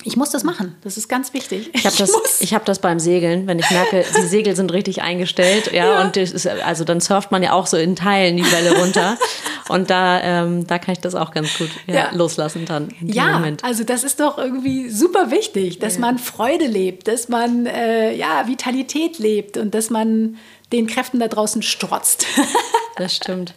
Ich 0.08 0.16
muss 0.16 0.30
das 0.30 0.42
machen. 0.42 0.74
Das 0.82 0.96
ist 0.96 1.06
ganz 1.06 1.34
wichtig. 1.34 1.68
Ich 1.74 1.84
habe 1.84 1.94
das, 1.98 2.40
ich 2.40 2.54
hab 2.54 2.64
das 2.64 2.78
beim 2.78 2.98
Segeln, 2.98 3.46
wenn 3.46 3.58
ich 3.58 3.70
merke, 3.70 4.06
die 4.16 4.26
Segel 4.26 4.56
sind 4.56 4.72
richtig 4.72 5.02
eingestellt. 5.02 5.70
Ja, 5.70 5.84
ja. 5.84 6.00
und 6.00 6.16
ist, 6.16 6.46
also 6.46 6.84
dann 6.84 7.02
surft 7.02 7.30
man 7.30 7.42
ja 7.42 7.52
auch 7.52 7.66
so 7.66 7.76
in 7.76 7.94
Teilen 7.94 8.38
die 8.38 8.50
Welle 8.50 8.78
runter. 8.78 9.18
und 9.68 9.90
da, 9.90 10.18
ähm, 10.22 10.66
da 10.66 10.78
kann 10.78 10.92
ich 10.92 11.00
das 11.00 11.14
auch 11.14 11.30
ganz 11.30 11.58
gut 11.58 11.68
ja, 11.86 11.94
ja. 11.94 12.10
loslassen 12.14 12.64
dann. 12.64 12.88
ja, 13.02 13.32
Moment. 13.34 13.62
also 13.62 13.84
das 13.84 14.02
ist 14.02 14.18
doch 14.18 14.38
irgendwie 14.38 14.88
super 14.88 15.30
wichtig, 15.30 15.78
dass 15.78 15.98
man 15.98 16.18
Freude 16.18 16.66
lebt, 16.66 17.06
dass 17.06 17.28
man 17.28 17.66
äh, 17.66 18.14
ja, 18.14 18.48
Vitalität 18.48 19.18
lebt 19.18 19.58
und 19.58 19.74
dass 19.74 19.90
man 19.90 20.38
den 20.72 20.86
Kräften 20.86 21.20
da 21.20 21.28
draußen 21.28 21.60
strotzt. 21.60 22.24
das 22.96 23.14
stimmt. 23.14 23.52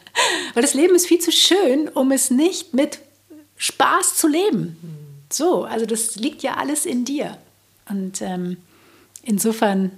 Weil 0.53 0.63
das 0.63 0.73
Leben 0.73 0.95
ist 0.95 1.07
viel 1.07 1.19
zu 1.19 1.31
schön, 1.31 1.87
um 1.87 2.11
es 2.11 2.29
nicht 2.29 2.73
mit 2.73 2.99
Spaß 3.55 4.17
zu 4.17 4.27
leben. 4.27 5.00
So, 5.34 5.63
also 5.63 5.86
das 5.86 6.15
liegt 6.15 6.43
ja 6.43 6.55
alles 6.55 6.86
in 6.86 7.05
dir. 7.05 7.38
Und 7.89 8.21
ähm, 8.21 8.57
insofern 9.23 9.91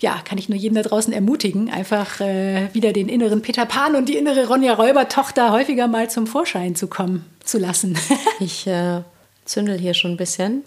ja, 0.00 0.20
kann 0.22 0.36
ich 0.36 0.50
nur 0.50 0.58
jeden 0.58 0.74
da 0.74 0.82
draußen 0.82 1.12
ermutigen, 1.12 1.70
einfach 1.70 2.20
äh, 2.20 2.68
wieder 2.74 2.92
den 2.92 3.08
inneren 3.08 3.40
Peter 3.40 3.64
Pan 3.64 3.94
und 3.94 4.08
die 4.08 4.16
innere 4.16 4.46
Ronja 4.48 4.74
Räuber-Tochter 4.74 5.50
häufiger 5.50 5.88
mal 5.88 6.10
zum 6.10 6.26
Vorschein 6.26 6.74
zu 6.74 6.88
kommen 6.88 7.24
zu 7.42 7.58
lassen. 7.58 7.96
ich 8.40 8.66
äh, 8.66 9.00
zündel 9.46 9.78
hier 9.78 9.94
schon 9.94 10.12
ein 10.12 10.16
bisschen. 10.18 10.64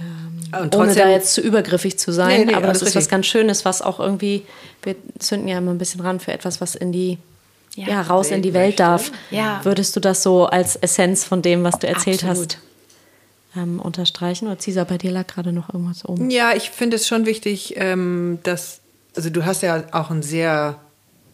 Ähm, 0.00 0.70
ohne 0.74 0.94
da 0.94 1.08
jetzt 1.08 1.34
zu 1.34 1.40
übergriffig 1.40 1.96
zu 1.96 2.12
sein, 2.12 2.40
nee, 2.40 2.46
nee, 2.46 2.54
aber 2.54 2.68
das 2.68 2.78
ist 2.78 2.82
richtig. 2.82 2.96
was 2.96 3.08
ganz 3.08 3.26
Schönes, 3.26 3.64
was 3.64 3.82
auch 3.82 4.00
irgendwie, 4.00 4.44
wir 4.82 4.96
zünden 5.18 5.46
ja 5.46 5.58
immer 5.58 5.70
ein 5.70 5.78
bisschen 5.78 6.00
ran 6.00 6.18
für 6.18 6.32
etwas, 6.32 6.60
was 6.60 6.74
in 6.74 6.90
die 6.90 7.18
ja, 7.74 7.88
ja 7.88 8.02
raus 8.02 8.30
in 8.30 8.42
die 8.42 8.54
Welt 8.54 8.78
möchte. 8.78 8.82
darf. 8.82 9.12
Ja. 9.30 9.60
Würdest 9.64 9.94
du 9.96 10.00
das 10.00 10.22
so 10.22 10.46
als 10.46 10.76
Essenz 10.76 11.24
von 11.24 11.42
dem, 11.42 11.64
was 11.64 11.78
du 11.78 11.86
erzählt 11.86 12.24
Absolut. 12.24 12.56
hast, 12.56 12.58
ähm, 13.56 13.80
unterstreichen? 13.80 14.46
Oder 14.46 14.58
Cesar, 14.58 14.84
bei 14.84 14.98
dir 14.98 15.10
lag 15.10 15.26
gerade 15.26 15.52
noch 15.52 15.72
irgendwas 15.72 16.04
oben. 16.04 16.30
Ja, 16.30 16.52
ich 16.54 16.70
finde 16.70 16.96
es 16.96 17.06
schon 17.06 17.26
wichtig, 17.26 17.74
ähm, 17.76 18.38
dass, 18.42 18.80
also 19.16 19.30
du 19.30 19.44
hast 19.44 19.62
ja 19.62 19.84
auch 19.92 20.10
ein 20.10 20.22
sehr, 20.22 20.78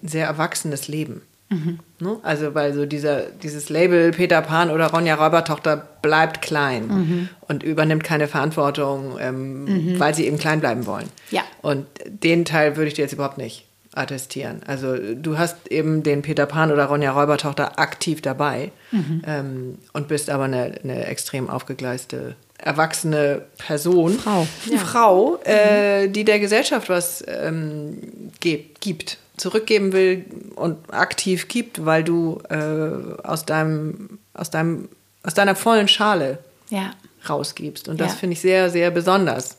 sehr 0.03 0.26
erwachsenes 0.26 0.89
Leben. 0.89 1.22
Mhm. 1.49 1.78
Ne? 2.01 2.16
Also, 2.22 2.55
weil 2.55 2.74
so 2.74 2.87
dieser, 2.87 3.22
dieses 3.30 3.68
Label 3.68 4.11
Peter 4.11 4.43
Pan 4.43 4.68
oder 4.70 4.89
Ronja 4.91 5.14
Räubertochter 5.14 5.76
bleibt 6.03 6.43
klein 6.43 6.89
mhm. 6.89 7.28
und 7.43 7.62
übernimmt 7.62 8.03
keine 8.03 8.26
Verantwortung, 8.26 9.16
ähm, 9.20 9.64
mhm. 9.64 10.01
weil 10.01 10.12
sie 10.12 10.26
eben 10.26 10.39
klein 10.39 10.59
bleiben 10.59 10.87
wollen. 10.87 11.09
Ja. 11.30 11.43
Und 11.62 11.87
den 12.05 12.45
Teil 12.45 12.76
würde 12.76 12.89
ich 12.89 12.95
dir 12.95 13.03
jetzt 13.03 13.12
überhaupt 13.12 13.39
nicht 13.39 13.66
attestieren. 13.97 14.61
Also 14.67 14.97
du 14.97 15.39
hast 15.39 15.69
eben 15.69 16.03
den 16.03 16.23
Peter 16.23 16.47
Pan 16.47 16.71
oder 16.71 16.87
Ronja 16.87 17.13
Räubertochter 17.13 17.79
aktiv 17.79 18.21
dabei 18.21 18.71
mhm. 18.93 19.23
ähm, 19.27 19.79
und 19.93 20.09
bist 20.09 20.31
aber 20.31 20.45
eine, 20.45 20.79
eine, 20.83 21.07
extrem 21.07 21.49
aufgegleiste 21.49 22.37
erwachsene 22.59 23.43
Person, 23.59 24.19
Frau, 24.19 24.47
ja. 24.71 24.79
Frau 24.79 25.37
äh, 25.45 26.09
die 26.09 26.25
der 26.25 26.39
Gesellschaft 26.39 26.89
was 26.89 27.23
ähm, 27.29 28.31
gibt, 28.41 29.19
zurückgeben 29.37 29.93
will 29.93 30.25
und 30.55 30.93
aktiv 30.93 31.49
gibt, 31.49 31.85
weil 31.85 32.03
du 32.03 32.41
äh, 32.49 33.23
aus 33.23 33.45
deinem, 33.45 34.19
aus 34.33 34.51
deinem, 34.51 34.89
aus 35.23 35.35
deiner 35.35 35.55
vollen 35.55 35.89
Schale 35.89 36.39
ja. 36.71 36.93
rausgibst. 37.29 37.89
Und 37.89 38.01
das 38.01 38.13
ja. 38.13 38.19
finde 38.19 38.35
ich 38.35 38.41
sehr, 38.41 38.71
sehr 38.71 38.91
besonders. 38.91 39.59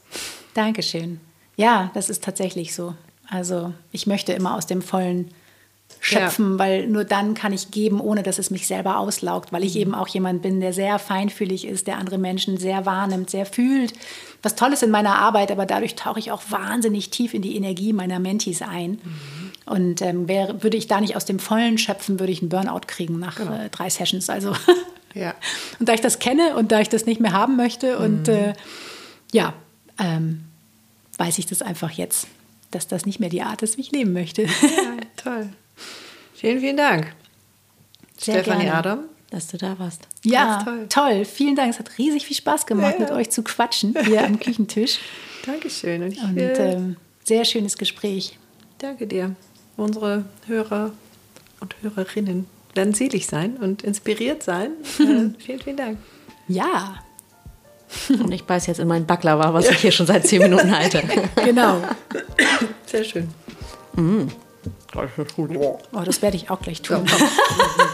Dankeschön. 0.56 1.20
Ja, 1.56 1.92
das 1.94 2.10
ist 2.10 2.24
tatsächlich 2.24 2.74
so. 2.74 2.96
Also 3.30 3.74
ich 3.92 4.08
möchte 4.08 4.34
immer 4.34 4.56
aus 4.56 4.68
dem 4.68 4.82
Vollen 4.82 5.32
schöpfen, 6.00 6.54
ja. 6.54 6.60
weil 6.60 6.88
nur 6.88 7.04
dann 7.04 7.34
kann 7.34 7.54
ich 7.54 7.72
geben, 7.72 8.00
ohne 8.00 8.24
dass 8.24 8.40
es 8.40 8.52
mich 8.52 8.68
selber 8.68 8.98
auslaugt, 8.98 9.52
weil 9.52 9.64
ich 9.64 9.76
mhm. 9.76 9.82
eben 9.82 9.96
auch 9.96 10.08
jemand 10.08 10.42
bin, 10.42 10.60
der 10.62 10.74
sehr 10.74 11.00
feinfühlig 11.00 11.66
ist, 11.66 11.88
der 11.88 11.98
andere 11.98 12.18
Menschen 12.18 12.58
sehr 12.58 12.86
wahrnimmt, 12.86 13.30
sehr 13.30 13.46
fühlt. 13.46 13.94
Was 14.44 14.56
toll 14.56 14.74
ist 14.74 14.84
in 14.84 14.92
meiner 14.92 15.16
Arbeit, 15.16 15.52
aber 15.52 15.66
dadurch 15.66 15.96
tauche 15.96 16.20
ich 16.20 16.32
auch 16.32 16.44
wahnsinnig 16.50 17.10
tief 17.10 17.34
in 17.34 17.42
die 17.42 17.56
Energie 17.56 17.94
meiner 17.94 18.20
Mentis 18.20 18.62
ein. 18.62 18.92
Mhm. 18.92 19.52
Und 19.66 20.02
ähm, 20.02 20.28
wär, 20.28 20.64
würde 20.64 20.78
ich 20.78 20.88
da 20.88 21.02
nicht 21.02 21.16
aus 21.16 21.26
dem 21.26 21.40
Vollen 21.40 21.78
schöpfen, 21.78 22.20
würde 22.20 22.32
ich 22.32 22.42
einen 22.42 22.50
Burnout 22.50 22.82
kriegen 22.88 23.20
nach 23.20 23.36
genau. 23.36 23.54
äh, 23.54 23.70
drei 23.70 23.90
Sessions. 23.90 24.30
Also 24.30 24.54
ja. 25.14 25.34
und 25.80 25.90
da 25.90 25.94
ich 25.94 26.02
das 26.02 26.20
kenne 26.20 26.56
und 26.56 26.72
da 26.72 26.80
ich 26.80 26.90
das 26.90 27.06
nicht 27.06 27.20
mehr 27.20 27.34
haben 27.34 27.58
möchte 27.58 27.98
und 27.98 28.28
mhm. 28.28 28.34
äh, 28.34 28.54
ja, 29.34 29.54
ähm, 30.00 30.46
weiß 31.18 31.40
ich 31.40 31.48
das 31.48 31.62
einfach 31.62 31.92
jetzt 31.92 32.28
dass 32.72 32.88
das 32.88 33.06
nicht 33.06 33.20
mehr 33.20 33.30
die 33.30 33.42
Art 33.42 33.62
ist, 33.64 33.78
wie 33.78 33.82
ich 33.82 33.92
leben 33.92 34.14
möchte. 34.14 34.44
Ja, 34.44 34.98
toll. 35.16 35.50
Vielen, 36.34 36.60
vielen 36.60 36.78
Dank. 36.78 37.14
Sehr 38.18 38.42
Stefanie 38.42 38.66
gerne, 38.66 38.78
Adam. 38.78 39.00
Dass 39.30 39.48
du 39.48 39.58
da 39.58 39.78
warst. 39.78 40.08
Ja, 40.24 40.64
toll. 40.64 40.86
toll. 40.90 41.26
Vielen 41.26 41.56
Dank. 41.56 41.72
Es 41.72 41.80
hat 41.80 41.98
riesig 41.98 42.26
viel 42.26 42.36
Spaß 42.36 42.66
gemacht, 42.66 42.96
ja, 42.96 43.00
mit 43.02 43.12
euch 43.12 43.30
zu 43.30 43.44
quatschen 43.44 43.94
hier 44.06 44.26
am 44.26 44.40
Küchentisch. 44.40 45.00
Dankeschön. 45.46 46.04
Und, 46.04 46.18
Und 46.18 46.38
ähm, 46.38 46.96
sehr 47.24 47.44
schönes 47.44 47.78
Gespräch. 47.78 48.38
Danke 48.78 49.08
dir. 49.08 49.36
Unsere 49.76 50.26
Hörer 50.46 50.92
und 51.60 51.76
Hörerinnen 51.82 52.46
werden 52.74 52.94
selig 52.94 53.28
sein 53.28 53.58
und 53.58 53.84
inspiriert 53.84 54.44
sein. 54.44 54.72
äh, 55.00 55.30
vielen, 55.40 55.62
vielen 55.62 55.78
Dank. 55.78 55.98
Ja. 56.48 57.04
Und 58.10 58.32
ich 58.32 58.44
beiß 58.44 58.68
jetzt 58.68 58.80
in 58.80 58.88
mein 58.88 59.06
Baklava, 59.06 59.54
was 59.54 59.70
ich 59.70 59.78
hier 59.78 59.92
schon 59.92 60.06
seit 60.06 60.26
zehn 60.28 60.42
Minuten 60.42 60.76
halte. 60.78 61.04
genau. 61.46 61.82
Sehr 62.86 63.04
schön. 63.04 63.30
Mm. 63.96 64.28
Das 64.94 65.10
ist 65.18 65.36
gut. 65.36 65.52
Oh, 65.56 65.80
das 66.04 66.22
werde 66.22 66.38
ich 66.38 66.50
auch 66.50 66.60
gleich 66.60 66.82
tun. 66.82 67.06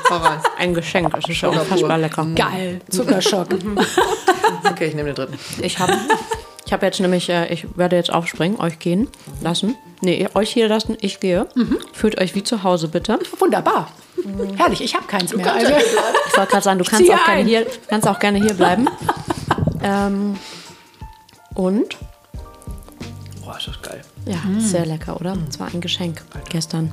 Ja, 0.09 0.41
Ein 0.57 0.73
Geschenk, 0.73 1.11
das 1.13 1.27
ist 1.27 1.41
ja 1.41 1.49
unfassbar 1.49 1.97
lecker. 1.97 2.25
Geil, 2.35 2.81
Zuckerschock. 2.89 3.47
okay, 4.69 4.87
ich 4.87 4.95
nehme 4.95 5.13
den 5.13 5.15
dritten. 5.15 5.39
Ich 5.61 5.79
habe 5.79 5.93
ich 6.65 6.71
hab 6.71 6.81
jetzt 6.81 6.99
nämlich, 6.99 7.29
äh, 7.29 7.51
ich 7.53 7.65
werde 7.77 7.95
jetzt 7.95 8.11
aufspringen, 8.11 8.59
euch 8.59 8.79
gehen 8.79 9.09
lassen. 9.41 9.75
Nee, 10.01 10.27
euch 10.33 10.51
hier 10.51 10.67
lassen, 10.67 10.97
ich 11.01 11.19
gehe. 11.19 11.47
Mhm. 11.55 11.77
Fühlt 11.91 12.19
euch 12.19 12.35
wie 12.35 12.43
zu 12.43 12.63
Hause, 12.63 12.87
bitte. 12.87 13.19
Wunderbar. 13.39 13.89
Mhm. 14.15 14.55
Herrlich, 14.55 14.81
ich 14.81 14.95
habe 14.95 15.05
keins 15.05 15.35
mehr. 15.35 15.53
Also, 15.53 15.73
ich 15.73 16.37
wollte 16.37 16.51
gerade 16.51 16.63
sagen, 16.63 16.79
du 16.79 16.85
kannst 16.85 17.11
auch, 17.11 17.25
gerne 17.25 17.43
hier, 17.43 17.65
kannst 17.87 18.07
auch 18.07 18.19
gerne 18.19 18.39
hier 18.39 18.53
bleiben. 18.53 18.87
Ähm, 19.83 20.37
und? 21.55 21.97
Boah, 23.43 23.57
ist 23.57 23.67
das 23.67 23.81
geil. 23.81 24.01
Ja, 24.25 24.37
mm. 24.37 24.59
sehr 24.59 24.85
lecker, 24.85 25.19
oder? 25.19 25.37
Es 25.49 25.59
war 25.59 25.67
ein 25.67 25.81
Geschenk 25.81 26.23
Alter. 26.33 26.49
gestern. 26.49 26.91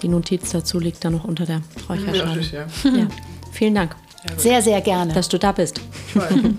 Die 0.00 0.08
Notiz 0.08 0.50
dazu 0.50 0.80
liegt 0.80 1.04
da 1.04 1.10
noch 1.10 1.24
unter 1.24 1.46
der 1.46 1.62
Räucherschale. 1.88 2.40
Ja, 2.40 2.66
ja. 2.84 2.90
ja. 2.90 3.06
Vielen 3.52 3.74
Dank. 3.74 3.94
Sehr, 4.36 4.62
sehr 4.62 4.80
gerne. 4.80 5.12
Dass 5.12 5.28
du 5.28 5.38
da 5.38 5.52
bist. 5.52 5.80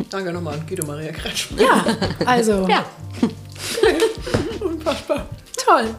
Danke 0.10 0.32
nochmal 0.32 0.56
an 0.56 0.68
Guido 0.68 0.86
Maria 0.86 1.12
Kretsch. 1.12 1.48
Ja, 1.58 1.86
also. 2.26 2.68
Ja. 2.68 2.86
Unfassbar. 4.62 5.28
Toll. 5.58 5.96